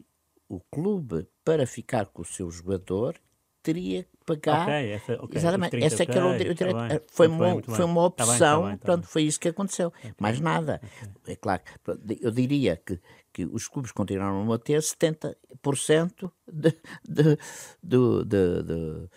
o 0.48 0.60
clube, 0.60 1.26
para 1.44 1.66
ficar 1.66 2.06
com 2.06 2.22
o 2.22 2.24
seu 2.24 2.50
jogador, 2.50 3.14
teria 3.62 4.04
que 4.04 4.10
pagar. 4.26 4.62
Ok, 4.62 4.90
essa, 4.92 5.12
ok, 5.14 5.28
os 5.30 5.36
Exatamente, 5.36 5.70
30, 5.70 5.86
essa 5.86 6.02
é 6.02 6.06
que 6.06 6.12
era 6.12 6.26
o, 6.26 6.30
tá 6.32 6.36
direito. 6.36 6.64
bem, 6.76 6.96
eh, 6.96 7.02
foi, 7.08 7.28
bem, 7.28 7.36
uma, 7.36 7.62
foi 7.62 7.84
uma 7.84 8.10
Tá 8.10 8.24
bem, 8.26 8.26
tá 8.26 8.34
opção, 8.34 8.62
bem, 8.64 8.76
tá 8.78 8.84
pronto, 8.86 9.00
bem. 9.02 9.08
foi 9.10 9.22
isso 9.22 9.40
que 9.40 9.48
aconteceu. 9.48 9.92
Mais 10.20 10.40
nada. 10.40 10.80
É 11.26 11.36
claro, 11.36 11.62
pronto, 11.82 12.02
eu 12.20 12.30
diria 12.30 12.76
que, 12.76 13.00
que 13.32 13.44
os 13.46 13.68
clubes 13.68 13.92
continuaram 13.92 14.52
a 14.52 14.58
ter 14.58 14.80
70% 14.80 16.30
de, 16.52 16.70
de, 17.08 17.38
do, 17.82 18.24
de, 18.24 18.62
de, 18.62 19.08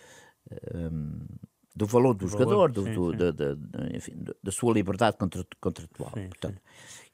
ehm, 0.74 1.26
do 1.74 1.86
valor 1.86 2.14
do 2.14 2.26
valor, 2.26 2.70
jogador, 2.70 2.72
do, 2.72 2.84
sim, 2.84 2.94
do- 2.94 3.10
sim. 3.10 3.16
da- 3.18 3.30
da- 3.54 3.96
enfim, 3.96 4.14
da- 4.42 4.52
sua 4.52 4.72
liberdade 4.72 5.16
contra- 5.18 5.46
contratual. 5.60 6.10
Sim, 6.14 6.28
Portanto, 6.28 6.60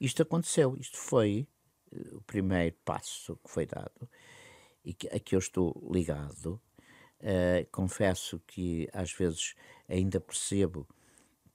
isto 0.01 0.23
aconteceu, 0.23 0.77
isto 0.79 0.97
foi 0.97 1.49
eh, 1.93 2.09
o 2.13 2.21
primeiro 2.23 2.77
passo 2.85 3.37
que 3.45 3.51
foi 3.51 3.67
dado 3.67 4.09
e 4.85 4.95
que, 4.95 5.09
a 5.09 5.19
que 5.19 5.35
eu 5.35 5.39
estou 5.41 5.91
ligado. 5.93 6.61
Eh, 7.23 7.67
confesso 7.71 8.41
que 8.47 8.89
às 8.93 9.13
vezes 9.13 9.55
ainda 9.89 10.21
percebo 10.21 10.87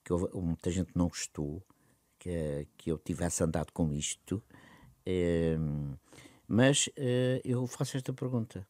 que 0.08 0.12
houve, 0.12 0.28
muita 0.34 0.70
gente 0.70 0.92
não 0.94 1.08
gostou 1.08 1.62
que, 2.18 2.66
que 2.76 2.90
eu 2.90 2.98
tivesse 2.98 3.44
andado 3.44 3.72
com 3.72 3.92
isto, 3.92 4.42
eh, 5.04 5.56
mas 6.46 6.88
eh, 6.96 7.40
eu 7.44 7.66
faço 7.66 7.96
esta 7.96 8.12
pergunta. 8.12 8.66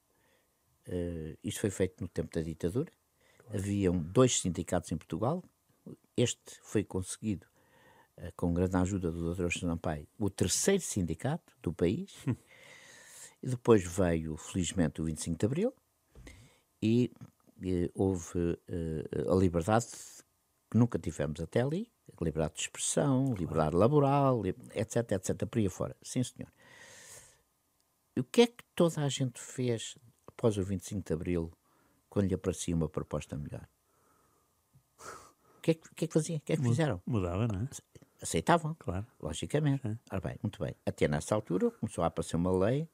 Eh, 0.86 1.36
isto 1.44 1.60
foi 1.60 1.70
feito 1.70 2.00
no 2.00 2.08
tempo 2.08 2.34
da 2.34 2.42
ditadura, 2.42 2.92
haviam 3.54 3.96
dois 3.96 4.40
sindicatos 4.40 4.90
em 4.92 4.96
Portugal, 4.96 5.42
este 6.16 6.58
foi 6.62 6.84
conseguido 6.84 7.46
com 8.34 8.52
grande 8.52 8.76
ajuda 8.76 9.12
do 9.12 9.32
Dr. 9.32 9.52
Sampaio, 9.52 10.08
o 10.18 10.28
terceiro 10.28 10.82
sindicato 10.82 11.52
do 11.62 11.72
país, 11.72 12.12
e 13.40 13.48
depois 13.48 13.84
veio, 13.84 14.36
felizmente, 14.36 15.00
o 15.00 15.04
25 15.04 15.38
de 15.38 15.46
Abril, 15.46 15.72
e 16.82 17.10
eh, 17.62 17.90
houve 17.94 18.58
eh, 18.68 19.30
a 19.30 19.34
liberdade 19.34 19.86
que 20.70 20.76
nunca 20.78 20.98
tivemos 20.98 21.40
até 21.40 21.62
ali, 21.62 21.90
liberdade 22.20 22.54
de 22.54 22.60
expressão, 22.62 23.34
liberdade 23.34 23.76
laboral, 23.76 24.44
etc, 24.46 25.12
etc, 25.12 25.46
por 25.46 25.58
aí 25.58 25.68
fora. 25.68 25.96
Sim, 26.02 26.22
senhor. 26.22 26.50
E 28.16 28.20
o 28.20 28.24
que 28.24 28.42
é 28.42 28.46
que 28.46 28.64
toda 28.74 29.02
a 29.04 29.08
gente 29.08 29.40
fez 29.40 29.96
após 30.26 30.56
o 30.58 30.62
25 30.64 31.06
de 31.06 31.12
Abril, 31.12 31.52
quando 32.08 32.26
lhe 32.28 32.34
aparecia 32.34 32.74
uma 32.74 32.88
proposta 32.88 33.36
melhor? 33.36 33.66
O 35.58 35.60
que 35.62 35.72
é 35.72 35.74
que, 35.74 35.94
que, 35.94 36.04
é 36.04 36.08
que 36.08 36.14
faziam? 36.14 36.38
O 36.38 36.40
que 36.40 36.52
é 36.52 36.56
que 36.56 36.62
fizeram? 36.62 37.00
Mudava, 37.06 37.46
não 37.46 37.60
é? 37.62 37.68
Aceitavam, 38.20 38.74
Claro. 38.78 39.06
logicamente. 39.20 39.86
Ora 40.10 40.20
bem, 40.20 40.36
muito 40.42 40.62
bem. 40.62 40.74
Até 40.84 41.06
nessa 41.06 41.34
altura 41.34 41.70
começou 41.70 42.02
a 42.02 42.08
aparecer 42.08 42.36
uma 42.36 42.50
lei 42.50 42.88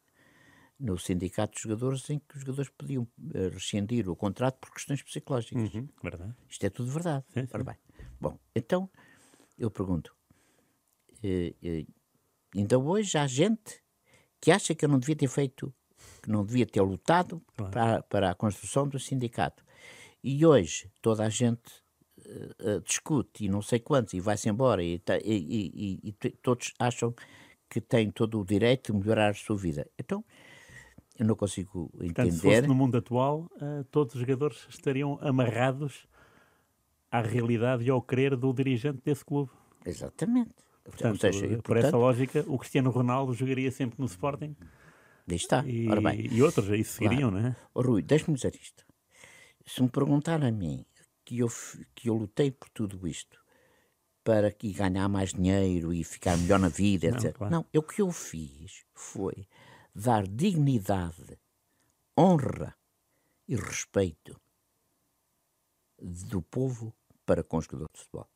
no 0.79 0.99
sindicato 0.99 1.55
de 1.57 1.63
jogadores 1.63 2.09
em 2.11 2.19
que 2.19 2.35
os 2.37 2.41
jogadores 2.41 2.71
podiam 2.77 3.07
eh, 3.35 3.49
rescindir 3.49 4.09
o 4.09 4.17
contrato 4.17 4.59
por 4.59 4.73
questões 4.73 5.03
psicológicas. 5.03 5.73
Uhum, 5.75 5.89
verdade. 6.03 6.35
Isto 6.49 6.67
é 6.67 6.71
tudo 6.71 6.91
verdade. 6.91 7.25
Sim, 7.29 7.43
sim. 7.43 7.49
Ora 7.55 7.65
bem. 7.65 7.77
Bom, 8.21 8.39
então 8.55 8.91
eu 9.59 9.71
pergunto: 9.71 10.15
eh, 11.23 11.55
eh, 11.63 11.87
ainda 12.55 12.79
hoje 12.79 13.17
há 13.19 13.27
gente 13.27 13.83
que 14.41 14.51
acha 14.51 14.75
que 14.75 14.85
eu 14.85 14.89
não 14.89 14.99
devia 14.99 15.17
ter 15.17 15.29
feito, 15.29 15.73
que 16.23 16.31
não 16.31 16.45
devia 16.45 16.67
ter 16.67 16.81
lutado 16.83 17.43
Claro. 17.57 17.73
para, 17.73 18.03
para 18.03 18.31
a 18.31 18.35
construção 18.35 18.87
do 18.89 18.99
sindicato. 18.99 19.65
E 20.23 20.45
hoje 20.45 20.91
toda 21.01 21.25
a 21.25 21.29
gente 21.31 21.63
eh, 22.25 22.51
eh, 22.59 22.81
discute 22.81 23.45
e 23.45 23.49
não 23.49 23.63
sei 23.63 23.79
quantos 23.79 24.13
e 24.15 24.21
vai-se 24.21 24.49
embora 24.49 24.83
e, 24.83 24.99
ta- 24.99 25.19
e- 25.19 25.23
e- 25.25 26.01
e- 26.05 26.09
e 26.09 26.13
todos 26.13 26.73
acham 26.79 27.15
que 27.71 27.81
têm 27.81 28.11
todo 28.11 28.41
o 28.41 28.45
direito 28.45 28.93
de 28.93 28.99
melhorar 28.99 29.31
a 29.31 29.35
sua 29.35 29.57
vida. 29.57 29.89
Então, 29.99 30.25
eu 31.19 31.27
não 31.27 31.37
consigo 31.37 31.89
Portanto, 31.91 32.33
se 32.33 32.37
entender. 32.39 32.57
fosse 32.57 32.69
no 32.69 32.75
mundo 32.75 32.97
atual, 32.99 33.49
eh, 33.61 33.85
todos 33.91 34.15
os 34.15 34.21
jogadores 34.21 34.67
estariam 34.69 35.19
amarrados 35.23 36.07
à 37.11 37.21
realidade 37.21 37.85
e 37.85 37.91
ao 37.91 38.03
querer 38.03 38.37
do 38.37 38.53
dirigente 38.53 39.01
desse 39.05 39.25
clube. 39.25 39.51
Exatamente. 39.85 40.53
Portanto, 40.85 41.21
seja, 41.21 41.41
por 41.63 41.77
essa 41.77 41.91
portanto, 41.91 41.97
lógica, 41.97 42.45
o 42.47 42.59
Cristiano 42.59 42.91
Ronaldo 42.91 43.33
jogaria 43.33 43.71
sempre 43.71 43.99
no 43.99 44.07
Sporting 44.07 44.55
aí 45.29 45.37
está. 45.37 45.65
e, 45.67 45.89
Ora 45.89 46.01
bem, 46.01 46.27
e 46.31 46.43
outros 46.43 46.69
aí 46.71 46.85
seguiriam, 46.85 47.31
não 47.31 47.39
é? 47.39 47.57
Ó 47.75 47.81
Rui, 47.81 48.03
deixa-me 48.03 48.37
dizer 48.37 48.55
isto. 48.61 48.85
Se 49.67 49.83
me 49.83 49.89
perguntar 49.89 50.43
a 50.45 50.51
mim 50.53 50.85
que 51.25 51.39
eu, 51.39 51.49
que 51.95 52.11
eu 52.11 52.15
lutei 52.15 52.51
por 52.51 52.69
tudo 52.69 53.07
isto 53.07 53.43
para 54.23 54.51
que 54.51 54.73
ganhar 54.73 55.09
mais 55.09 55.33
dinheiro 55.33 55.93
e 55.93 56.03
ficar 56.05 56.37
melhor 56.37 56.59
na 56.59 56.69
vida, 56.69 57.09
Não, 57.11 57.17
etc. 57.17 57.33
claro. 57.37 57.53
Não, 57.55 57.67
o 57.75 57.83
que 57.83 58.03
eu 58.03 58.11
fiz 58.11 58.85
foi 58.95 59.47
dar 59.95 60.27
dignidade, 60.27 61.39
honra 62.19 62.75
e 63.47 63.55
respeito 63.57 64.41
do 65.99 66.43
povo 66.43 66.95
para 67.25 67.45
com 67.45 67.59
o 67.59 67.63
jogador 67.63 67.89
de 67.93 68.01
futebol. 68.01 68.29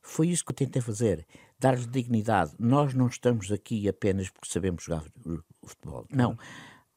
Foi 0.00 0.28
isso 0.28 0.44
que 0.44 0.52
eu 0.52 0.56
tentei 0.56 0.82
fazer, 0.82 1.26
dar-lhes 1.58 1.86
dignidade. 1.86 2.54
Nós 2.58 2.94
não 2.94 3.06
estamos 3.06 3.50
aqui 3.50 3.88
apenas 3.88 4.28
porque 4.28 4.52
sabemos 4.52 4.84
jogar 4.84 5.04
futebol. 5.64 6.06
Não. 6.10 6.38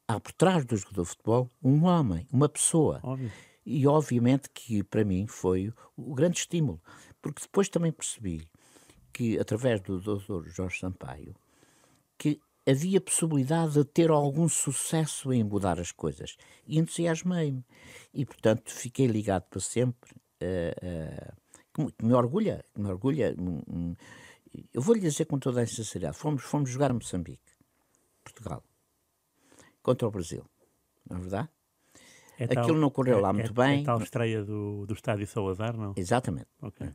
Há 0.07 0.19
por 0.19 0.31
trás 0.33 0.65
do 0.65 0.75
jogador 0.75 1.03
de 1.03 1.09
futebol 1.09 1.51
um 1.63 1.85
homem, 1.85 2.27
uma 2.31 2.49
pessoa. 2.49 2.99
Óbvio. 3.03 3.31
E 3.65 3.85
obviamente 3.87 4.49
que 4.49 4.83
para 4.83 5.03
mim 5.03 5.25
foi 5.27 5.73
o 5.95 6.13
grande 6.13 6.39
estímulo, 6.39 6.81
porque 7.21 7.41
depois 7.41 7.67
também 7.67 7.91
percebi 7.91 8.47
que 9.11 9.39
através 9.39 9.81
do 9.81 9.99
Dr. 9.99 10.47
Jorge 10.47 10.79
Sampaio 10.79 11.35
que 12.17 12.39
havia 12.67 12.99
possibilidade 12.99 13.73
de 13.73 13.85
ter 13.85 14.09
algum 14.09 14.49
sucesso 14.49 15.31
em 15.31 15.43
mudar 15.43 15.79
as 15.79 15.91
coisas 15.91 16.35
e 16.67 16.77
entusiasmei-me 16.77 17.63
e 18.13 18.25
portanto 18.25 18.71
fiquei 18.71 19.07
ligado 19.07 19.43
para 19.43 19.61
sempre 19.61 20.11
eh, 20.41 20.75
eh, 20.81 21.31
que, 21.73 22.05
me- 22.05 22.13
orgulha, 22.13 22.63
que 22.73 22.81
me 22.81 22.87
orgulha. 22.89 23.35
Eu 24.73 24.81
vou 24.81 24.93
lhe 24.95 25.01
dizer 25.01 25.25
com 25.25 25.39
toda 25.39 25.61
a 25.61 25.67
sinceridade, 25.67 26.17
fomos, 26.17 26.43
fomos 26.43 26.69
jogar 26.69 26.91
Moçambique, 26.93 27.51
Portugal, 28.23 28.63
contra 29.81 30.07
o 30.07 30.11
Brasil, 30.11 30.43
não 31.09 31.17
é 31.17 31.19
verdade? 31.21 31.49
É 32.39 32.43
Aquilo 32.45 32.77
não 32.79 32.91
correu 32.91 33.19
lá 33.19 33.29
é- 33.29 33.33
muito 33.33 33.49
é- 33.49 33.65
bem. 33.65 33.81
É 33.81 33.85
tal 33.85 33.99
estreia 34.01 34.43
do, 34.43 34.85
do 34.85 34.93
estádio 34.93 35.25
Salazar, 35.25 35.75
não? 35.75 35.93
Exatamente. 35.95 36.47
Ok. 36.61 36.87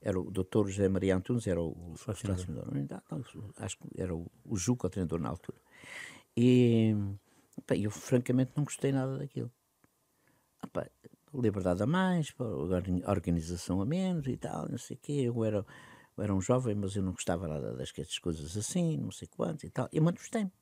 Era 0.00 0.18
o 0.20 0.30
Dr. 0.30 0.68
José 0.68 0.88
Maria 0.88 1.16
Antunes, 1.16 1.46
era 1.46 1.60
o, 1.60 1.92
o 1.92 1.96
Selecionador. 1.96 2.44
selecionador. 2.44 3.02
Não, 3.10 3.18
não, 3.18 3.54
Acho 3.58 3.78
que 3.78 4.00
era 4.00 4.14
o, 4.14 4.30
o 4.44 4.56
Juca, 4.56 4.86
o 4.86 4.90
treinador 4.90 5.20
na 5.20 5.28
altura. 5.28 5.58
E 6.36 6.94
pá, 7.66 7.76
eu 7.76 7.90
francamente 7.90 8.52
não 8.56 8.64
gostei 8.64 8.92
nada 8.92 9.18
daquilo. 9.18 9.50
Ah, 10.60 10.68
pá, 10.68 10.88
liberdade 11.34 11.82
a 11.82 11.86
mais, 11.86 12.32
organização 13.06 13.80
a 13.80 13.86
menos 13.86 14.26
e 14.26 14.36
tal, 14.36 14.68
não 14.68 14.78
sei 14.78 14.96
o 14.96 15.00
quê. 15.00 15.12
Eu 15.24 15.44
era, 15.44 15.66
eu 16.16 16.24
era 16.24 16.34
um 16.34 16.40
jovem, 16.40 16.74
mas 16.74 16.94
eu 16.94 17.02
não 17.02 17.12
gostava 17.12 17.48
nada 17.48 17.74
das 17.74 17.90
coisas 17.90 18.56
assim, 18.56 18.96
não 18.96 19.10
sei 19.10 19.26
quantos 19.28 19.64
e 19.64 19.70
tal. 19.70 19.88
E 19.92 20.00
manifestei-me. 20.00 20.52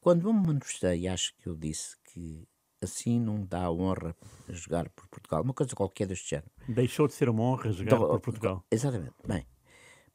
Quando 0.00 0.28
eu 0.28 0.32
me 0.32 0.46
manifestei, 0.46 1.06
acho 1.06 1.34
que 1.36 1.48
eu 1.48 1.54
disse 1.54 1.96
que 2.04 2.46
assim 2.82 3.20
não 3.20 3.44
dá 3.44 3.70
honra 3.70 4.14
jogar 4.48 4.88
por 4.90 5.06
Portugal, 5.08 5.42
uma 5.42 5.54
coisa 5.54 5.74
qualquer 5.74 6.06
deste 6.06 6.30
género. 6.30 6.50
Deixou 6.68 7.06
de 7.06 7.14
ser 7.14 7.28
uma 7.28 7.42
honra 7.42 7.72
jogar 7.72 7.96
Então, 7.96 8.08
por 8.08 8.20
Portugal. 8.20 8.64
Exatamente. 8.70 9.14
Bem, 9.26 9.46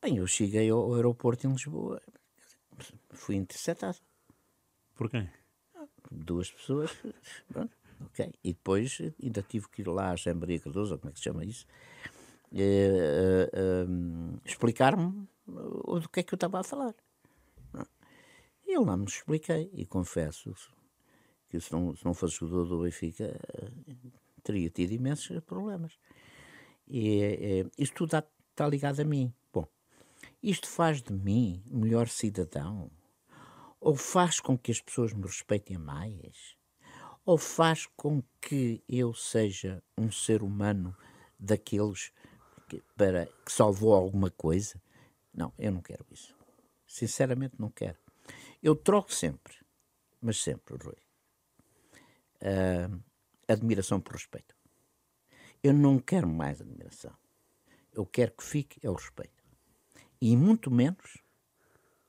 bem, 0.01 0.18
eu 0.18 0.28
cheguei 0.28 0.70
ao 0.70 0.93
aeroporto 0.93 1.47
em 1.47 1.51
Lisboa, 1.51 2.01
fui 3.11 3.36
interceptado. 3.36 3.97
Por 4.95 5.09
quem? 5.09 5.30
Duas 6.11 6.51
pessoas, 6.51 6.91
pronto, 7.51 7.76
ok. 8.01 8.34
E 8.43 8.53
depois 8.53 8.99
ainda 9.22 9.41
tive 9.41 9.68
que 9.70 9.82
ir 9.82 9.88
lá 9.88 10.11
a 10.11 10.15
Jean 10.15 10.36
Maria 10.36 10.59
Cardoso, 10.59 10.93
ou 10.93 10.99
como 10.99 11.09
é 11.09 11.13
que 11.13 11.20
se 11.20 11.26
chama 11.26 11.43
isso, 11.43 11.65
eh, 12.53 13.49
eh, 13.53 13.86
explicar-me 14.45 15.28
do 15.45 16.09
que 16.09 16.22
é 16.22 16.24
que 16.24 16.34
eu 16.34 16.38
estava 16.38 16.59
a 16.59 16.63
falar. 16.63 16.95
E 18.65 18.74
eu 18.74 18.84
lá 18.84 18.97
me 18.97 19.05
expliquei 19.05 19.70
e 19.74 19.86
confesso 19.86 20.53
que 21.50 21.60
se 21.60 21.72
não, 21.72 21.95
se 21.95 22.04
não 22.06 22.14
fosse 22.14 22.36
jogador 22.36 22.66
do 22.66 22.84
Benfica 22.84 23.39
teria 24.43 24.70
tido 24.70 24.91
imensos 24.91 25.39
problemas. 25.43 25.98
E 26.88 27.22
é, 27.22 27.66
isto 27.78 27.95
tudo 27.95 28.18
está, 28.18 28.68
ligado 28.68 29.02
a 29.02 29.04
mim. 29.04 29.34
Bom, 29.54 29.68
isto 30.41 30.68
faz 30.68 31.02
de 31.02 31.12
mim 31.12 31.62
melhor 31.70 32.08
cidadão? 32.08 32.89
Ou 33.80 33.95
faz 33.95 34.39
com 34.39 34.58
que 34.58 34.72
as 34.72 34.82
pessoas 34.82 35.14
me 35.14 35.24
respeitem 35.24 35.78
mais? 35.78 36.56
Ou 37.26 37.38
faz 37.38 37.86
com 37.98 38.24
que 38.41 38.82
eu 38.88 39.14
seja 39.14 39.84
um 39.98 40.10
ser 40.12 40.41
humano 40.41 40.95
daqueles 41.38 42.12
que, 42.70 42.82
para, 42.95 43.28
que 43.45 43.52
salvou 43.52 43.93
alguma 43.93 44.32
coisa? 44.32 44.82
Não, 45.34 45.54
eu 45.60 45.72
não 45.72 45.82
quero 45.82 46.06
isso. 46.10 46.34
Sinceramente, 46.88 47.56
não 47.60 47.70
quero. 47.70 47.98
Eu 48.64 48.76
troco 48.76 49.14
sempre, 49.14 49.56
mas 50.22 50.41
sempre, 50.41 50.78
Rui. 50.82 50.95
Uh, 52.41 53.03
admiração 53.47 53.99
por 53.99 54.13
respeito. 54.13 54.55
Eu 55.63 55.73
não 55.73 55.99
quero 55.99 56.27
mais 56.27 56.61
admiração. 56.61 57.15
Eu 57.93 58.05
quero 58.05 58.31
que 58.33 58.43
fique 58.43 58.79
é 58.85 58.89
o 58.89 58.93
respeito. 58.93 59.43
E 60.21 60.35
muito 60.35 60.69
menos, 60.69 61.17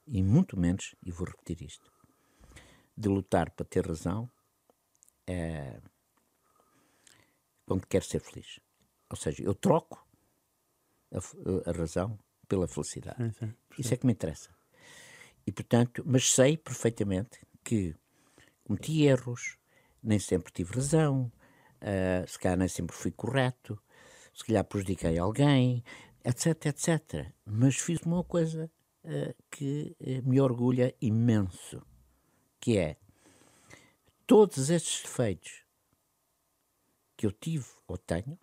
e 0.07 0.23
muito 0.23 0.59
menos, 0.59 0.95
e 1.03 1.11
vou 1.11 1.27
repetir 1.27 1.63
isto, 1.63 1.91
de 2.97 3.09
lutar 3.09 3.51
para 3.51 3.65
ter 3.65 3.87
razão 3.87 4.31
é, 5.27 5.81
quando 7.67 7.87
quero 7.87 8.05
ser 8.05 8.21
feliz. 8.21 8.61
Ou 9.11 9.17
seja, 9.17 9.43
eu 9.43 9.55
troco 9.55 10.07
a, 11.13 11.71
a 11.71 11.73
razão 11.73 12.19
pela 12.49 12.67
felicidade. 12.67 13.23
Sim, 13.23 13.33
sim, 13.33 13.55
Isso 13.79 13.95
é 13.95 13.97
que 13.97 14.07
me 14.07 14.13
interessa. 14.13 14.51
E 15.47 15.53
portanto, 15.53 16.03
mas 16.07 16.33
sei 16.33 16.57
perfeitamente 16.57 17.41
que 17.63 17.95
cometi 18.65 19.05
erros, 19.05 19.58
nem 20.03 20.19
sempre 20.19 20.53
tive 20.53 20.75
razão, 20.75 21.33
uh, 21.83 22.29
se 22.29 22.39
calhar 22.39 22.59
nem 22.59 22.69
sempre 22.69 22.95
fui 22.97 23.11
correto, 23.11 23.81
se 24.35 24.45
calhar 24.45 24.65
prejudiquei 24.65 25.19
alguém, 25.19 25.83
etc, 26.25 26.67
etc. 26.67 27.33
Mas 27.45 27.77
fiz 27.77 28.01
uma 28.03 28.23
coisa 28.25 28.71
uh, 29.05 29.43
que 29.51 29.97
uh, 30.01 30.29
me 30.29 30.41
orgulha 30.41 30.95
imenso, 31.01 31.83
que 32.61 32.79
é 32.79 32.97
todos 34.27 34.71
estes 34.71 35.03
defeitos 35.03 35.65
que 37.17 37.27
eu 37.27 37.33
tive 37.33 37.67
ou 37.87 37.99
tenho, 37.99 38.39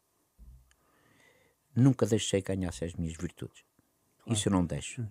nunca 1.76 2.06
deixei 2.06 2.42
ganhar-se 2.42 2.84
as 2.84 2.94
minhas 2.94 3.16
virtudes. 3.16 3.64
Claro. 4.18 4.34
Isso 4.34 4.50
eu 4.50 4.52
não 4.52 4.66
deixo. 4.66 5.08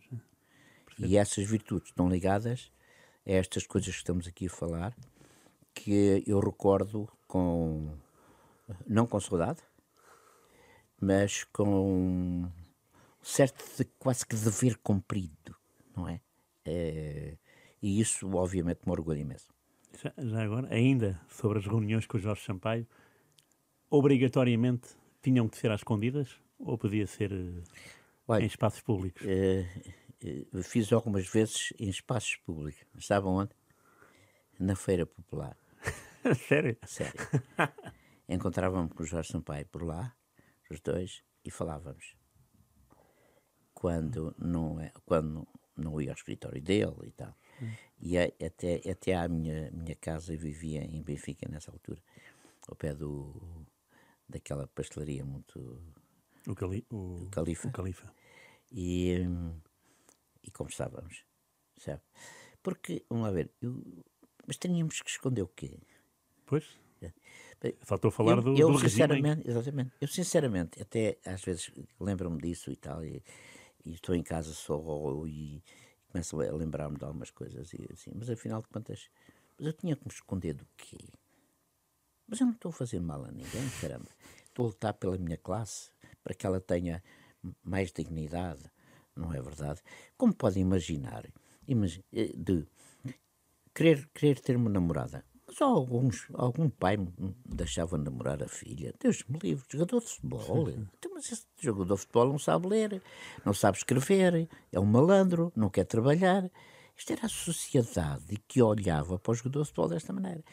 E 0.99 1.17
essas 1.17 1.47
virtudes 1.47 1.89
estão 1.89 2.09
ligadas 2.09 2.71
a 3.27 3.33
estas 3.33 3.67
coisas 3.67 3.91
que 3.91 3.99
estamos 3.99 4.27
aqui 4.27 4.47
a 4.47 4.51
falar, 4.51 4.97
que 5.75 6.23
eu 6.27 6.41
recordo 6.41 7.09
com, 7.27 7.91
não 8.87 9.07
com 9.07 9.21
saudade, 9.21 9.61
mas 11.01 11.45
com 11.45 11.67
um 11.67 12.51
certo 13.23 13.65
de, 13.77 13.85
quase 13.99 14.27
que 14.27 14.37
dever 14.37 14.79
cumprido, 14.79 15.55
não 15.97 16.09
é? 16.09 16.21
é? 16.65 17.37
E 17.83 18.01
isso, 18.01 18.31
obviamente, 18.35 18.81
me 18.87 18.93
orgulha 18.93 19.21
imenso. 19.21 19.53
Já, 20.03 20.13
já, 20.17 20.43
agora, 20.43 20.69
ainda 20.73 21.21
sobre 21.29 21.59
as 21.59 21.67
reuniões 21.67 22.07
com 22.07 22.17
o 22.17 22.21
Jorge 22.21 22.45
Sampaio, 22.45 22.87
obrigatoriamente 23.91 24.89
tinham 25.23 25.49
que 25.49 25.57
ser 25.57 25.71
às 25.71 25.81
escondidas 25.81 26.39
ou 26.59 26.79
podia 26.79 27.07
ser 27.07 27.33
eh, 27.33 27.63
Olha, 28.27 28.43
em 28.43 28.47
espaços 28.47 28.81
públicos? 28.81 29.23
Uh, 29.23 30.63
fiz 30.63 30.93
algumas 30.93 31.27
vezes 31.29 31.73
em 31.79 31.89
espaços 31.89 32.37
públicos. 32.37 32.83
Estavam 32.97 33.35
onde? 33.35 33.51
Na 34.59 34.75
Feira 34.75 35.05
Popular. 35.05 35.57
Sério? 36.49 36.77
Sério. 36.87 37.21
Encontrávamos 38.29 38.93
com 38.93 39.03
o 39.03 39.07
Jorge 39.07 39.31
Sampaio 39.31 39.67
por 39.67 39.83
lá, 39.83 40.17
os 40.71 40.81
dois, 40.81 41.23
e 41.45 41.51
falávamos. 41.51 42.17
Quando 43.75 44.35
não, 44.39 44.81
é, 44.81 44.91
quando 45.05 45.47
não 45.77 46.01
ia 46.01 46.11
ao 46.11 46.17
escritório 46.17 46.63
dele 46.63 46.95
e 47.05 47.13
tal. 47.13 47.37
Hum. 47.61 47.73
E 48.01 48.19
até, 48.19 48.81
até 48.91 49.15
à 49.15 49.29
minha, 49.29 49.71
minha 49.73 49.95
casa, 49.97 50.33
eu 50.33 50.39
vivia 50.39 50.83
em 50.83 51.03
Benfica 51.03 51.47
nessa 51.49 51.71
altura, 51.71 52.03
ao 52.69 52.75
pé 52.75 52.95
do, 52.95 53.67
daquela 54.29 54.67
pastelaria 54.69 55.25
muito. 55.25 55.83
O, 56.47 56.55
cali, 56.55 56.87
o, 56.91 57.25
o 57.25 57.31
Califa. 57.31 57.69
O 57.69 57.73
Califa. 57.73 58.15
E, 58.73 59.19
e 60.43 60.51
conversávamos, 60.51 61.25
sabe? 61.79 62.03
Porque, 62.63 63.05
vamos 63.11 63.27
lá 63.27 63.31
ver, 63.31 63.51
eu, 63.61 63.83
mas 64.47 64.57
teríamos 64.57 65.01
que 65.01 65.11
esconder 65.11 65.43
o 65.43 65.49
quê? 65.49 65.79
Pois. 66.47 66.85
Faltou 67.83 68.11
falar 68.11 68.37
eu, 68.37 68.43
do, 68.43 68.59
eu, 68.59 68.73
do 68.73 68.79
sinceramente, 68.79 69.39
regime. 69.39 69.51
Exatamente. 69.51 69.93
Eu, 70.01 70.09
sinceramente, 70.09 70.83
até 70.83 71.19
às 71.25 71.43
vezes 71.43 71.71
lembro-me 71.99 72.41
disso 72.41 72.71
e 72.71 72.77
tal, 72.77 73.05
e, 73.05 73.23
e, 73.85 73.93
estou 73.93 74.15
em 74.15 74.23
casa 74.23 74.53
só 74.53 74.79
e 75.27 75.63
começo 76.09 76.41
a 76.41 76.53
lembrar-me 76.53 76.99
de 76.99 77.05
algumas 77.05 77.31
coisas, 77.31 77.73
e 77.73 77.89
assim, 77.93 78.11
mas 78.15 78.29
afinal 78.29 78.61
de 78.61 78.69
contas, 78.69 79.09
mas 79.59 79.67
eu 79.67 79.73
tinha 79.73 79.97
que 79.97 80.07
me 80.07 80.13
esconder 80.13 80.55
do 80.55 80.67
quê? 80.77 80.99
Mas 82.29 82.41
eu 82.41 82.47
não 82.47 82.55
estou 82.55 82.71
a 82.71 82.73
fazer 82.73 83.01
mal 83.01 83.25
a 83.25 83.31
ninguém, 83.31 83.69
caramba. 83.81 84.11
Estou 84.45 84.67
a 84.67 84.69
lutar 84.69 84.95
pela 84.95 85.17
minha 85.19 85.37
classe, 85.37 85.91
para 86.23 86.35
que 86.35 86.47
ela 86.47 86.61
tenha 86.61 87.03
mais 87.63 87.93
dignidade, 87.93 88.63
não 89.17 89.33
é 89.33 89.41
verdade? 89.41 89.81
Como 90.17 90.35
podem 90.35 90.63
imaginar, 90.63 91.27
imagine, 91.67 92.05
eh, 92.13 92.33
de 92.37 92.67
querer, 93.75 94.09
querer 94.15 94.41
ter 94.41 94.57
uma 94.57 94.71
namorada, 94.71 95.25
só 95.55 95.67
alguns, 95.67 96.27
algum 96.35 96.69
pai 96.69 96.97
me 96.97 97.13
deixava 97.47 97.97
namorar 97.97 98.43
a 98.43 98.49
filha. 98.49 98.93
Deus 99.01 99.25
me 99.29 99.39
livre, 99.39 99.65
jogador 99.71 100.01
de 100.01 100.07
futebol. 100.07 100.69
Então, 100.71 101.13
mas 101.15 101.31
esse 101.31 101.47
jogador 101.61 101.95
de 101.95 102.01
futebol 102.01 102.29
não 102.29 102.39
sabe 102.39 102.67
ler, 102.67 103.03
não 103.45 103.55
sabe 103.55 103.79
escrever, 103.79 104.49
é 104.73 104.81
um 104.81 104.85
malandro, 104.85 105.53
não 105.55 105.71
quer 105.71 105.85
trabalhar. 105.85 106.51
Isto 106.97 107.13
era 107.13 107.27
a 107.27 107.29
sociedade 107.29 108.37
que 108.49 108.63
olhava 108.63 109.19
para 109.19 109.31
o 109.31 109.35
jogador 109.35 109.63
de 109.63 109.69
futebol 109.69 109.89
desta 109.89 110.13
maneira. 110.13 110.45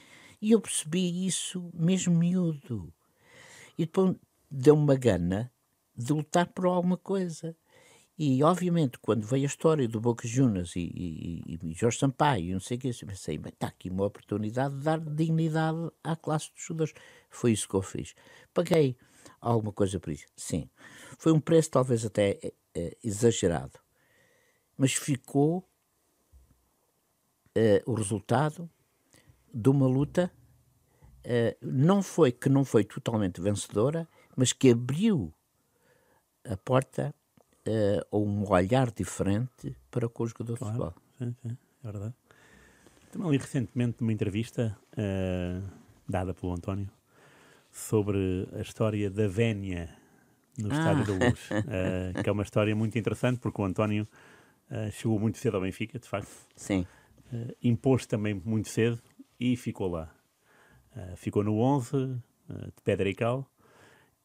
E 0.41 0.51
eu 0.51 0.61
percebi 0.61 1.25
isso 1.25 1.69
mesmo 1.73 2.15
miúdo. 2.15 2.93
E 3.77 3.85
depois 3.85 4.15
deu-me 4.49 4.83
uma 4.83 4.95
gana 4.95 5.51
de 5.95 6.13
lutar 6.13 6.47
por 6.47 6.65
alguma 6.65 6.97
coisa. 6.97 7.55
E, 8.23 8.43
obviamente, 8.43 8.99
quando 8.99 9.25
veio 9.25 9.45
a 9.45 9.47
história 9.47 9.87
do 9.87 9.99
Boca 9.99 10.27
Juniors 10.27 10.75
e, 10.75 10.91
e, 10.95 11.59
e 11.59 11.73
Jorge 11.73 11.97
Sampaio 11.97 12.51
e 12.51 12.53
não 12.53 12.59
sei 12.59 12.77
o 12.77 12.79
que, 12.79 12.89
eu 12.89 13.07
pensei, 13.07 13.35
bem, 13.35 13.51
está 13.51 13.65
aqui 13.65 13.89
uma 13.89 14.05
oportunidade 14.05 14.75
de 14.75 14.83
dar 14.83 14.99
dignidade 14.99 15.89
à 16.03 16.15
classe 16.15 16.51
dos 16.53 16.63
jogadores. 16.63 16.93
Foi 17.31 17.51
isso 17.51 17.67
que 17.67 17.73
eu 17.73 17.81
fiz. 17.81 18.13
Paguei 18.53 18.95
alguma 19.39 19.73
coisa 19.73 19.99
por 19.99 20.11
isso. 20.11 20.27
Sim. 20.35 20.69
Foi 21.17 21.31
um 21.31 21.39
preço 21.39 21.71
talvez 21.71 22.05
até 22.05 22.37
é, 22.43 22.53
é, 22.75 22.97
exagerado. 23.03 23.79
Mas 24.77 24.93
ficou 24.93 25.67
é, 27.55 27.81
o 27.87 27.95
resultado 27.95 28.69
de 29.51 29.67
uma 29.67 29.87
luta 29.87 30.31
não 31.59 32.03
foi 32.03 32.31
que 32.31 32.49
não 32.49 32.63
foi 32.63 32.83
totalmente 32.83 33.41
vencedora, 33.41 34.07
mas 34.35 34.53
que 34.53 34.69
abriu 34.69 35.33
a 36.45 36.55
porta 36.55 37.15
uh, 37.67 38.05
ou 38.09 38.25
um 38.25 38.49
olhar 38.49 38.91
diferente 38.91 39.75
para 39.89 40.07
com 40.09 40.23
o 40.23 40.27
jogador 40.27 40.57
claro, 40.57 40.73
de 40.73 40.79
futebol. 40.79 41.03
Sim, 41.17 41.35
sim, 41.41 41.57
é 41.83 41.91
verdade. 41.91 42.13
Também 43.11 43.31
li 43.31 43.37
recentemente 43.37 44.01
uma 44.01 44.13
entrevista 44.13 44.77
uh, 44.93 45.69
dada 46.07 46.33
pelo 46.33 46.53
António 46.53 46.89
sobre 47.71 48.47
a 48.53 48.61
história 48.61 49.09
da 49.09 49.27
Vénia 49.27 49.89
no 50.57 50.71
ah. 50.71 50.77
Estádio 50.77 51.05
da 51.05 51.25
Luz, 51.25 51.49
uh, 51.51 52.21
que 52.23 52.29
é 52.29 52.31
uma 52.31 52.43
história 52.43 52.75
muito 52.75 52.97
interessante 52.97 53.39
porque 53.39 53.61
o 53.61 53.65
António 53.65 54.07
chegou 54.93 55.19
muito 55.19 55.37
cedo 55.37 55.55
ao 55.55 55.61
Benfica, 55.61 55.99
de 55.99 56.07
facto. 56.07 56.31
Sim. 56.55 56.87
Impôs 57.61 58.05
também 58.05 58.33
muito 58.33 58.69
cedo 58.69 59.01
e 59.37 59.57
ficou 59.57 59.89
lá. 59.89 60.09
ficou 61.17 61.43
no 61.43 61.59
11 61.59 61.91
de 62.47 62.81
Pedra 62.81 63.09
e 63.09 63.13
Cal 63.13 63.45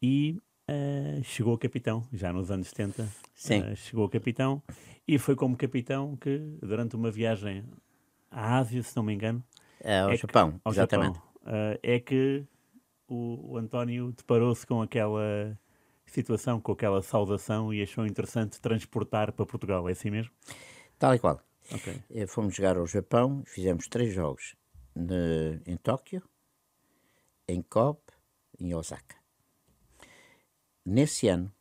e 0.00 0.40
Uh, 0.68 1.22
chegou 1.22 1.54
a 1.54 1.58
capitão, 1.58 2.04
já 2.12 2.32
nos 2.32 2.50
anos 2.50 2.68
70. 2.68 3.08
Sim. 3.34 3.60
Uh, 3.60 3.76
chegou 3.76 4.04
a 4.04 4.10
capitão 4.10 4.60
e 5.06 5.16
foi 5.16 5.36
como 5.36 5.56
capitão 5.56 6.16
que, 6.16 6.38
durante 6.60 6.96
uma 6.96 7.08
viagem 7.08 7.64
à 8.28 8.58
Ásia, 8.58 8.82
se 8.82 8.96
não 8.96 9.04
me 9.04 9.14
engano, 9.14 9.44
é, 9.80 10.00
ao 10.00 10.10
é 10.10 10.16
Japão, 10.16 10.52
que, 10.52 10.60
ao 10.64 10.72
exatamente. 10.72 11.14
Japão, 11.14 11.22
uh, 11.42 11.78
é 11.82 12.00
que 12.00 12.44
o, 13.06 13.52
o 13.52 13.56
António 13.56 14.10
deparou-se 14.10 14.66
com 14.66 14.82
aquela 14.82 15.56
situação, 16.04 16.60
com 16.60 16.72
aquela 16.72 17.00
saudação 17.00 17.72
e 17.72 17.80
achou 17.80 18.04
interessante 18.04 18.60
transportar 18.60 19.32
para 19.32 19.46
Portugal. 19.46 19.88
É 19.88 19.92
assim 19.92 20.10
mesmo? 20.10 20.32
Tal 20.98 21.14
e 21.14 21.20
qual. 21.20 21.40
Okay. 21.72 22.26
Fomos 22.26 22.54
jogar 22.54 22.76
ao 22.76 22.86
Japão, 22.86 23.42
fizemos 23.46 23.86
três 23.86 24.12
jogos 24.12 24.56
ne, 24.94 25.60
em 25.64 25.76
Tóquio, 25.76 26.22
em 27.48 27.62
Kobe 27.62 28.00
e 28.58 28.66
em 28.66 28.74
Osaka 28.74 29.15
nesse 30.86 31.26
ano, 31.28 31.52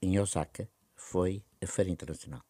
em 0.00 0.18
Osaka, 0.18 0.68
foi 0.96 1.44
a 1.62 1.66
Feira 1.66 1.90
Internacional. 1.90 2.42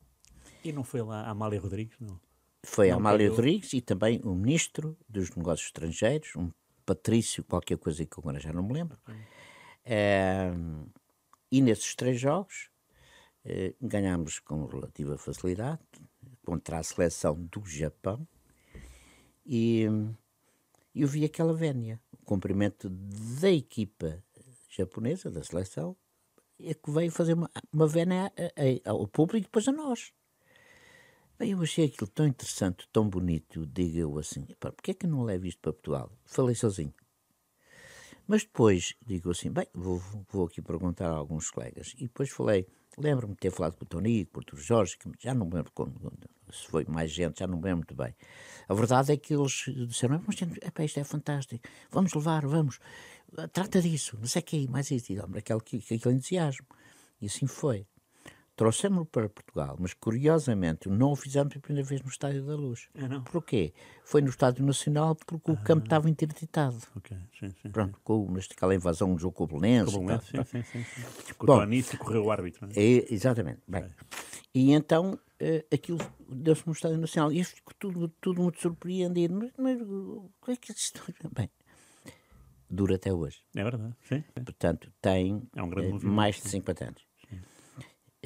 E 0.64 0.72
não 0.72 0.84
foi 0.84 1.02
lá 1.02 1.22
a 1.22 1.30
Amália 1.30 1.60
Rodrigues? 1.60 1.96
Não. 2.00 2.18
Foi 2.62 2.88
Não 2.88 2.94
a 2.94 2.96
Amália. 2.98 3.28
Rodrigues 3.28 3.72
e 3.74 3.80
também 3.80 4.20
o 4.24 4.34
Ministro 4.34 4.96
dos 5.08 5.30
Negócios 5.34 5.66
Estrangeiros, 5.66 6.34
um 6.36 6.50
Patrício, 6.86 7.44
qualquer 7.44 7.76
coisa 7.78 8.04
que 8.04 8.18
agora 8.18 8.38
já 8.38 8.52
não 8.52 8.62
me 8.62 8.72
lembro. 8.72 8.98
Eh, 9.84 10.52
e 11.50 11.60
nesses 11.60 11.94
três 11.94 12.18
jogos 12.18 12.70
eh, 13.44 13.74
ganhámos 13.80 14.38
com 14.38 14.64
relativa 14.66 15.18
facilidade 15.18 15.82
contra 16.44 16.78
a 16.78 16.82
seleção 16.82 17.34
do 17.50 17.64
Japão 17.66 18.26
e 19.44 19.84
eu 20.94 21.08
vi 21.08 21.24
aquela 21.24 21.52
vénia, 21.52 22.00
o 22.12 22.24
cumprimento 22.24 22.88
da 22.88 23.50
equipa 23.50 24.22
japonesa, 24.76 25.30
da 25.30 25.42
seleção, 25.42 25.96
é 26.60 26.74
que 26.74 26.90
veio 26.90 27.10
fazer 27.10 27.34
uma, 27.34 27.50
uma 27.72 27.86
vénia 27.86 28.32
a- 28.36 28.88
a- 28.88 28.90
ao 28.92 29.06
público 29.08 29.38
e 29.38 29.42
depois 29.42 29.66
a 29.68 29.72
nós. 29.72 30.12
Bem, 31.38 31.50
eu 31.50 31.60
achei 31.62 31.86
aquilo 31.86 32.06
tão 32.08 32.26
interessante, 32.26 32.88
tão 32.92 33.08
bonito, 33.08 33.66
digo 33.66 33.98
eu 33.98 34.18
assim, 34.18 34.46
"Epá, 34.48 34.70
porquê 34.70 34.92
é 34.92 34.94
que 34.94 35.06
não 35.06 35.24
levo 35.24 35.46
isto 35.46 35.60
para 35.60 35.72
Portugal? 35.72 36.12
Falei 36.24 36.54
sozinho. 36.54 36.94
Mas 38.26 38.42
depois 38.44 38.94
digo 39.04 39.30
assim, 39.30 39.50
bem, 39.50 39.66
vou, 39.74 39.98
vou 40.30 40.46
aqui 40.46 40.62
perguntar 40.62 41.08
a 41.10 41.14
alguns 41.16 41.50
colegas. 41.50 41.92
E 41.98 42.04
depois 42.04 42.30
falei, 42.30 42.66
lembro-me 42.96 43.34
de 43.34 43.40
ter 43.40 43.50
falado 43.50 43.76
com 43.76 43.84
o 43.84 43.88
Tony, 43.88 44.24
com 44.26 44.40
o 44.40 44.56
Jorge, 44.58 44.96
que 44.96 45.10
já 45.18 45.34
não 45.34 45.46
me 45.46 45.54
lembro 45.54 45.72
como- 45.72 45.92
se 46.50 46.66
foi 46.66 46.84
mais 46.86 47.10
gente, 47.10 47.40
já 47.40 47.46
não 47.46 47.56
me 47.56 47.64
lembro 47.64 47.78
muito 47.78 47.94
bem. 47.94 48.14
A 48.68 48.74
verdade 48.74 49.12
é 49.12 49.16
que 49.16 49.34
eles 49.34 49.64
disseram, 49.88 50.22
mas 50.26 50.36
gente, 50.36 50.58
epá, 50.64 50.84
isto 50.84 50.98
é 51.00 51.04
fantástico, 51.04 51.66
vamos 51.90 52.12
levar, 52.14 52.46
vamos, 52.46 52.78
trata 53.52 53.80
disso, 53.80 54.16
não 54.18 54.26
sei 54.26 54.40
o 54.40 54.44
que, 54.44 54.68
mais 54.68 54.90
isso, 54.90 55.12
e 55.12 55.18
aquele, 55.18 55.58
aquele 55.58 56.14
entusiasmo. 56.16 56.66
E 57.20 57.26
assim 57.26 57.46
foi. 57.46 57.86
Trouxemos-lo 58.56 59.04
para 59.06 59.28
Portugal, 59.28 59.76
mas 59.80 59.92
curiosamente 59.94 60.88
não 60.88 61.10
o 61.10 61.16
fizemos 61.16 61.56
a 61.56 61.58
primeira 61.58 61.86
vez 61.88 62.00
no 62.02 62.08
Estádio 62.08 62.44
da 62.46 62.54
Luz. 62.54 62.88
Ah, 62.94 63.08
não? 63.08 63.22
Porquê? 63.24 63.72
Foi 64.04 64.20
no 64.22 64.28
Estádio 64.28 64.64
Nacional 64.64 65.16
porque 65.16 65.50
o 65.50 65.56
campo 65.56 65.82
estava 65.84 66.08
interditado. 66.08 66.78
Ok, 66.94 67.16
sim, 67.38 67.52
sim. 67.60 67.70
Pronto, 67.70 67.98
com 68.04 68.32
aquela 68.52 68.72
invasão 68.72 69.12
do 69.12 69.20
jogo 69.20 69.34
com 69.34 69.44
o 69.44 69.46
Belenenses 69.48 69.92
e 69.92 69.96
Como 69.96 70.06
tal. 70.06 70.16
lance, 70.18 70.30
sim, 70.30 70.44
sim, 70.44 70.62
sim, 70.62 70.84
sim. 70.84 71.34
Com 71.34 71.46
Bom. 71.46 71.56
o 71.56 71.60
Tonício 71.60 71.98
correu 71.98 72.24
o 72.26 72.30
árbitro. 72.30 72.64
não 72.66 72.72
é? 72.72 72.78
É, 72.80 73.12
exatamente. 73.12 73.60
Bem. 73.66 73.90
E 74.54 74.70
então 74.72 75.18
eh, 75.40 75.64
aquilo 75.74 75.98
deu-se 76.28 76.64
no 76.64 76.72
Estádio 76.74 76.98
Nacional 76.98 77.32
e 77.32 77.40
eu 77.40 77.44
fico 77.44 77.74
tudo, 77.74 78.06
tudo 78.20 78.40
muito 78.40 78.60
surpreendido. 78.60 79.34
Mas, 79.34 79.50
mas 79.58 79.80
o 79.82 80.30
que 80.44 80.52
é 80.52 80.56
que 80.56 80.70
isto. 80.70 81.02
Bem, 81.34 81.50
dura 82.70 82.94
até 82.94 83.12
hoje. 83.12 83.40
É 83.56 83.64
verdade, 83.64 83.94
sim. 84.08 84.22
sim. 84.32 84.44
Portanto, 84.44 84.92
tem 85.02 85.42
É 85.56 85.60
um 85.62 85.72
eh, 85.72 85.98
mais 86.04 86.36
de 86.36 86.48
50 86.48 86.84
anos. 86.84 87.03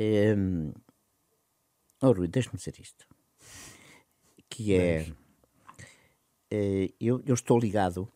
Hum, 0.01 0.72
oh, 2.01 2.12
Rui, 2.12 2.28
deixa-me 2.28 2.57
dizer 2.57 2.78
isto. 2.78 3.07
Que 4.49 4.74
é. 4.74 5.12
eh, 6.51 6.92
eu, 7.01 7.20
eu 7.26 7.34
estou 7.34 7.59
ligado 7.59 8.11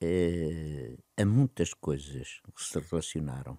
eh, 0.00 0.96
a 1.16 1.24
muitas 1.24 1.72
coisas 1.72 2.40
que 2.54 2.62
se 2.62 2.78
relacionaram 2.80 3.58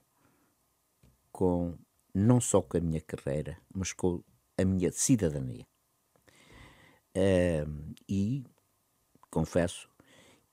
com 1.31 1.77
não 2.13 2.41
só 2.41 2.61
com 2.61 2.77
a 2.77 2.81
minha 2.81 3.01
carreira, 3.01 3.57
mas 3.73 3.93
com 3.93 4.23
a 4.57 4.65
minha 4.65 4.91
cidadania. 4.91 5.65
E 8.07 8.43
confesso 9.31 9.89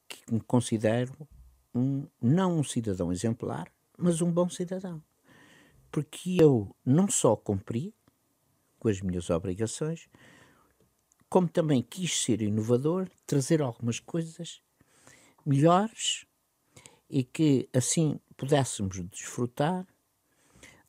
que 0.09 0.33
me 0.33 0.41
considero 0.41 1.29
um, 1.75 2.07
não 2.21 2.59
um 2.59 2.65
cidadão 2.65 3.13
exemplar, 3.13 3.71
mas 3.99 4.21
um 4.21 4.33
bom 4.33 4.49
cidadão. 4.49 5.03
Porque 5.91 6.37
eu 6.41 6.75
não 6.85 7.09
só 7.09 7.35
cumpri 7.37 7.95
com 8.79 8.89
as 8.89 9.01
minhas 9.01 9.29
obrigações, 9.31 10.09
como 11.29 11.49
também 11.49 11.83
quis 11.83 12.23
ser 12.23 12.43
inovador, 12.43 13.09
trazer 13.27 13.63
algumas 13.63 14.01
coisas 14.01 14.61
melhores 15.45 16.25
e 17.09 17.23
que 17.25 17.69
assim 17.75 18.19
pudéssemos 18.37 19.01
desfrutar 19.11 19.87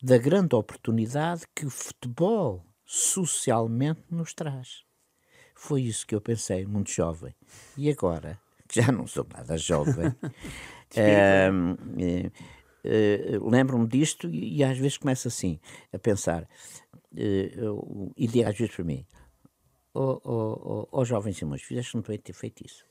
da 0.02 0.18
grande 0.18 0.56
oportunidade 0.56 1.46
que 1.54 1.66
o 1.66 1.70
futebol 1.70 2.66
socialmente 2.86 4.02
nos 4.10 4.34
traz. 4.34 4.84
Foi 5.56 5.84
isso 5.84 6.08
que 6.08 6.16
eu 6.16 6.22
pensei, 6.22 6.66
muito 6.66 6.90
jovem. 6.90 7.36
E 7.78 7.90
agora, 7.90 8.40
que 8.68 8.82
já 8.82 8.92
não 8.92 9.06
sou 9.06 9.28
nada 9.32 9.58
jovem, 9.58 10.16
ehm, 10.96 11.78
eh, 12.84 13.34
eh, 13.36 13.40
lembro-me 13.42 13.88
disto 13.88 14.30
e, 14.30 14.58
e 14.58 14.64
às 14.64 14.78
vezes 14.78 14.98
começo 14.98 15.28
assim, 15.28 15.60
a 15.94 16.00
pensar, 16.00 16.48
eu- 17.16 18.12
e 18.18 18.28
digo 18.28 18.50
às 18.50 18.58
vezes 18.58 18.76
para 18.76 18.86
mim, 18.86 19.06
ó 19.94 20.20
oh, 20.24 20.84
oh, 20.84 20.88
oh, 20.92 21.06
jovem 21.06 21.34
Simões, 21.34 21.62
fizeste 21.62 21.96
muito 21.96 22.08
bem 22.10 22.20
ter 22.20 22.34
feito 22.34 22.66
isso. 22.66 22.86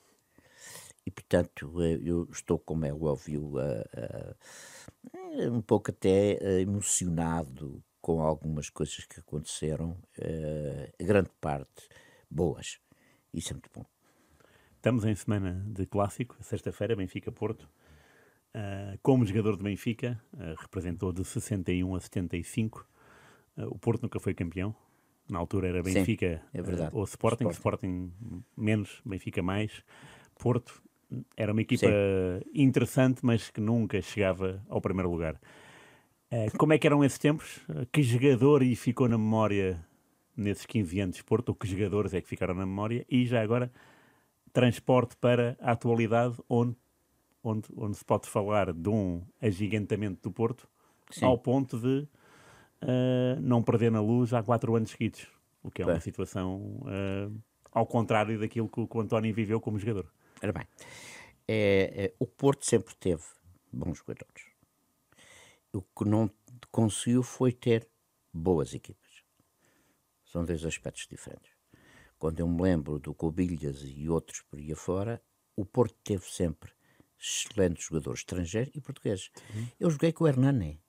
E, 1.07 1.11
portanto, 1.11 1.83
eu 1.83 2.29
estou, 2.31 2.59
como 2.59 2.85
é 2.85 2.93
óbvio, 2.93 3.53
eh, 3.59 4.37
um 5.49 5.61
pouco 5.63 5.91
até 5.91 6.61
emocionado 6.61 7.83
com 8.01 8.21
algumas 8.23 8.69
coisas 8.71 9.05
que 9.07 9.21
aconteceram, 9.21 9.97
a 10.99 11.03
grande 11.03 11.31
parte 11.41 11.89
boas. 12.31 12.79
Isso 13.33 13.51
é 13.51 13.55
muito 13.55 13.71
bom. 13.75 13.85
Estamos 14.77 15.05
em 15.05 15.15
semana 15.15 15.63
de 15.69 15.87
clássico, 15.87 16.37
sexta-feira, 16.43 16.97
Benfica-Porto. 16.97 17.69
Ah, 18.55 18.97
como 19.03 19.25
jogador 19.25 19.57
de 19.57 19.63
Benfica, 19.63 20.21
ah, 20.37 20.55
representou 20.59 21.13
de 21.13 21.25
61 21.25 21.95
a 21.95 22.01
75. 22.01 22.87
Ah, 23.57 23.67
o 23.69 23.79
Porto 23.79 24.03
nunca 24.03 24.19
foi 24.19 24.35
campeão. 24.35 24.75
Na 25.29 25.39
altura 25.39 25.69
era 25.69 25.83
Sim, 25.85 25.95
Benfica 25.95 26.43
é 26.53 26.63
verdade. 26.63 26.91
ah, 26.93 26.97
ou 26.99 27.05
Sporting. 27.05 27.49
Sporting. 27.51 28.11
Sporting 28.11 28.43
menos, 28.57 29.01
Benfica 29.05 29.43
mais. 29.43 29.85
Porto 30.39 30.83
era 31.37 31.53
uma 31.53 31.61
equipa 31.61 31.87
Sim. 31.87 32.51
interessante, 32.55 33.21
mas 33.25 33.51
que 33.51 33.61
nunca 33.61 34.01
chegava 34.01 34.63
ao 34.69 34.81
primeiro 34.81 35.11
lugar. 35.11 35.41
Como 36.57 36.73
é 36.73 36.79
que 36.79 36.87
eram 36.87 37.05
esses 37.05 37.19
tempos? 37.19 37.61
Que 37.91 38.05
jogador 38.05 38.63
e 38.63 38.77
ficou 38.77 39.09
na 39.09 39.19
memória 39.19 39.85
nesses 40.37 40.65
15 40.65 41.01
anos 41.01 41.17
de 41.17 41.25
Porto? 41.25 41.49
Ou 41.49 41.55
que 41.57 41.67
jogadores 41.67 42.15
é 42.15 42.21
que 42.21 42.29
ficaram 42.29 42.55
na 42.55 42.65
memória? 42.65 43.05
E 43.11 43.27
já 43.27 43.43
agora, 43.43 43.73
transporte 44.53 45.17
para 45.17 45.57
a 45.61 45.73
atualidade, 45.73 46.37
onde, 46.49 46.77
onde, 47.43 47.69
onde 47.77 47.97
se 47.97 48.05
pode 48.05 48.29
falar 48.29 48.73
de 48.73 48.89
um 48.89 49.23
agigantamento 49.41 50.21
do 50.23 50.33
Porto, 50.33 50.69
Sim. 51.11 51.25
ao 51.25 51.39
ponto 51.39 51.79
de 51.79 52.07
ah, 52.83 53.39
não 53.41 53.63
perder 53.63 53.91
na 53.91 54.01
luz 54.01 54.33
há 54.33 54.43
quatro 54.43 54.75
anos 54.77 54.91
seguidos. 54.91 55.27
O 55.63 55.71
que 55.71 55.83
é 55.83 55.85
uma 55.85 55.93
Bem. 55.93 56.01
situação 56.01 56.81
ah, 56.87 57.31
ao 57.73 57.87
contrário 57.87 58.39
daquilo 58.39 58.69
que, 58.69 58.81
o- 58.81 58.89
que 58.89 58.97
o 58.97 59.01
António 59.01 59.35
viveu 59.35 59.61
como 59.61 59.79
jogador. 59.79 60.11
Ora 60.43 60.53
bem, 60.53 60.67
é, 61.47 62.05
é, 62.07 62.15
o 62.19 62.27
Porto 62.27 62.65
sempre 62.65 62.95
teve 62.95 63.23
bons 63.73 63.99
jogadores. 63.99 64.45
O 65.73 65.83
que 65.83 66.05
não 66.05 66.31
conseguiu 66.71 67.23
foi 67.23 67.53
ter 67.53 67.87
boas 68.33 68.75
equipas. 68.75 69.23
São 70.25 70.45
dois 70.45 70.65
aspectos 70.65 71.07
diferentes. 71.09 71.51
Quando 72.19 72.41
eu 72.41 72.49
me 72.49 72.61
lembro 72.63 72.99
do 72.99 73.15
Cobilhas 73.15 73.83
e 73.85 74.09
outros 74.09 74.43
por 74.43 74.59
aí 74.59 74.73
afora, 74.73 75.23
o 75.57 75.65
Porto 75.65 75.95
teve 76.03 76.25
sempre 76.25 76.73
excelentes 77.21 77.85
jogadores 77.87 78.21
estrangeiros 78.21 78.73
e 78.75 78.81
portugueses. 78.81 79.31
Eu 79.79 79.91
joguei 79.91 80.13
com 80.13 80.25
o 80.25 80.29
Hernani. 80.29 80.81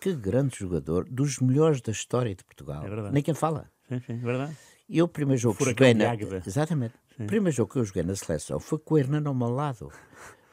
Que 0.00 0.14
grande 0.14 0.56
jogador, 0.58 1.04
dos 1.08 1.38
melhores 1.38 1.80
da 1.80 1.92
história 1.92 2.34
de 2.34 2.42
Portugal. 2.44 2.84
É 2.84 2.88
verdade. 2.88 3.14
Nem 3.14 3.22
quem 3.22 3.34
fala. 3.34 3.70
Sim, 3.88 4.00
sim, 4.00 4.18
verdade. 4.18 4.56
E 4.88 4.98
eu, 4.98 5.04
o 5.04 5.08
primeiro 5.08 5.40
jogo 5.40 5.56
que 5.58 5.64
joguei 5.64 5.94
na... 5.94 6.10
Águeda. 6.10 6.42
Exatamente. 6.44 6.94
O 7.20 7.26
primeiro 7.26 7.54
jogo 7.56 7.72
que 7.72 7.78
eu 7.78 7.84
joguei 7.84 8.02
na 8.02 8.16
seleção 8.16 8.58
foi 8.58 8.78
com 8.78 8.94
o 8.94 8.98
Hernando 8.98 9.28
ao 9.28 9.34
meu 9.34 9.48
lado. 9.50 9.92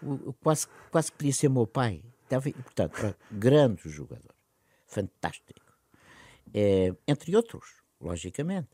O- 0.03 0.29
o- 0.29 0.33
quase, 0.33 0.67
quase 0.91 1.11
que 1.11 1.17
podia 1.17 1.33
ser 1.33 1.49
meu 1.49 1.65
pai. 1.65 2.03
Estava, 2.23 2.51
portanto, 2.51 3.15
grande 3.31 3.89
jogador. 3.89 4.35
Fantástico. 4.85 5.59
É, 6.53 6.93
entre 7.07 7.35
outros, 7.35 7.81
logicamente. 7.99 8.69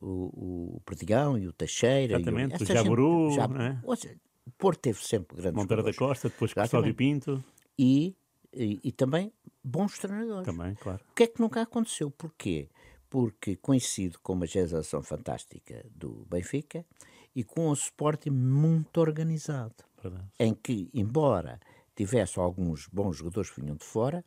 O, 0.00 0.76
o 0.76 0.80
Perdigão 0.86 1.38
e 1.38 1.46
o 1.46 1.52
Teixeira. 1.52 2.14
Exatamente, 2.16 2.54
e 2.54 2.62
o 2.62 2.62
essa 2.64 2.74
Jaburu, 2.74 3.36
não 3.36 3.60
é? 3.62 3.80
ou 3.84 3.94
seja, 3.94 4.16
o 4.46 4.50
Porto 4.52 4.80
teve 4.80 5.04
sempre 5.04 5.36
grandes 5.36 5.60
Monteiro 5.60 5.82
da. 5.82 5.92
Costa, 5.94 6.28
depois. 6.28 6.52
Custódio 6.52 6.94
Pinto, 6.94 7.42
E, 7.78 8.16
e, 8.52 8.80
e 8.84 8.92
também 8.92 9.32
bons 9.62 9.98
treinadores. 9.98 10.44
também, 10.44 10.74
claro. 10.74 11.00
O 11.10 11.14
que 11.14 11.22
é 11.24 11.26
que 11.26 11.40
nunca 11.40 11.62
aconteceu? 11.62 12.10
Porquê? 12.10 12.68
Porque 13.08 13.56
coincide 13.56 14.18
com 14.18 14.32
uma 14.32 14.46
geração 14.46 15.02
fantástica 15.02 15.84
do 15.94 16.26
Benfica 16.30 16.84
e 17.34 17.44
com 17.44 17.68
um 17.68 17.72
Sporting 17.72 18.30
muito 18.30 18.98
organizado, 19.00 19.74
Verdade. 20.02 20.26
em 20.38 20.54
que, 20.54 20.90
embora 20.94 21.60
tivesse 21.94 22.38
alguns 22.38 22.88
bons 22.88 23.16
jogadores 23.18 23.50
que 23.50 23.60
vinham 23.60 23.76
de 23.76 23.84
fora, 23.84 24.24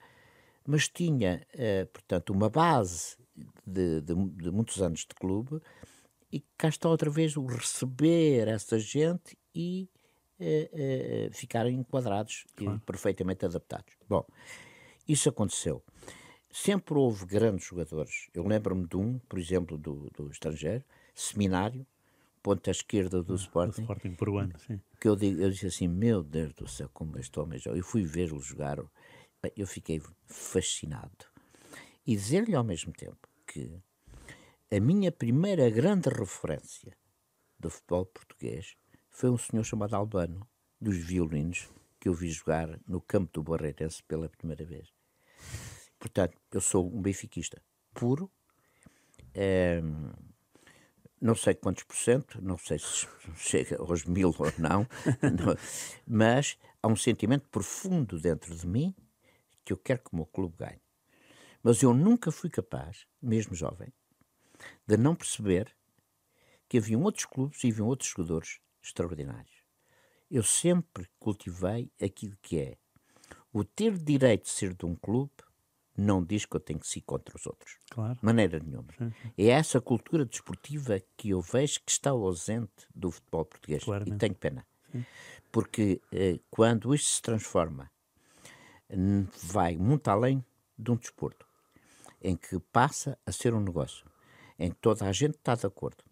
mas 0.68 0.88
tinha, 0.88 1.46
eh, 1.54 1.86
portanto, 1.86 2.32
uma 2.32 2.50
base 2.50 3.18
de, 3.66 4.02
de- 4.02 4.14
de 4.16 4.52
muitos 4.52 4.82
anos 4.82 5.00
de 5.02 5.14
clube 5.16 5.60
e 6.32 6.44
cá 6.58 6.70
está 6.70 6.88
outra 6.90 7.10
vez 7.10 7.36
o 7.38 7.46
receber 7.46 8.48
essa 8.48 8.80
gente 8.80 9.38
e 9.54 9.90
eh, 10.40 10.70
eh, 10.74 11.30
ficarem 11.32 11.76
enquadrados 11.76 12.46
e 12.60 12.68
perfeitamente 12.80 13.46
adaptados. 13.46 13.94
Bom, 14.08 14.26
isso 15.08 15.30
aconteceu. 15.30 15.84
Sempre 16.52 16.96
houve 16.96 17.26
grandes 17.26 17.66
jogadores. 17.68 18.30
Eu 18.34 18.48
lembro-me 18.48 18.88
de 18.88 18.98
um, 18.98 19.20
por 19.20 19.40
exemplo, 19.40 19.78
do, 19.78 20.10
do 20.16 20.30
estrangeiro, 20.30 20.84
Seminário, 21.14 21.86
ponta 22.42 22.70
esquerda 22.70 23.24
do 23.24 23.34
ah, 23.34 23.38
Sporting. 23.38 23.72
Do 23.72 23.82
Sporting 23.82 24.16
peruano, 24.16 24.60
sim. 24.60 24.80
Que 25.00 25.08
eu, 25.08 25.16
digo, 25.16 25.42
eu 25.42 25.50
disse 25.50 25.68
assim: 25.68 25.88
Meu 25.88 26.24
Deus 26.24 26.54
do 26.54 26.68
céu, 26.68 26.90
como 26.94 27.18
este 27.18 27.40
homem 27.40 27.58
joga. 27.60 27.78
Eu 27.78 27.84
fui 27.84 28.04
vê-lo 28.04 28.40
jogar, 28.40 28.78
eu 29.56 29.68
fiquei 29.68 30.02
fascinado. 30.28 31.26
E 32.06 32.16
dizer-lhe 32.16 32.56
ao 32.56 32.64
mesmo 32.64 32.94
tempo 32.94 33.28
que 33.48 33.82
a 34.72 34.80
minha 34.80 35.12
primeira 35.12 35.70
grande 35.70 36.10
referência 36.10 36.96
do 37.60 37.70
futebol 37.70 38.06
português 38.06 38.76
foi 39.16 39.30
um 39.30 39.38
senhor 39.38 39.64
chamado 39.64 39.96
Albano, 39.96 40.46
dos 40.80 40.98
violinos, 40.98 41.70
que 42.02 42.10
eu 42.10 42.14
vi 42.14 42.30
jogar 42.30 42.78
no 42.86 43.00
campo 43.00 43.32
do 43.32 43.42
Barreirense 43.42 44.04
pela 44.04 44.28
primeira 44.28 44.66
vez. 44.66 44.94
Portanto, 45.98 46.38
eu 46.52 46.60
sou 46.60 46.86
um 46.86 47.02
benfiquista 47.02 47.62
puro. 47.94 48.30
É, 49.34 49.82
não 51.22 51.34
sei 51.34 51.56
quantos 51.56 51.86
por 51.86 51.96
cento, 51.96 52.42
não 52.42 52.58
sei 52.58 52.78
se 52.78 53.08
chega 53.38 53.78
aos 53.80 54.04
mil 54.04 54.36
ou 54.38 54.52
não, 54.58 54.86
não, 55.24 55.56
mas 56.06 56.58
há 56.84 56.88
um 56.90 56.96
sentimento 56.98 57.48
profundo 57.48 58.20
dentro 58.20 58.54
de 58.54 58.68
mim 58.68 58.94
que 59.64 59.72
eu 59.72 59.78
quero 59.78 60.04
que 60.04 60.12
o 60.12 60.18
meu 60.18 60.26
clube 60.26 60.58
ganhe. 60.58 60.82
Mas 61.64 61.82
eu 61.82 61.94
nunca 61.94 62.32
fui 62.34 62.50
capaz, 62.50 63.08
mesmo 63.22 63.56
jovem, 63.56 63.94
de 64.86 64.98
não 64.98 65.16
perceber 65.16 65.74
que 66.68 66.78
haviam 66.78 67.02
outros 67.04 67.26
clubes 67.26 67.64
e 67.64 67.72
haviam 67.72 67.88
outros 67.88 68.10
jogadores 68.10 68.60
extraordinários. 68.88 69.64
Eu 70.30 70.44
sempre 70.44 71.08
cultivei 71.20 71.92
aquilo 72.02 72.38
que 72.42 72.60
é 72.60 72.78
o 73.54 73.64
ter 73.64 73.98
direito 73.98 74.44
de 74.44 74.50
ser 74.50 74.74
de 74.74 74.86
um 74.86 74.96
clube 74.96 75.32
não 75.98 76.22
diz 76.22 76.46
que 76.46 76.56
eu 76.56 76.60
tenho 76.60 76.80
que 76.80 76.88
ser 76.88 77.02
contra 77.02 77.36
os 77.36 77.46
outros. 77.46 77.78
Claro. 77.90 78.20
Maneira 78.22 78.60
nenhuma. 78.60 78.92
Sim, 78.98 79.12
sim. 79.12 79.32
É 79.38 79.48
essa 79.48 79.80
cultura 79.80 80.26
desportiva 80.26 81.02
que 81.16 81.30
eu 81.30 81.42
vejo 81.42 81.80
que 81.86 81.92
está 81.92 82.10
ausente 82.10 82.86
do 82.94 83.12
futebol 83.12 83.46
português. 83.46 83.84
Claramente. 83.84 84.16
E 84.16 84.18
tenho 84.18 84.36
pena. 84.36 84.68
Sim. 84.92 85.06
Porque 85.52 86.02
eh, 86.12 86.40
quando 86.50 86.94
isto 86.94 87.08
se 87.08 87.22
transforma, 87.22 87.90
vai 89.44 89.78
muito 89.78 90.10
além 90.10 90.44
de 90.78 90.92
um 90.92 90.98
desporto, 90.98 91.48
em 92.22 92.36
que 92.36 92.60
passa 92.74 93.18
a 93.26 93.32
ser 93.32 93.54
um 93.54 93.62
negócio, 93.62 94.06
em 94.60 94.72
que 94.72 94.78
toda 94.82 95.06
a 95.08 95.14
gente 95.14 95.36
está 95.36 95.56
de 95.56 95.66
acordo 95.66 96.04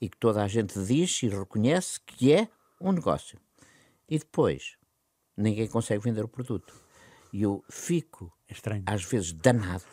e 0.00 0.08
que 0.08 0.16
toda 0.16 0.42
a 0.42 0.48
gente 0.48 0.78
diz 0.84 1.22
e 1.22 1.28
reconhece 1.28 2.00
que 2.00 2.32
é 2.32 2.48
um 2.80 2.92
negócio. 2.92 3.38
E 4.08 4.18
depois 4.18 4.76
ninguém 5.36 5.66
consegue 5.68 6.02
vender 6.02 6.24
o 6.24 6.28
produto. 6.28 6.74
E 7.32 7.42
eu 7.42 7.64
fico, 7.68 8.32
Estranho. 8.48 8.84
às 8.86 9.04
vezes, 9.04 9.32
danado, 9.32 9.84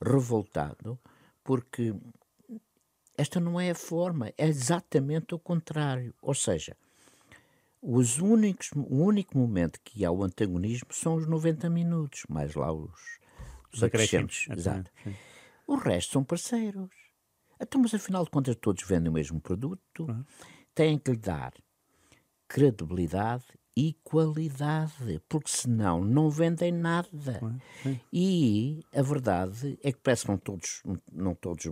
revoltado, 0.00 0.98
porque 1.42 1.94
esta 3.16 3.40
não 3.40 3.58
é 3.60 3.70
a 3.70 3.74
forma, 3.74 4.32
é 4.36 4.46
exatamente 4.46 5.34
o 5.34 5.38
contrário. 5.38 6.14
Ou 6.20 6.34
seja, 6.34 6.76
os 7.80 8.18
únicos, 8.18 8.70
o 8.74 9.04
único 9.04 9.38
momento 9.38 9.80
que 9.82 10.04
há 10.04 10.10
o 10.10 10.22
antagonismo 10.22 10.88
são 10.92 11.14
os 11.14 11.26
90 11.26 11.70
minutos, 11.70 12.24
mais 12.28 12.54
lá 12.54 12.72
os, 12.72 13.18
os 13.72 13.82
acrescentos. 13.82 14.46
Exato. 14.50 14.90
O 15.66 15.76
resto 15.76 16.12
são 16.12 16.24
parceiros. 16.24 16.90
Então, 17.60 17.80
mas 17.80 17.94
afinal 17.94 18.24
de 18.24 18.30
contas, 18.30 18.56
todos 18.56 18.82
vendem 18.86 19.08
o 19.08 19.12
mesmo 19.12 19.40
produto, 19.40 20.06
uhum. 20.06 20.24
têm 20.74 20.98
que 20.98 21.10
lhe 21.10 21.16
dar 21.16 21.52
credibilidade 22.48 23.44
e 23.76 23.94
qualidade, 24.02 25.20
porque 25.28 25.50
senão 25.50 26.02
não 26.02 26.30
vendem 26.30 26.72
nada. 26.72 27.40
Uhum. 27.42 28.00
E 28.10 28.80
a 28.94 29.02
verdade 29.02 29.78
é 29.82 29.92
que 29.92 29.98
parece 29.98 30.22
que 30.22 30.30
não 30.30 30.38
todos, 30.38 30.82
não 31.12 31.34
todos 31.34 31.66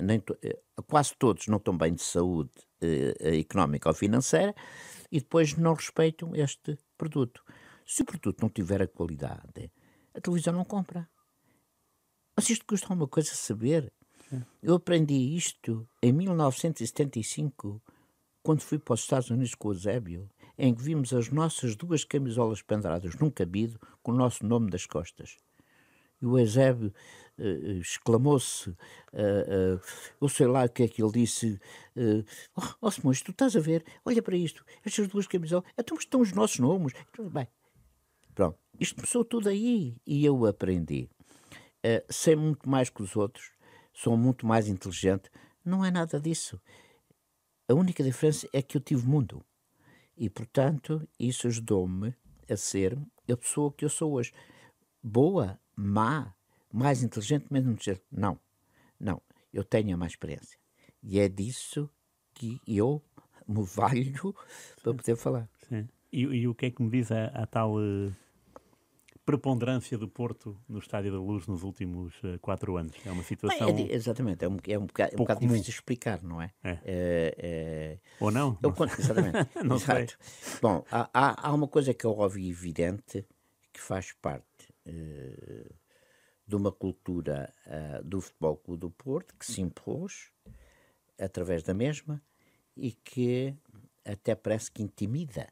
nem, 0.00 0.22
eh, 0.42 0.58
quase 0.86 1.14
todos 1.18 1.46
não 1.48 1.58
estão 1.58 1.76
bem 1.76 1.92
de 1.92 2.02
saúde 2.02 2.52
eh, 2.80 3.14
eh, 3.20 3.38
económica 3.38 3.90
ou 3.90 3.94
financeira 3.94 4.54
e 5.10 5.18
depois 5.18 5.54
não 5.54 5.74
respeitam 5.74 6.34
este 6.34 6.78
produto. 6.96 7.44
Se 7.84 8.00
o 8.00 8.06
produto 8.06 8.40
não 8.40 8.48
tiver 8.48 8.80
a 8.80 8.88
qualidade, 8.88 9.70
a 10.14 10.20
televisão 10.22 10.54
não 10.54 10.64
compra. 10.64 11.06
Mas 12.34 12.48
isto 12.48 12.64
custa 12.64 12.94
uma 12.94 13.06
coisa 13.06 13.34
saber. 13.34 13.92
Eu 14.62 14.74
aprendi 14.74 15.36
isto 15.36 15.86
em 16.02 16.12
1975, 16.12 17.80
quando 18.42 18.60
fui 18.60 18.78
para 18.78 18.94
os 18.94 19.00
Estados 19.00 19.30
Unidos 19.30 19.54
com 19.54 19.68
o 19.68 19.74
Zébio, 19.74 20.28
em 20.58 20.74
que 20.74 20.82
vimos 20.82 21.12
as 21.12 21.28
nossas 21.28 21.74
duas 21.76 22.04
camisolas 22.04 22.62
penduradas 22.62 23.14
num 23.16 23.30
cabido 23.30 23.78
com 24.02 24.12
o 24.12 24.16
nosso 24.16 24.46
nome 24.46 24.70
das 24.70 24.86
costas. 24.86 25.36
E 26.20 26.26
o 26.26 26.38
Eusébio 26.38 26.92
uh, 27.38 27.80
exclamou-se, 27.80 28.70
uh, 28.70 28.76
uh, 29.12 29.80
eu 30.20 30.28
sei 30.28 30.46
lá 30.46 30.64
o 30.64 30.68
que 30.68 30.84
é 30.84 30.88
que 30.88 31.02
ele 31.02 31.12
disse, 31.12 31.60
uh, 31.96 32.24
oh, 32.80 32.90
Simões, 32.90 33.22
tu 33.22 33.32
estás 33.32 33.56
a 33.56 33.60
ver, 33.60 33.84
olha 34.04 34.22
para 34.22 34.36
isto, 34.36 34.64
estas 34.84 35.08
duas 35.08 35.26
camisolas, 35.26 35.64
então 35.76 35.96
estão 35.96 36.20
os 36.20 36.32
nossos 36.32 36.60
nomes. 36.60 36.92
Bem, 37.32 37.48
pronto, 38.34 38.58
isto 38.78 38.94
começou 38.94 39.24
tudo 39.24 39.48
aí 39.48 39.96
e 40.06 40.24
eu 40.24 40.46
aprendi. 40.46 41.08
Uh, 41.84 42.04
sei 42.08 42.36
muito 42.36 42.68
mais 42.68 42.88
que 42.88 43.02
os 43.02 43.16
outros, 43.16 43.51
sou 43.92 44.16
muito 44.16 44.46
mais 44.46 44.68
inteligente. 44.68 45.30
Não 45.64 45.84
é 45.84 45.90
nada 45.90 46.20
disso. 46.20 46.60
A 47.68 47.74
única 47.74 48.02
diferença 48.02 48.48
é 48.52 48.60
que 48.60 48.76
eu 48.76 48.80
tive 48.80 49.06
mundo. 49.06 49.44
E, 50.16 50.28
portanto, 50.28 51.08
isso 51.18 51.46
ajudou-me 51.46 52.14
a 52.48 52.56
ser 52.56 52.98
a 53.30 53.36
pessoa 53.36 53.72
que 53.72 53.84
eu 53.84 53.88
sou 53.88 54.12
hoje. 54.12 54.32
Boa, 55.02 55.58
má, 55.74 56.34
mais 56.70 57.02
inteligente, 57.02 57.46
menos 57.50 57.72
inteligente. 57.72 58.04
Não, 58.10 58.38
não. 58.98 59.20
Eu 59.52 59.64
tenho 59.64 59.94
a 59.94 59.96
mais 59.96 60.12
experiência. 60.12 60.58
E 61.02 61.18
é 61.18 61.28
disso 61.28 61.90
que 62.34 62.60
eu 62.66 63.02
me 63.46 63.64
valho 63.64 64.34
para 64.82 64.94
poder 64.94 65.16
falar. 65.16 65.48
Sim. 65.68 65.88
E, 66.12 66.22
e, 66.22 66.48
o 66.48 66.54
que 66.54 66.66
é 66.66 66.70
que 66.70 66.82
me 66.82 66.90
diz 66.90 67.10
a, 67.10 67.26
a 67.26 67.46
tal 67.46 67.76
uh, 67.76 68.14
preponderância 69.24 69.96
do 69.96 70.08
Porto 70.08 70.60
no 70.68 70.78
Estádio 70.78 71.12
da 71.12 71.18
Luz 71.18 71.46
nos 71.46 71.62
últimos 71.62 72.14
uh, 72.24 72.38
quatro 72.40 72.76
anos. 72.76 72.94
É 73.06 73.10
uma 73.10 73.22
situação. 73.22 73.68
É, 73.68 73.92
exatamente, 73.92 74.44
é 74.44 74.48
um, 74.48 74.56
é 74.66 74.78
um 74.78 74.86
bocado, 74.86 75.12
é 75.12 75.14
um 75.14 75.18
bocado 75.18 75.40
difícil 75.40 75.64
de 75.64 75.70
explicar, 75.70 76.22
não 76.22 76.42
é? 76.42 76.52
é. 76.62 76.70
é, 76.84 77.34
é... 77.38 77.98
Ou 78.18 78.30
não? 78.30 78.58
Eu, 78.62 78.74
não 78.76 78.86
exatamente. 78.86 79.50
não 79.64 79.76
Exato. 79.76 80.18
Sei. 80.18 80.60
Bom, 80.60 80.84
há, 80.90 81.48
há, 81.48 81.52
uma 81.52 81.68
coisa 81.68 81.94
que 81.94 82.04
é 82.04 82.08
óbvio 82.08 82.42
e 82.42 82.50
evidente 82.50 83.24
que 83.72 83.80
faz 83.80 84.12
parte 84.12 84.72
uh, 84.86 85.74
de 86.46 86.56
uma 86.56 86.72
cultura 86.72 87.52
uh, 87.66 88.04
do 88.04 88.20
Futebol 88.20 88.56
Clube 88.56 88.80
do 88.80 88.90
Porto 88.90 89.34
que 89.38 89.46
se 89.46 89.60
impôs 89.60 90.30
através 91.18 91.62
da 91.62 91.72
mesma 91.72 92.20
e 92.76 92.90
que 92.90 93.54
até 94.04 94.34
parece 94.34 94.70
que 94.70 94.82
intimida 94.82 95.48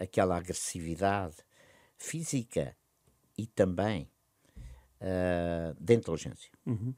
aquela 0.00 0.36
agressividade 0.36 1.36
física 1.96 2.76
e 3.36 3.46
também 3.46 4.10
uh, 5.00 5.74
da 5.80 5.94
inteligência. 5.94 6.50
Uhum. 6.64 6.94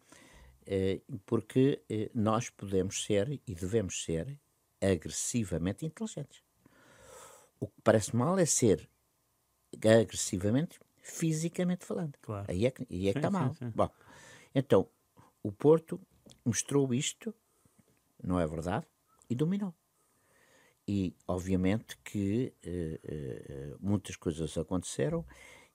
Uh, 0.62 1.18
porque 1.24 1.82
uh, 1.90 2.10
nós 2.14 2.50
podemos 2.50 3.04
ser 3.04 3.40
e 3.46 3.54
devemos 3.54 4.04
ser 4.04 4.38
agressivamente 4.80 5.84
inteligentes. 5.84 6.42
O 7.58 7.66
que 7.66 7.80
parece 7.82 8.14
mal 8.14 8.38
é 8.38 8.46
ser 8.46 8.88
agressivamente, 10.00 10.78
fisicamente 11.02 11.84
falando. 11.84 12.16
Claro. 12.22 12.46
Aí 12.48 12.66
é 12.66 12.70
que, 12.70 12.86
aí 12.90 13.08
é 13.08 13.12
que 13.12 13.18
está 13.18 13.30
mal. 13.30 13.52
Sim, 13.54 13.66
sim. 13.66 13.72
Bom, 13.74 13.90
então, 14.54 14.88
o 15.42 15.50
Porto 15.50 16.00
mostrou 16.44 16.92
isto, 16.94 17.34
não 18.22 18.38
é 18.38 18.46
verdade, 18.46 18.86
e 19.28 19.34
dominou. 19.34 19.74
E, 20.88 21.14
obviamente, 21.26 21.98
que 21.98 22.54
uh, 22.64 23.74
uh, 23.74 23.78
muitas 23.78 24.16
coisas 24.16 24.56
aconteceram 24.56 25.22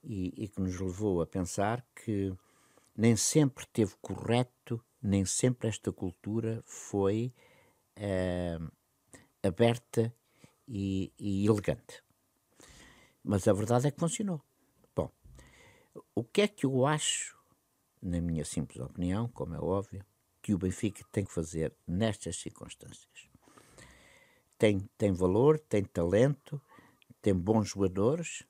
e, 0.03 0.34
e, 0.36 0.47
que 0.47 0.59
nos 0.59 0.80
levou 0.80 1.22
a 1.22 1.28
pensar 1.28 1.86
que 1.95 2.36
nem 2.97 3.16
sempre 3.16 3.64
teve 3.68 3.93
correto, 4.01 4.84
nem 4.99 5.24
sempre 5.24 5.68
esta 5.68 5.91
cultura 5.91 6.64
foi 6.66 7.32
uh, 7.95 8.72
aberta 9.43 10.11
e, 10.68 11.14
e 11.20 11.45
elegante. 11.45 12.03
Mas 13.24 13.47
a 13.47 13.53
verdade 13.53 13.88
é 13.88 13.91
que 13.91 13.99
funcionou. 13.99 14.41
Bom, 14.95 15.11
o 16.16 16.24
que 16.24 16.41
é 16.41 16.47
que 16.47 16.66
eu 16.66 16.88
acho, 16.88 17.38
na 18.01 18.20
minha 18.20 18.43
simples 18.43 18.80
opinião, 18.80 19.28
como 19.28 19.53
é 19.53 19.59
óbvio, 19.59 20.03
que 20.41 20.55
o 20.55 20.57
Benfica 20.57 21.05
tem 21.11 21.24
que 21.24 21.32
fazer 21.32 21.72
nestas 21.88 22.38
circunstâncias? 22.38 23.33
Tem, 24.64 24.80
tem 24.97 25.11
valor, 25.11 25.59
tem 25.59 25.84
talento, 25.84 26.61
tem 27.22 27.36
bons 27.36 27.68
jogadores, 27.68 28.45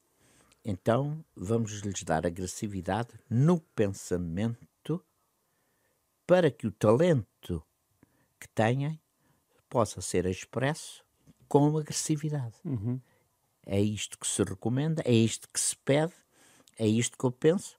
então 0.63 1.25
vamos 1.35 1.71
lhes 1.81 2.03
dar 2.03 2.23
agressividade 2.23 3.09
no 3.27 3.59
pensamento 3.59 5.03
para 6.27 6.51
que 6.51 6.67
o 6.67 6.71
talento 6.71 7.65
que 8.39 8.47
têm 8.47 9.01
possa 9.67 10.01
ser 10.01 10.27
expresso 10.27 11.03
com 11.47 11.75
agressividade. 11.79 12.57
Uhum. 12.63 13.01
É 13.65 13.81
isto 13.81 14.19
que 14.19 14.27
se 14.27 14.43
recomenda, 14.43 15.01
é 15.07 15.13
isto 15.13 15.49
que 15.51 15.59
se 15.59 15.75
pede 15.77 16.13
É 16.77 16.85
isto 16.85 17.17
que 17.17 17.23
eu 17.23 17.31
penso. 17.31 17.75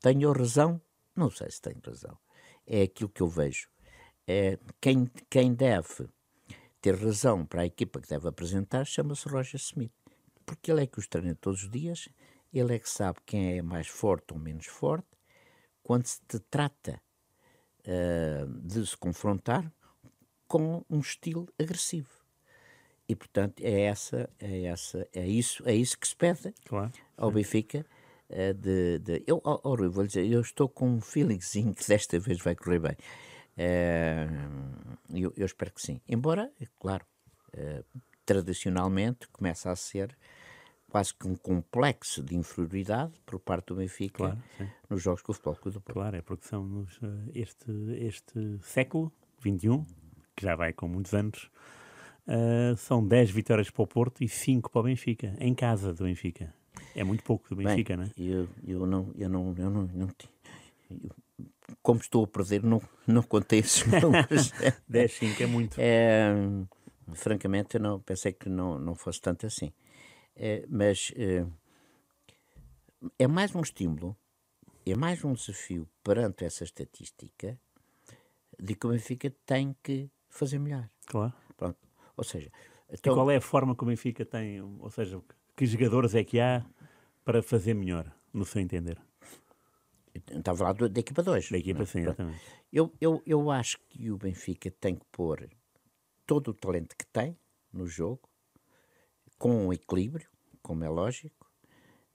Tenho 0.00 0.32
razão? 0.32 0.82
Não 1.14 1.30
sei 1.30 1.48
se 1.48 1.60
tenho 1.60 1.80
razão. 1.86 2.18
É 2.66 2.82
aquilo 2.82 3.08
que 3.08 3.20
eu 3.20 3.28
vejo. 3.28 3.68
É, 4.26 4.58
quem, 4.80 5.06
quem 5.30 5.54
deve 5.54 6.08
ter 6.82 6.96
razão 6.96 7.46
para 7.46 7.62
a 7.62 7.66
equipa 7.66 8.00
que 8.00 8.08
deve 8.08 8.28
apresentar 8.28 8.84
chama-se 8.84 9.28
Roger 9.28 9.60
Smith. 9.60 9.92
Porque 10.44 10.70
ele 10.70 10.82
é 10.82 10.86
que 10.86 10.98
os 10.98 11.06
treina 11.06 11.36
todos 11.40 11.62
os 11.62 11.70
dias, 11.70 12.08
ele 12.52 12.74
é 12.74 12.78
que 12.78 12.90
sabe 12.90 13.20
quem 13.24 13.56
é 13.58 13.62
mais 13.62 13.86
forte 13.86 14.34
ou 14.34 14.38
menos 14.38 14.66
forte. 14.66 15.06
Quando 15.82 16.06
se 16.06 16.20
te 16.28 16.40
trata 16.40 17.00
uh, 17.86 18.46
de 18.60 18.84
se 18.84 18.96
confrontar 18.96 19.72
com 20.48 20.84
um 20.90 20.98
estilo 20.98 21.48
agressivo. 21.58 22.10
E 23.08 23.14
portanto 23.14 23.60
é 23.60 23.82
essa, 23.82 24.28
é 24.38 24.64
essa, 24.64 25.08
é 25.12 25.26
isso, 25.26 25.62
é 25.66 25.74
isso 25.74 25.98
que 25.98 26.06
se 26.06 26.16
pede 26.16 26.52
claro, 26.64 26.92
ao 27.16 27.30
Benfica. 27.30 27.86
Uh, 28.28 28.54
de, 28.54 28.98
de, 28.98 29.22
eu, 29.26 29.40
oh, 29.44 29.60
oh, 29.62 29.76
vou 29.90 30.06
dizer, 30.06 30.26
eu 30.26 30.40
estou 30.40 30.68
com 30.68 30.88
um 30.88 31.00
feelingzinho 31.00 31.74
que 31.74 31.86
desta 31.86 32.18
vez 32.18 32.40
vai 32.40 32.56
correr 32.56 32.80
bem. 32.80 32.96
Uh, 33.62 34.98
eu, 35.14 35.32
eu, 35.36 35.46
espero 35.46 35.72
que 35.72 35.80
sim. 35.80 36.00
Embora, 36.08 36.50
é 36.60 36.66
claro, 36.78 37.04
uh, 37.54 37.84
tradicionalmente 38.24 39.28
começa 39.28 39.70
a 39.70 39.76
ser 39.76 40.16
quase 40.88 41.14
que 41.14 41.26
um 41.26 41.34
complexo 41.34 42.22
de 42.22 42.36
inferioridade 42.36 43.12
por 43.24 43.40
parte 43.40 43.68
do 43.68 43.76
Benfica 43.76 44.38
claro, 44.58 44.72
nos 44.90 45.02
jogos 45.02 45.22
com 45.22 45.32
o 45.32 45.34
Futebol 45.34 45.56
Clube 45.56 45.78
do 45.78 45.80
Porto. 45.80 45.94
Claro, 45.94 46.16
é 46.16 46.22
porque 46.22 46.46
são 46.46 46.64
nos, 46.64 47.00
este, 47.34 47.70
este 47.98 48.58
século 48.62 49.10
XXI, 49.40 49.86
que 50.36 50.42
já 50.42 50.54
vai 50.54 50.72
com 50.72 50.88
muitos 50.88 51.14
anos, 51.14 51.50
uh, 52.26 52.76
são 52.76 53.06
10 53.06 53.30
vitórias 53.30 53.70
para 53.70 53.82
o 53.82 53.86
Porto 53.86 54.22
e 54.22 54.28
5 54.28 54.70
para 54.70 54.80
o 54.80 54.84
Benfica, 54.84 55.34
em 55.38 55.54
casa 55.54 55.94
do 55.94 56.04
Benfica. 56.04 56.52
É 56.94 57.02
muito 57.02 57.24
pouco 57.24 57.48
do 57.48 57.56
Benfica, 57.56 57.96
Bem, 57.96 58.06
não 58.06 58.10
é? 58.10 58.12
Eu, 58.18 58.48
eu 58.66 58.86
não, 58.86 59.12
eu 59.16 59.28
não, 59.28 59.54
eu 59.56 59.70
não, 59.70 59.86
não 59.94 60.08
eu, 60.90 61.16
como 61.82 62.00
estou 62.00 62.24
a 62.24 62.26
perder, 62.26 62.62
não, 62.62 62.82
não 63.06 63.22
contei 63.22 63.60
esses 63.60 63.84
números. 64.02 64.52
10, 64.88 65.12
5 65.12 65.42
é 65.42 65.46
muito. 65.46 65.76
É, 65.78 66.32
francamente, 67.14 67.76
eu 67.76 67.80
não, 67.80 68.00
pensei 68.00 68.32
que 68.32 68.48
não, 68.48 68.78
não 68.78 68.94
fosse 68.94 69.20
tanto 69.20 69.46
assim. 69.46 69.72
É, 70.34 70.64
mas 70.68 71.12
é, 71.16 71.44
é 73.18 73.26
mais 73.26 73.54
um 73.54 73.60
estímulo, 73.60 74.16
é 74.86 74.94
mais 74.94 75.24
um 75.24 75.32
desafio 75.32 75.88
perante 76.02 76.44
essa 76.44 76.64
estatística 76.64 77.58
de 78.58 78.74
que 78.74 78.86
o 78.86 78.90
Benfica 78.90 79.32
tem 79.44 79.76
que 79.82 80.10
fazer 80.28 80.58
melhor. 80.58 80.88
Claro. 81.06 81.32
Pronto. 81.56 81.78
Ou 82.16 82.24
seja, 82.24 82.50
então, 82.90 83.12
e 83.12 83.16
qual 83.16 83.30
é 83.30 83.36
a 83.36 83.40
forma 83.40 83.74
que 83.74 83.82
o 83.82 83.86
Benfica 83.86 84.24
tem, 84.24 84.60
ou 84.60 84.90
seja, 84.90 85.20
que 85.56 85.66
jogadores 85.66 86.14
é 86.14 86.24
que 86.24 86.40
há 86.40 86.64
para 87.24 87.42
fazer 87.42 87.74
melhor, 87.74 88.12
no 88.32 88.44
seu 88.44 88.60
entender? 88.60 88.98
Estava 90.14 90.70
a 90.70 90.74
falar 90.74 90.88
da 90.88 91.00
equipa 91.00 91.22
2. 91.22 91.50
Da 91.50 91.58
equipa, 91.58 91.86
sim, 91.86 92.00
exatamente. 92.00 92.40
Eu, 92.72 92.92
eu, 93.00 93.22
eu 93.26 93.50
acho 93.50 93.78
que 93.88 94.10
o 94.10 94.18
Benfica 94.18 94.70
tem 94.70 94.96
que 94.96 95.04
pôr 95.10 95.48
todo 96.26 96.48
o 96.48 96.54
talento 96.54 96.96
que 96.96 97.06
tem 97.06 97.36
no 97.72 97.86
jogo, 97.86 98.28
com 99.38 99.66
um 99.66 99.72
equilíbrio, 99.72 100.28
como 100.62 100.84
é 100.84 100.88
lógico, 100.88 101.50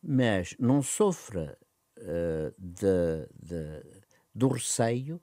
mas 0.02 0.56
não 0.60 0.82
sofra 0.82 1.58
uh, 1.98 2.54
de, 2.58 3.28
de, 3.34 4.02
do 4.34 4.48
receio 4.48 5.20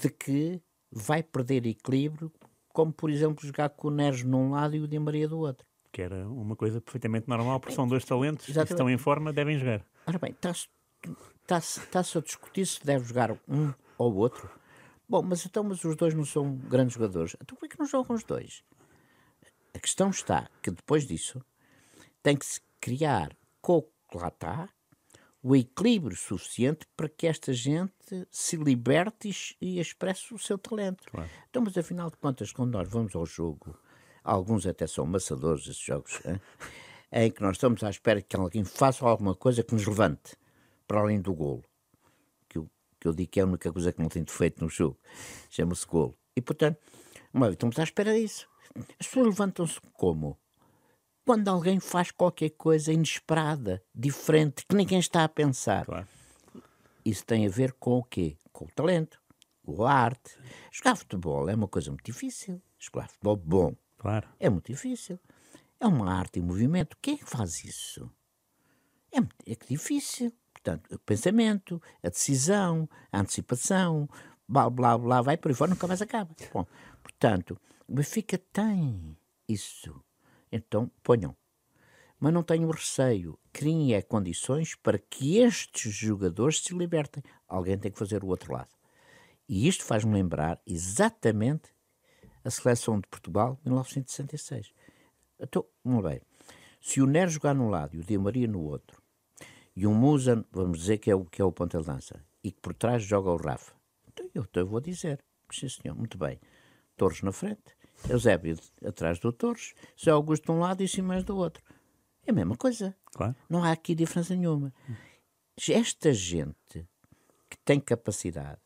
de 0.00 0.08
que 0.08 0.62
vai 0.90 1.22
perder 1.22 1.66
equilíbrio, 1.66 2.32
como 2.72 2.92
por 2.92 3.10
exemplo 3.10 3.46
jogar 3.46 3.70
com 3.70 3.88
o 3.88 3.90
Neres 3.90 4.22
num 4.22 4.52
lado 4.52 4.76
e 4.76 4.80
o 4.80 4.88
Di 4.88 4.98
Maria 4.98 5.28
do 5.28 5.38
outro. 5.38 5.66
Que 5.92 6.02
era 6.02 6.28
uma 6.28 6.54
coisa 6.54 6.80
perfeitamente 6.80 7.28
normal, 7.28 7.58
porque 7.58 7.74
são 7.74 7.86
dois 7.86 8.04
talentos 8.04 8.46
que 8.46 8.52
estão 8.52 8.88
em 8.88 8.98
forma, 8.98 9.32
devem 9.32 9.58
jogar. 9.58 9.84
Ora 10.06 10.18
bem, 10.18 10.30
está-se 10.30 10.68
está 11.42 12.00
a 12.00 12.20
discutir 12.20 12.66
se 12.66 12.84
deve 12.84 13.04
jogar 13.04 13.32
um 13.48 13.72
ou 13.96 14.14
outro. 14.14 14.50
Bom, 15.08 15.22
mas 15.22 15.44
então 15.46 15.64
mas 15.64 15.82
os 15.84 15.96
dois 15.96 16.14
não 16.14 16.24
são 16.24 16.54
grandes 16.56 16.94
jogadores. 16.94 17.36
Então 17.40 17.56
por 17.56 17.68
que 17.68 17.78
não 17.78 17.86
jogam 17.86 18.14
os 18.16 18.24
dois? 18.24 18.62
A 19.74 19.78
questão 19.78 20.10
está 20.10 20.50
que 20.62 20.70
depois 20.70 21.06
disso 21.06 21.42
tem 22.22 22.36
que 22.36 22.44
se 22.44 22.60
criar 22.80 23.36
com 23.60 23.78
o 23.78 23.82
que 23.82 24.18
lá 24.18 24.28
está 24.28 24.68
o 25.42 25.54
equilíbrio 25.54 26.16
suficiente 26.16 26.86
para 26.96 27.08
que 27.08 27.26
esta 27.26 27.52
gente 27.52 27.92
se 28.30 28.56
liberte 28.56 29.56
e 29.60 29.78
expresse 29.78 30.34
o 30.34 30.38
seu 30.38 30.58
talento. 30.58 31.04
Claro. 31.10 31.30
Então, 31.48 31.62
mas 31.62 31.76
afinal 31.78 32.10
de 32.10 32.16
contas, 32.16 32.52
quando 32.52 32.72
nós 32.72 32.88
vamos 32.88 33.14
ao 33.14 33.24
jogo, 33.24 33.78
alguns 34.24 34.66
até 34.66 34.86
são 34.86 35.06
maçadores 35.06 35.62
esses 35.62 35.78
jogos, 35.78 36.20
hein? 36.26 36.40
em 37.12 37.30
que 37.30 37.40
nós 37.40 37.56
estamos 37.56 37.82
à 37.82 37.90
espera 37.90 38.20
que 38.20 38.36
alguém 38.36 38.64
faça 38.64 39.06
alguma 39.06 39.34
coisa 39.34 39.62
que 39.62 39.72
nos 39.74 39.86
levante, 39.86 40.36
para 40.88 41.00
além 41.00 41.20
do 41.20 41.32
golo. 41.32 41.62
Que 42.48 42.58
eu, 42.58 42.68
que 42.98 43.06
eu 43.06 43.12
digo 43.12 43.30
que 43.30 43.38
é 43.38 43.44
a 43.44 43.46
única 43.46 43.72
coisa 43.72 43.92
que 43.92 44.02
não 44.02 44.08
tem 44.08 44.24
defeito 44.24 44.64
no 44.64 44.68
jogo. 44.68 44.98
Chama-se 45.48 45.86
golo. 45.86 46.18
E, 46.34 46.40
portanto, 46.40 46.78
vez, 47.32 47.52
estamos 47.52 47.78
à 47.78 47.84
espera 47.84 48.12
disso. 48.12 48.48
As 48.98 49.06
pessoas 49.06 49.26
levantam-se 49.26 49.80
como? 49.92 50.36
quando 51.28 51.46
alguém 51.48 51.78
faz 51.78 52.10
qualquer 52.10 52.48
coisa 52.48 52.90
inesperada, 52.90 53.84
diferente, 53.94 54.64
que 54.66 54.74
ninguém 54.74 54.98
está 54.98 55.24
a 55.24 55.28
pensar. 55.28 55.84
Claro. 55.84 56.08
Isso 57.04 57.22
tem 57.22 57.46
a 57.46 57.50
ver 57.50 57.74
com 57.74 57.98
o 57.98 58.02
quê? 58.02 58.38
Com 58.50 58.64
o 58.64 58.68
talento, 58.68 59.20
com 59.62 59.84
a 59.84 59.92
arte. 59.92 60.38
Jogar 60.72 60.96
futebol 60.96 61.46
é 61.50 61.54
uma 61.54 61.68
coisa 61.68 61.90
muito 61.90 62.06
difícil. 62.06 62.62
Jogar 62.78 63.10
futebol 63.10 63.36
bom 63.36 63.76
claro. 63.98 64.26
é 64.40 64.48
muito 64.48 64.72
difícil. 64.72 65.20
É 65.78 65.86
uma 65.86 66.10
arte 66.10 66.38
em 66.38 66.42
movimento. 66.42 66.96
Quem 67.02 67.16
é 67.16 67.18
que 67.18 67.28
faz 67.28 67.62
isso? 67.62 68.10
É, 69.12 69.18
é 69.18 69.56
difícil. 69.68 70.32
Portanto, 70.68 70.94
o 70.94 70.98
pensamento, 70.98 71.82
a 72.02 72.08
decisão, 72.08 72.88
a 73.10 73.20
antecipação, 73.20 74.08
blá 74.46 74.68
blá 74.68 74.98
blá, 74.98 75.22
vai 75.22 75.36
por 75.36 75.50
aí 75.50 75.54
fora, 75.54 75.70
nunca 75.70 75.86
mais 75.86 76.02
acaba. 76.02 76.34
Bom, 76.52 76.66
portanto, 77.02 77.58
o 77.86 77.94
Benfica 77.94 78.36
tem 78.52 79.16
isso 79.48 80.02
então 80.50 80.90
ponham. 81.02 81.36
Mas 82.18 82.32
não 82.32 82.42
tenham 82.42 82.70
receio. 82.70 83.38
Criem 83.52 83.94
é 83.94 84.02
condições 84.02 84.74
para 84.74 84.98
que 84.98 85.38
estes 85.38 85.94
jogadores 85.94 86.60
se 86.60 86.74
libertem. 86.74 87.22
Alguém 87.46 87.78
tem 87.78 87.92
que 87.92 87.98
fazer 87.98 88.24
o 88.24 88.28
outro 88.28 88.52
lado. 88.52 88.74
E 89.48 89.68
isto 89.68 89.84
faz-me 89.84 90.12
lembrar 90.12 90.60
exatamente 90.66 91.72
a 92.44 92.50
seleção 92.50 92.98
de 93.00 93.06
Portugal 93.08 93.56
de 93.62 93.70
1966. 93.70 94.72
Então, 95.38 95.64
vamos 95.84 96.02
ver. 96.02 96.22
Se 96.80 97.00
o 97.00 97.06
Nero 97.06 97.30
jogar 97.30 97.54
num 97.54 97.68
lado 97.68 97.94
e 97.94 98.00
o 98.00 98.04
Di 98.04 98.18
Maria 98.18 98.48
no 98.48 98.62
outro, 98.62 98.97
e 99.78 99.86
o 99.86 99.94
Musa, 99.94 100.44
vamos 100.50 100.80
dizer 100.80 100.98
que 100.98 101.08
é 101.08 101.14
o, 101.14 101.24
que 101.24 101.40
é 101.40 101.44
o 101.44 101.52
ponta 101.52 101.80
de 101.80 101.88
lança, 101.88 102.20
e 102.42 102.50
que 102.50 102.60
por 102.60 102.74
trás 102.74 103.00
joga 103.04 103.30
o 103.30 103.36
Rafa, 103.36 103.72
então 104.08 104.28
eu, 104.34 104.42
então 104.42 104.60
eu 104.60 104.66
vou 104.66 104.80
dizer, 104.80 105.24
sim 105.52 105.68
senhor, 105.68 105.94
muito 105.94 106.18
bem, 106.18 106.40
Torres 106.96 107.22
na 107.22 107.30
frente, 107.30 107.76
Eusébio 108.10 108.56
atrás 108.84 109.20
do 109.20 109.32
Torres, 109.32 109.74
Zé 110.02 110.10
Augusto 110.10 110.46
de 110.46 110.50
um 110.50 110.58
lado 110.58 110.82
e 110.82 110.88
Simões 110.88 111.22
do 111.22 111.36
outro. 111.36 111.62
É 112.26 112.32
a 112.32 112.34
mesma 112.34 112.56
coisa. 112.56 112.96
Claro. 113.12 113.36
Não 113.48 113.62
há 113.62 113.70
aqui 113.70 113.94
diferença 113.94 114.34
nenhuma. 114.34 114.74
Esta 115.68 116.12
gente 116.12 116.88
que 117.48 117.56
tem 117.64 117.78
capacidade, 117.78 118.60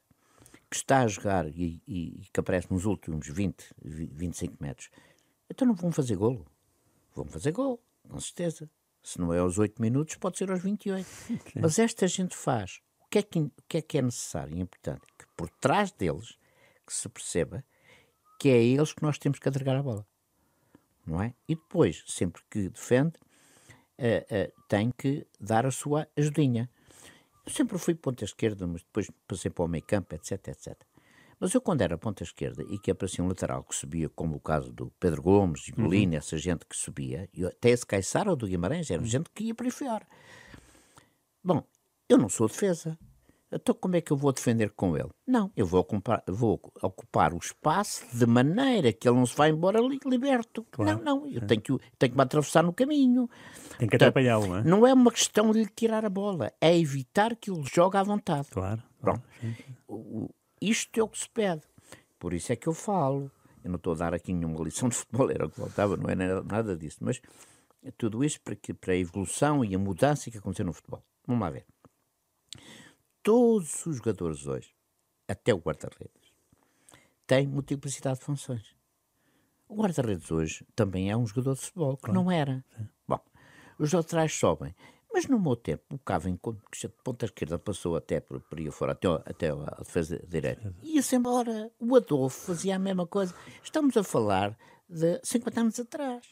que 0.71 0.77
está 0.77 1.03
a 1.03 1.07
jogar 1.07 1.47
e, 1.47 1.83
e, 1.87 2.23
e 2.23 2.29
que 2.33 2.41
aparece 2.41 2.73
nos 2.73 2.87
últimos 2.87 3.29
20, 3.29 3.75
25 3.85 4.57
metros, 4.61 4.89
então 5.51 5.69
não 5.69 5.75
vão 5.75 5.93
fazer 5.93 6.17
golo. 6.17 6.47
Vão 7.15 7.27
fazer 7.27 7.53
golo, 7.53 7.79
com 8.09 8.19
certeza. 8.19 8.71
Se 9.03 9.21
não 9.21 9.33
é 9.33 9.39
aos 9.39 9.59
8 9.59 9.81
minutos, 9.81 10.17
pode 10.17 10.39
ser 10.39 10.51
aos 10.51 10.63
28. 10.63 11.07
Mas 11.61 11.79
esta 11.79 12.07
gente 12.07 12.37
faz. 12.37 12.81
O 13.01 13.09
que, 13.11 13.19
é 13.19 13.23
que, 13.23 13.41
o 13.41 13.53
que 13.69 13.79
é 13.79 13.83
que 13.83 13.99
é 13.99 14.03
necessário 14.03 14.57
e 14.57 14.61
importante? 14.61 15.03
Que 15.19 15.27
por 15.37 15.49
trás 15.49 15.91
deles, 15.91 16.39
que 16.87 16.93
se 16.93 17.09
perceba 17.09 17.65
que 18.39 18.49
é 18.49 18.55
a 18.55 18.57
eles 18.57 18.93
que 18.93 19.03
nós 19.03 19.19
temos 19.19 19.39
que 19.39 19.49
entregar 19.49 19.77
a 19.77 19.83
bola. 19.83 20.05
Não 21.07 21.23
é? 21.23 21.33
E 21.49 21.55
depois, 21.55 22.03
sempre 22.09 22.43
que 22.51 22.69
defende, 22.69 23.13
uh, 23.99 24.49
uh, 24.49 24.63
tem 24.69 24.91
que 24.91 25.25
dar 25.39 25.65
a 25.65 25.71
sua 25.71 26.09
ajudinha. 26.17 26.69
Eu 27.47 27.53
sempre 27.53 27.79
fui 27.79 27.95
ponta 27.95 28.25
esquerda, 28.25 28.67
mas 28.67 28.83
depois 28.83 29.09
passei 29.29 29.51
para 29.51 29.65
o 29.65 29.69
meio 29.69 29.85
campo, 29.85 30.15
etc, 30.15 30.49
etc. 30.49 30.77
Mas 31.43 31.53
eu, 31.53 31.61
quando 31.61 31.83
era 31.83 31.99
ponta 31.99 32.23
esquerda 32.23 32.65
e 32.69 32.79
que 32.79 32.89
aparecia 32.89 33.25
um 33.25 33.27
lateral 33.27 33.65
que 33.65 33.75
subia, 33.75 34.09
como 34.09 34.37
o 34.37 34.41
caso 34.41 34.73
do 34.73 34.93
Pedro 35.01 35.21
Gomes, 35.21 35.67
e 35.67 35.73
Bolina, 35.73 36.13
uhum. 36.13 36.19
essa 36.19 36.39
gente 36.39 36.65
que 36.65 36.77
subia, 36.77 37.29
e 37.35 37.45
até 37.45 37.71
esse 37.71 37.85
Caissara 37.85 38.31
ou 38.31 38.37
do 38.37 38.47
Guimarães, 38.47 38.89
era 38.93 39.03
uhum. 39.03 39.09
gente 39.09 39.29
que 39.35 39.43
ia 39.43 39.55
para 39.55 39.67
aí 39.67 39.73
fora. 39.73 40.07
Bom, 41.43 41.65
eu 42.09 42.17
não 42.17 42.29
sou 42.29 42.47
defesa. 42.47 42.97
Então 43.51 43.75
como 43.75 43.97
é 43.97 44.01
que 44.01 44.13
eu 44.13 44.17
vou 44.17 44.33
defender 44.33 44.71
com 44.71 44.97
ele? 44.97 45.11
Não, 45.27 45.51
eu 45.57 45.67
vou 45.67 45.81
ocupar, 45.81 46.23
vou 46.29 46.61
ocupar 46.81 47.35
o 47.35 47.39
espaço 47.39 48.07
de 48.17 48.25
maneira 48.25 48.93
que 48.93 49.09
ele 49.09 49.17
não 49.19 49.27
se 49.27 49.35
vá 49.35 49.49
embora 49.49 49.81
liberto. 50.07 50.65
Claro. 50.71 51.03
Não, 51.03 51.23
não, 51.23 51.29
eu 51.29 51.45
tenho 51.45 51.61
que, 51.61 51.77
tenho 51.99 52.13
que 52.13 52.17
me 52.17 52.23
atravessar 52.23 52.63
no 52.63 52.73
caminho. 52.73 53.29
Tem 53.79 53.89
que 53.89 53.97
atrapalhá-lo, 53.97 54.47
não 54.47 54.57
é? 54.59 54.63
Não 54.63 54.87
é 54.87 54.95
uma 54.95 55.11
questão 55.11 55.51
de 55.51 55.59
lhe 55.59 55.67
tirar 55.67 56.05
a 56.05 56.09
bola, 56.09 56.53
é 56.61 56.79
evitar 56.79 57.35
que 57.35 57.51
ele 57.51 57.65
jogue 57.65 57.97
à 57.97 58.03
vontade. 58.05 58.47
Claro. 58.49 58.81
Pronto. 59.01 59.25
Isto 60.63 61.01
é 61.01 61.03
o 61.03 61.09
que 61.09 61.19
se 61.19 61.29
pede. 61.29 61.63
Por 62.21 62.33
isso 62.33 62.53
é 62.53 62.57
que 62.57 62.69
eu 62.69 62.73
falo. 62.73 63.29
Eu 63.65 63.71
não 63.71 63.77
estou 63.77 63.95
a 63.95 63.97
dar 63.97 64.15
aqui 64.15 64.33
nenhuma 64.33 64.63
lição 64.63 64.89
de 64.89 64.95
futebol, 64.95 65.29
era 65.29 65.45
o 65.47 65.51
que 65.51 65.57
faltava, 65.57 65.97
não 65.97 66.09
é 66.09 66.15
nada 66.15 66.77
disso. 66.77 66.99
Mas 67.01 67.21
tudo 67.99 68.23
isso 68.23 68.41
para, 68.41 68.55
que, 68.55 68.73
para 68.73 68.93
a 68.93 68.97
evolução 68.97 69.65
e 69.65 69.75
a 69.75 69.79
mudança 69.79 70.31
que 70.31 70.39
aconteceu 70.39 70.65
no 70.65 70.73
futebol. 70.73 71.03
Vamos 71.27 71.43
lá 71.43 71.51
ver. 71.51 71.67
Todos 73.25 73.87
os 73.87 73.97
jogadores 73.97 74.47
hoje, 74.47 74.73
até 75.27 75.53
o 75.53 75.59
guarda-redes, 75.59 76.33
têm 77.27 77.47
multiplicidade 77.47 78.21
de 78.21 78.25
funções. 78.25 78.77
O 79.69 79.75
guarda-redes 79.75 80.31
hoje 80.31 80.65
também 80.77 81.11
é 81.11 81.17
um 81.17 81.27
jogador 81.27 81.55
de 81.55 81.63
futebol, 81.63 81.97
que 81.97 82.05
claro. 82.05 82.21
não 82.21 82.31
era. 82.31 82.65
Bom, 83.09 83.21
os 83.79 83.93
laterais 83.93 84.33
sobem. 84.33 84.75
Mas 85.13 85.27
no 85.27 85.39
meu 85.39 85.55
tempo, 85.55 85.95
o 85.95 85.99
Cavani, 85.99 86.41
de 86.73 86.89
ponta 87.05 87.27
esquerda, 87.27 87.59
passou 87.59 87.97
até 87.97 88.19
por, 88.19 88.41
por 88.41 88.59
aí 88.59 88.71
fora, 88.71 88.93
até, 88.93 89.09
até 89.09 89.51
a 89.51 89.77
defesa 89.79 90.19
direita. 90.27 90.75
Ia-se 90.83 91.17
embora. 91.17 91.71
O 91.79 91.95
Adolfo 91.95 92.47
fazia 92.47 92.77
a 92.77 92.79
mesma 92.79 93.07
coisa. 93.07 93.35
Estamos 93.63 93.97
a 93.97 94.03
falar 94.03 94.57
de 94.89 95.21
50 95.23 95.61
anos 95.61 95.81
atrás. 95.81 96.25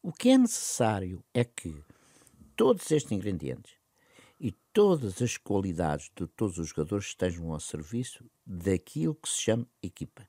O 0.00 0.12
que 0.12 0.30
é 0.30 0.38
necessário 0.38 1.24
é 1.32 1.42
que 1.44 1.82
todos 2.54 2.90
estes 2.90 3.10
ingredientes 3.10 3.72
e 4.38 4.52
todas 4.72 5.20
as 5.20 5.36
qualidades 5.36 6.10
de 6.14 6.26
todos 6.28 6.58
os 6.58 6.68
jogadores 6.68 7.06
estejam 7.06 7.52
ao 7.52 7.58
serviço 7.58 8.24
daquilo 8.46 9.14
que 9.14 9.28
se 9.28 9.40
chama 9.40 9.66
equipa. 9.82 10.28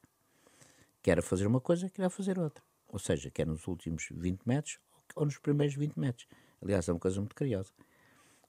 Quer 1.04 1.22
fazer 1.22 1.46
uma 1.46 1.62
coisa, 1.62 1.90
quer 1.90 2.10
fazer 2.10 2.40
outra. 2.40 2.64
Ou 2.88 2.98
seja, 2.98 3.30
quer 3.30 3.46
nos 3.46 3.68
últimos 3.68 4.08
20 4.12 4.42
metros 4.44 4.80
ou 5.16 5.26
nos 5.26 5.38
primeiros 5.38 5.76
20 5.76 6.00
metros. 6.00 6.28
Aliás, 6.66 6.90
é 6.90 6.92
uma 6.92 7.00
coisa 7.00 7.20
muito 7.20 7.36
curiosa. 7.36 7.72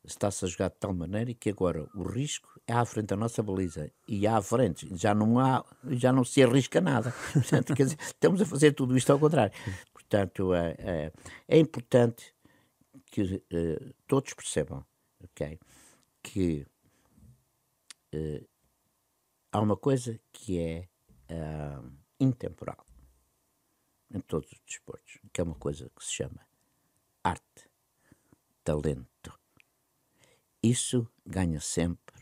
Está-se 0.03 0.43
a 0.45 0.49
jogar 0.49 0.71
de 0.71 0.77
tal 0.77 0.95
maneira 0.95 1.35
que 1.35 1.51
agora 1.51 1.87
o 1.95 2.03
risco 2.03 2.59
é 2.67 2.73
à 2.73 2.83
frente 2.87 3.09
da 3.09 3.17
nossa 3.17 3.43
baliza 3.43 3.93
e 4.09 4.27
à 4.27 4.41
frente 4.41 4.89
já 4.97 5.15
não 5.15 5.39
há, 5.39 5.63
já 5.91 6.13
não 6.13 6.25
se 6.25 6.43
arrisca 6.43 6.81
nada. 6.81 7.13
Portanto, 7.35 7.75
quer 7.75 7.85
dizer, 7.85 7.99
estamos 8.01 8.41
a 8.41 8.47
fazer 8.47 8.73
tudo 8.73 8.97
isto 8.97 9.13
ao 9.13 9.19
contrário. 9.19 9.53
Portanto, 9.93 10.55
é, 10.55 10.77
é, 10.79 11.13
é 11.47 11.59
importante 11.59 12.35
que 13.11 13.23
uh, 13.23 13.95
todos 14.07 14.33
percebam, 14.33 14.83
ok, 15.23 15.61
que 16.23 16.67
uh, 18.15 18.49
há 19.53 19.61
uma 19.61 19.77
coisa 19.77 20.19
que 20.33 20.59
é 20.59 20.89
uh, 21.31 21.93
intemporal 22.19 22.87
em 24.11 24.21
todos 24.21 24.51
os 24.53 24.61
desportos, 24.67 25.19
que 25.35 25.41
é 25.41 25.45
uma 25.45 25.57
coisa 25.57 25.91
que 25.95 26.03
se 26.03 26.13
chama 26.13 26.41
arte 27.23 27.66
talento. 28.67 29.39
Isso 30.61 31.09
ganha 31.25 31.61
sempre 31.61 32.17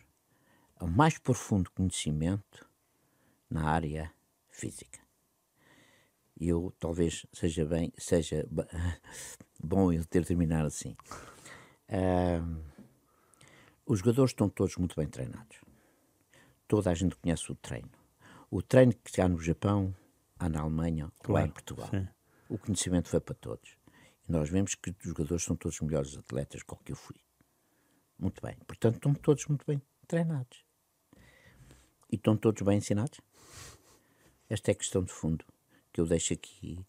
o 0.79 0.87
mais 0.87 1.17
profundo 1.17 1.71
conhecimento 1.71 2.69
na 3.49 3.71
área 3.71 4.13
física. 4.51 5.01
E 6.39 6.49
eu 6.49 6.75
talvez 6.79 7.25
seja 7.33 7.65
bem, 7.65 7.91
seja 7.97 8.47
bom 9.59 9.91
eu 9.91 10.05
ter 10.05 10.27
terminado 10.27 10.67
assim. 10.67 10.95
Uh, 11.89 12.63
os 13.87 14.01
jogadores 14.01 14.33
estão 14.33 14.51
todos 14.51 14.77
muito 14.77 14.97
bem 14.97 15.07
treinados. 15.07 15.57
Toda 16.69 16.91
a 16.91 16.95
gente 16.95 17.17
conhece 17.17 17.51
o 17.51 17.55
treino. 17.55 17.91
O 18.51 18.61
treino 18.61 18.93
que 19.03 19.19
há 19.19 19.29
no 19.29 19.41
Japão, 19.41 19.97
há 20.39 20.47
na 20.51 20.61
Alemanha 20.61 21.11
claro, 21.23 21.31
ou 21.31 21.37
há 21.37 21.49
em 21.49 21.51
Portugal. 21.51 21.89
Sim. 21.89 22.07
O 22.51 22.59
conhecimento 22.59 23.09
foi 23.09 23.21
para 23.21 23.35
todos. 23.35 23.84
E 24.29 24.33
nós 24.33 24.49
vemos 24.49 24.75
que 24.75 24.91
os 24.91 24.97
jogadores 25.01 25.45
são 25.45 25.57
todos 25.57 25.77
os 25.77 25.87
melhores 25.87 26.17
atletas 26.17 26.63
com 26.63 26.77
que 26.77 26.93
eu 26.93 26.97
fui. 26.97 27.17
Muito 28.19 28.41
bem. 28.43 28.57
Portanto, 28.67 28.97
estão 28.97 29.15
todos 29.15 29.47
muito 29.47 29.67
bem 29.67 29.81
treinados. 30.07 30.65
E 32.11 32.17
estão 32.17 32.37
todos 32.37 32.63
bem 32.63 32.79
ensinados? 32.79 33.21
Esta 34.49 34.71
é 34.71 34.73
a 34.73 34.77
questão 34.77 35.03
de 35.03 35.13
fundo 35.13 35.45
que 35.93 36.01
eu 36.01 36.07
deixo 36.07 36.33
aqui 36.33 36.85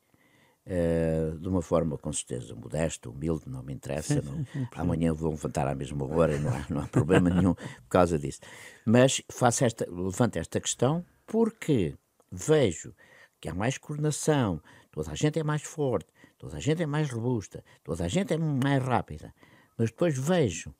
uh, 0.65 1.38
de 1.38 1.47
uma 1.47 1.61
forma, 1.61 1.97
com 1.97 2.11
certeza, 2.11 2.55
modesta, 2.55 3.09
humilde, 3.09 3.47
não 3.47 3.63
me 3.63 3.73
interessa. 3.73 4.21
Sim, 4.21 4.27
não, 4.27 4.45
sim, 4.51 4.67
amanhã 4.75 5.13
vou 5.13 5.31
levantar 5.31 5.67
à 5.67 5.75
mesma 5.75 6.05
hora, 6.05 6.38
não 6.39 6.53
há, 6.53 6.65
não 6.69 6.81
há 6.81 6.88
problema 6.88 7.29
nenhum 7.29 7.53
por 7.53 7.89
causa 7.89 8.17
disso. 8.17 8.39
Mas 8.86 9.21
faço 9.31 9.65
esta, 9.65 9.86
levanto 9.89 10.38
esta 10.38 10.59
questão 10.59 11.05
porque 11.25 11.95
vejo 12.31 12.93
que 13.39 13.49
há 13.49 13.53
mais 13.53 13.77
coordenação, 13.77 14.61
toda 14.91 15.11
a 15.11 15.15
gente 15.15 15.39
é 15.39 15.43
mais 15.43 15.63
forte, 15.63 16.11
toda 16.38 16.57
a 16.57 16.59
gente 16.59 16.83
é 16.83 16.86
mais 16.86 17.09
robusta, 17.09 17.63
toda 17.83 18.05
a 18.05 18.07
gente 18.07 18.33
é 18.33 18.38
mais 18.38 18.83
rápida. 18.83 19.33
Mas 19.77 19.89
depois 19.89 20.17
vejo 20.17 20.73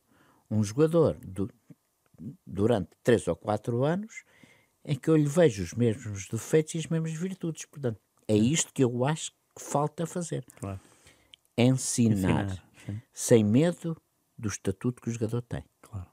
um 0.49 0.64
jogador 0.64 1.16
do, 1.16 1.49
durante 2.45 2.89
três 3.03 3.28
ou 3.28 3.36
quatro 3.36 3.84
anos 3.84 4.24
em 4.84 4.95
que 4.95 5.10
eu 5.10 5.16
lhe 5.16 5.28
vejo 5.28 5.64
os 5.64 5.74
mesmos 5.74 6.28
defeitos 6.28 6.76
e 6.76 6.78
as 6.78 6.88
mesmas 6.88 7.14
virtudes. 7.14 7.66
Portanto, 7.66 7.99
é 8.28 8.36
isto 8.36 8.74
que 8.74 8.84
eu 8.84 9.03
acho 9.06 9.32
que 9.56 9.62
falta 9.62 10.06
fazer. 10.06 10.45
Claro. 10.60 10.80
Ensinar, 11.58 12.45
Ensinar 12.45 12.66
sem 13.14 13.43
medo 13.43 13.99
do 14.38 14.47
estatuto 14.47 15.01
que 15.01 15.10
o 15.10 15.12
jogador 15.12 15.41
tem. 15.41 15.64
Claro. 15.82 16.10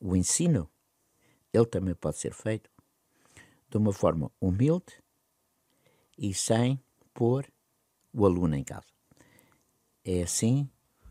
O 0.00 0.16
ensino, 0.16 0.70
ele 1.52 1.66
também 1.66 1.94
pode 1.94 2.16
ser 2.16 2.32
feito 2.32 2.70
de 3.68 3.76
uma 3.76 3.92
forma 3.92 4.30
humilde 4.40 5.02
e 6.16 6.32
sem 6.32 6.80
pôr 7.12 7.46
o 8.16 8.24
aluno 8.24 8.56
em 8.56 8.64
casa. 8.64 8.86
É 10.02 10.22
assim 10.22 10.68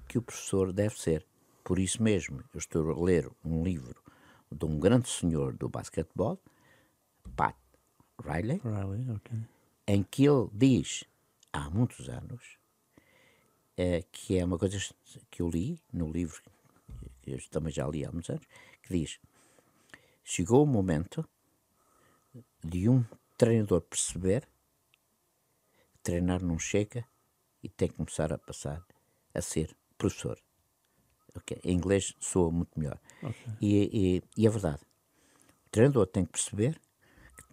que 0.08 0.18
o 0.18 0.22
professor 0.22 0.74
deve 0.74 1.00
ser. 1.00 1.26
Por 1.64 1.78
isso 1.78 2.02
mesmo, 2.02 2.44
eu 2.54 2.58
estou 2.58 2.92
a 2.92 3.06
ler 3.06 3.30
um 3.44 3.64
livro 3.64 4.04
de 4.52 4.66
um 4.66 4.80
grande 4.80 5.08
senhor 5.08 5.56
do 5.56 5.70
basquetebol, 5.70 6.40
Pat 7.36 7.56
Riley, 8.24 8.60
Riley 8.64 9.12
okay. 9.12 9.40
em 9.88 10.04
que 10.04 10.26
ele 10.26 10.48
diz, 10.52 11.04
há 11.54 11.70
muitos 11.70 12.10
anos, 12.10 12.58
é, 13.78 14.04
que 14.12 14.38
é 14.38 14.46
uma 14.46 14.58
coisa 14.58 14.78
que 15.30 15.42
eu 15.42 15.50
li 15.50 15.80
no 15.92 16.12
livro, 16.12 16.42
que 17.22 17.32
eu 17.32 17.40
também 17.50 17.72
já 17.72 17.88
li 17.88 18.06
há 18.06 18.12
muitos 18.12 18.30
anos, 18.30 18.48
que 18.82 18.98
diz: 18.98 19.20
chegou 20.24 20.64
o 20.64 20.68
momento 20.68 21.28
de 22.64 22.88
um 22.90 23.04
treinador 23.38 23.82
perceber 23.82 24.48
treinar 26.06 26.42
não 26.44 26.60
chega 26.60 27.04
e 27.64 27.68
tem 27.68 27.90
que 27.90 27.96
começar 27.96 28.32
a 28.32 28.38
passar 28.38 28.86
a 29.34 29.42
ser 29.42 29.76
professor. 29.98 30.40
Okay. 31.36 31.60
Em 31.64 31.76
inglês 31.76 32.14
soa 32.20 32.52
muito 32.52 32.80
melhor. 32.80 33.00
Okay. 33.22 33.54
E, 33.60 33.90
e, 33.92 34.24
e, 34.38 34.48
é 34.48 34.50
verdade. 34.50 34.82
O 35.66 35.70
treinador 35.72 36.08
tem 36.08 36.24
que 36.24 36.32
perceber 36.32 36.80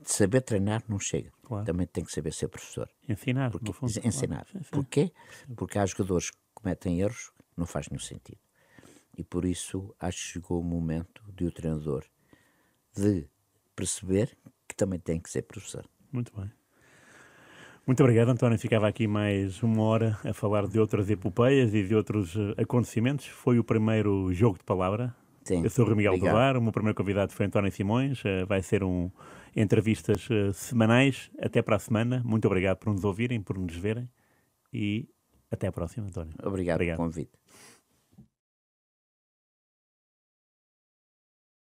que 0.05 0.13
saber 0.13 0.43
treinar 0.43 0.85
não 0.87 1.01
chega. 1.01 1.33
Claro. 1.43 1.65
Também 1.65 1.87
tem 1.87 2.05
que 2.05 2.13
saber 2.13 2.33
ser 2.33 2.49
professor. 2.49 2.89
Ensinar, 3.09 3.51
Porque, 3.51 3.73
fundo. 3.73 3.91
Ensinar. 4.05 4.47
Claro. 4.47 4.67
Porquê? 4.71 5.13
Porque 5.57 5.79
há 5.79 5.87
jogadores 5.87 6.31
que 6.31 6.37
cometem 6.55 7.01
erros 7.01 7.33
não 7.57 7.67
faz 7.67 7.89
nenhum 7.89 8.01
sentido. 8.01 8.39
E 9.17 9.25
por 9.25 9.45
isso 9.45 9.95
acho 9.99 10.19
que 10.19 10.33
chegou 10.35 10.61
o 10.61 10.65
momento 10.65 11.23
de 11.33 11.47
o 11.47 11.51
treinador 11.51 12.05
de 12.95 13.27
perceber 13.75 14.37
que 14.69 14.77
também 14.77 15.01
tem 15.01 15.19
que 15.19 15.31
ser 15.31 15.43
professor. 15.43 15.89
Muito 16.13 16.35
bem. 16.37 16.51
Muito 17.87 18.01
obrigado, 18.01 18.29
António. 18.29 18.59
Ficava 18.59 18.87
aqui 18.87 19.09
mais 19.09 19.61
uma 19.63 19.83
hora 19.83 20.19
a 20.25 20.33
falar 20.33 20.67
de 20.69 20.79
outras 20.79 21.11
epopeias 21.11 21.75
e 21.75 21.83
de 21.83 21.95
outros 21.95 22.37
eh, 22.37 22.63
acontecimentos. 22.63 23.27
Foi 23.27 23.59
o 23.59 23.65
primeiro 23.65 24.33
jogo 24.33 24.57
de 24.57 24.65
palavra. 24.65 25.15
Sim, 25.43 25.65
Eu 25.65 25.71
sou 25.71 25.85
o 25.85 25.89
Rui 25.89 25.97
Miguel 25.97 26.17
Tovar, 26.21 26.57
o 26.57 26.63
meu 26.63 26.71
primeiro 26.71 26.97
convidado 26.97 27.33
foi 27.33 27.47
António 27.47 27.73
Simões. 27.73 28.23
Eh, 28.25 28.45
vai 28.45 28.63
ser 28.63 28.85
um 28.85 29.11
entrevistas 29.57 30.29
eh, 30.31 30.53
semanais. 30.53 31.29
Até 31.41 31.61
para 31.61 31.75
a 31.75 31.79
semana. 31.81 32.23
Muito 32.25 32.47
obrigado 32.47 32.79
por 32.79 32.93
nos 32.93 33.03
ouvirem, 33.03 33.43
por 33.43 33.59
nos 33.59 33.75
verem 33.75 34.09
e 34.73 35.09
até 35.51 35.67
à 35.67 35.73
próxima, 35.73 36.07
António. 36.07 36.35
Obrigado, 36.43 36.77
obrigado. 36.77 36.97
pelo 36.97 37.09
convite. 37.09 37.42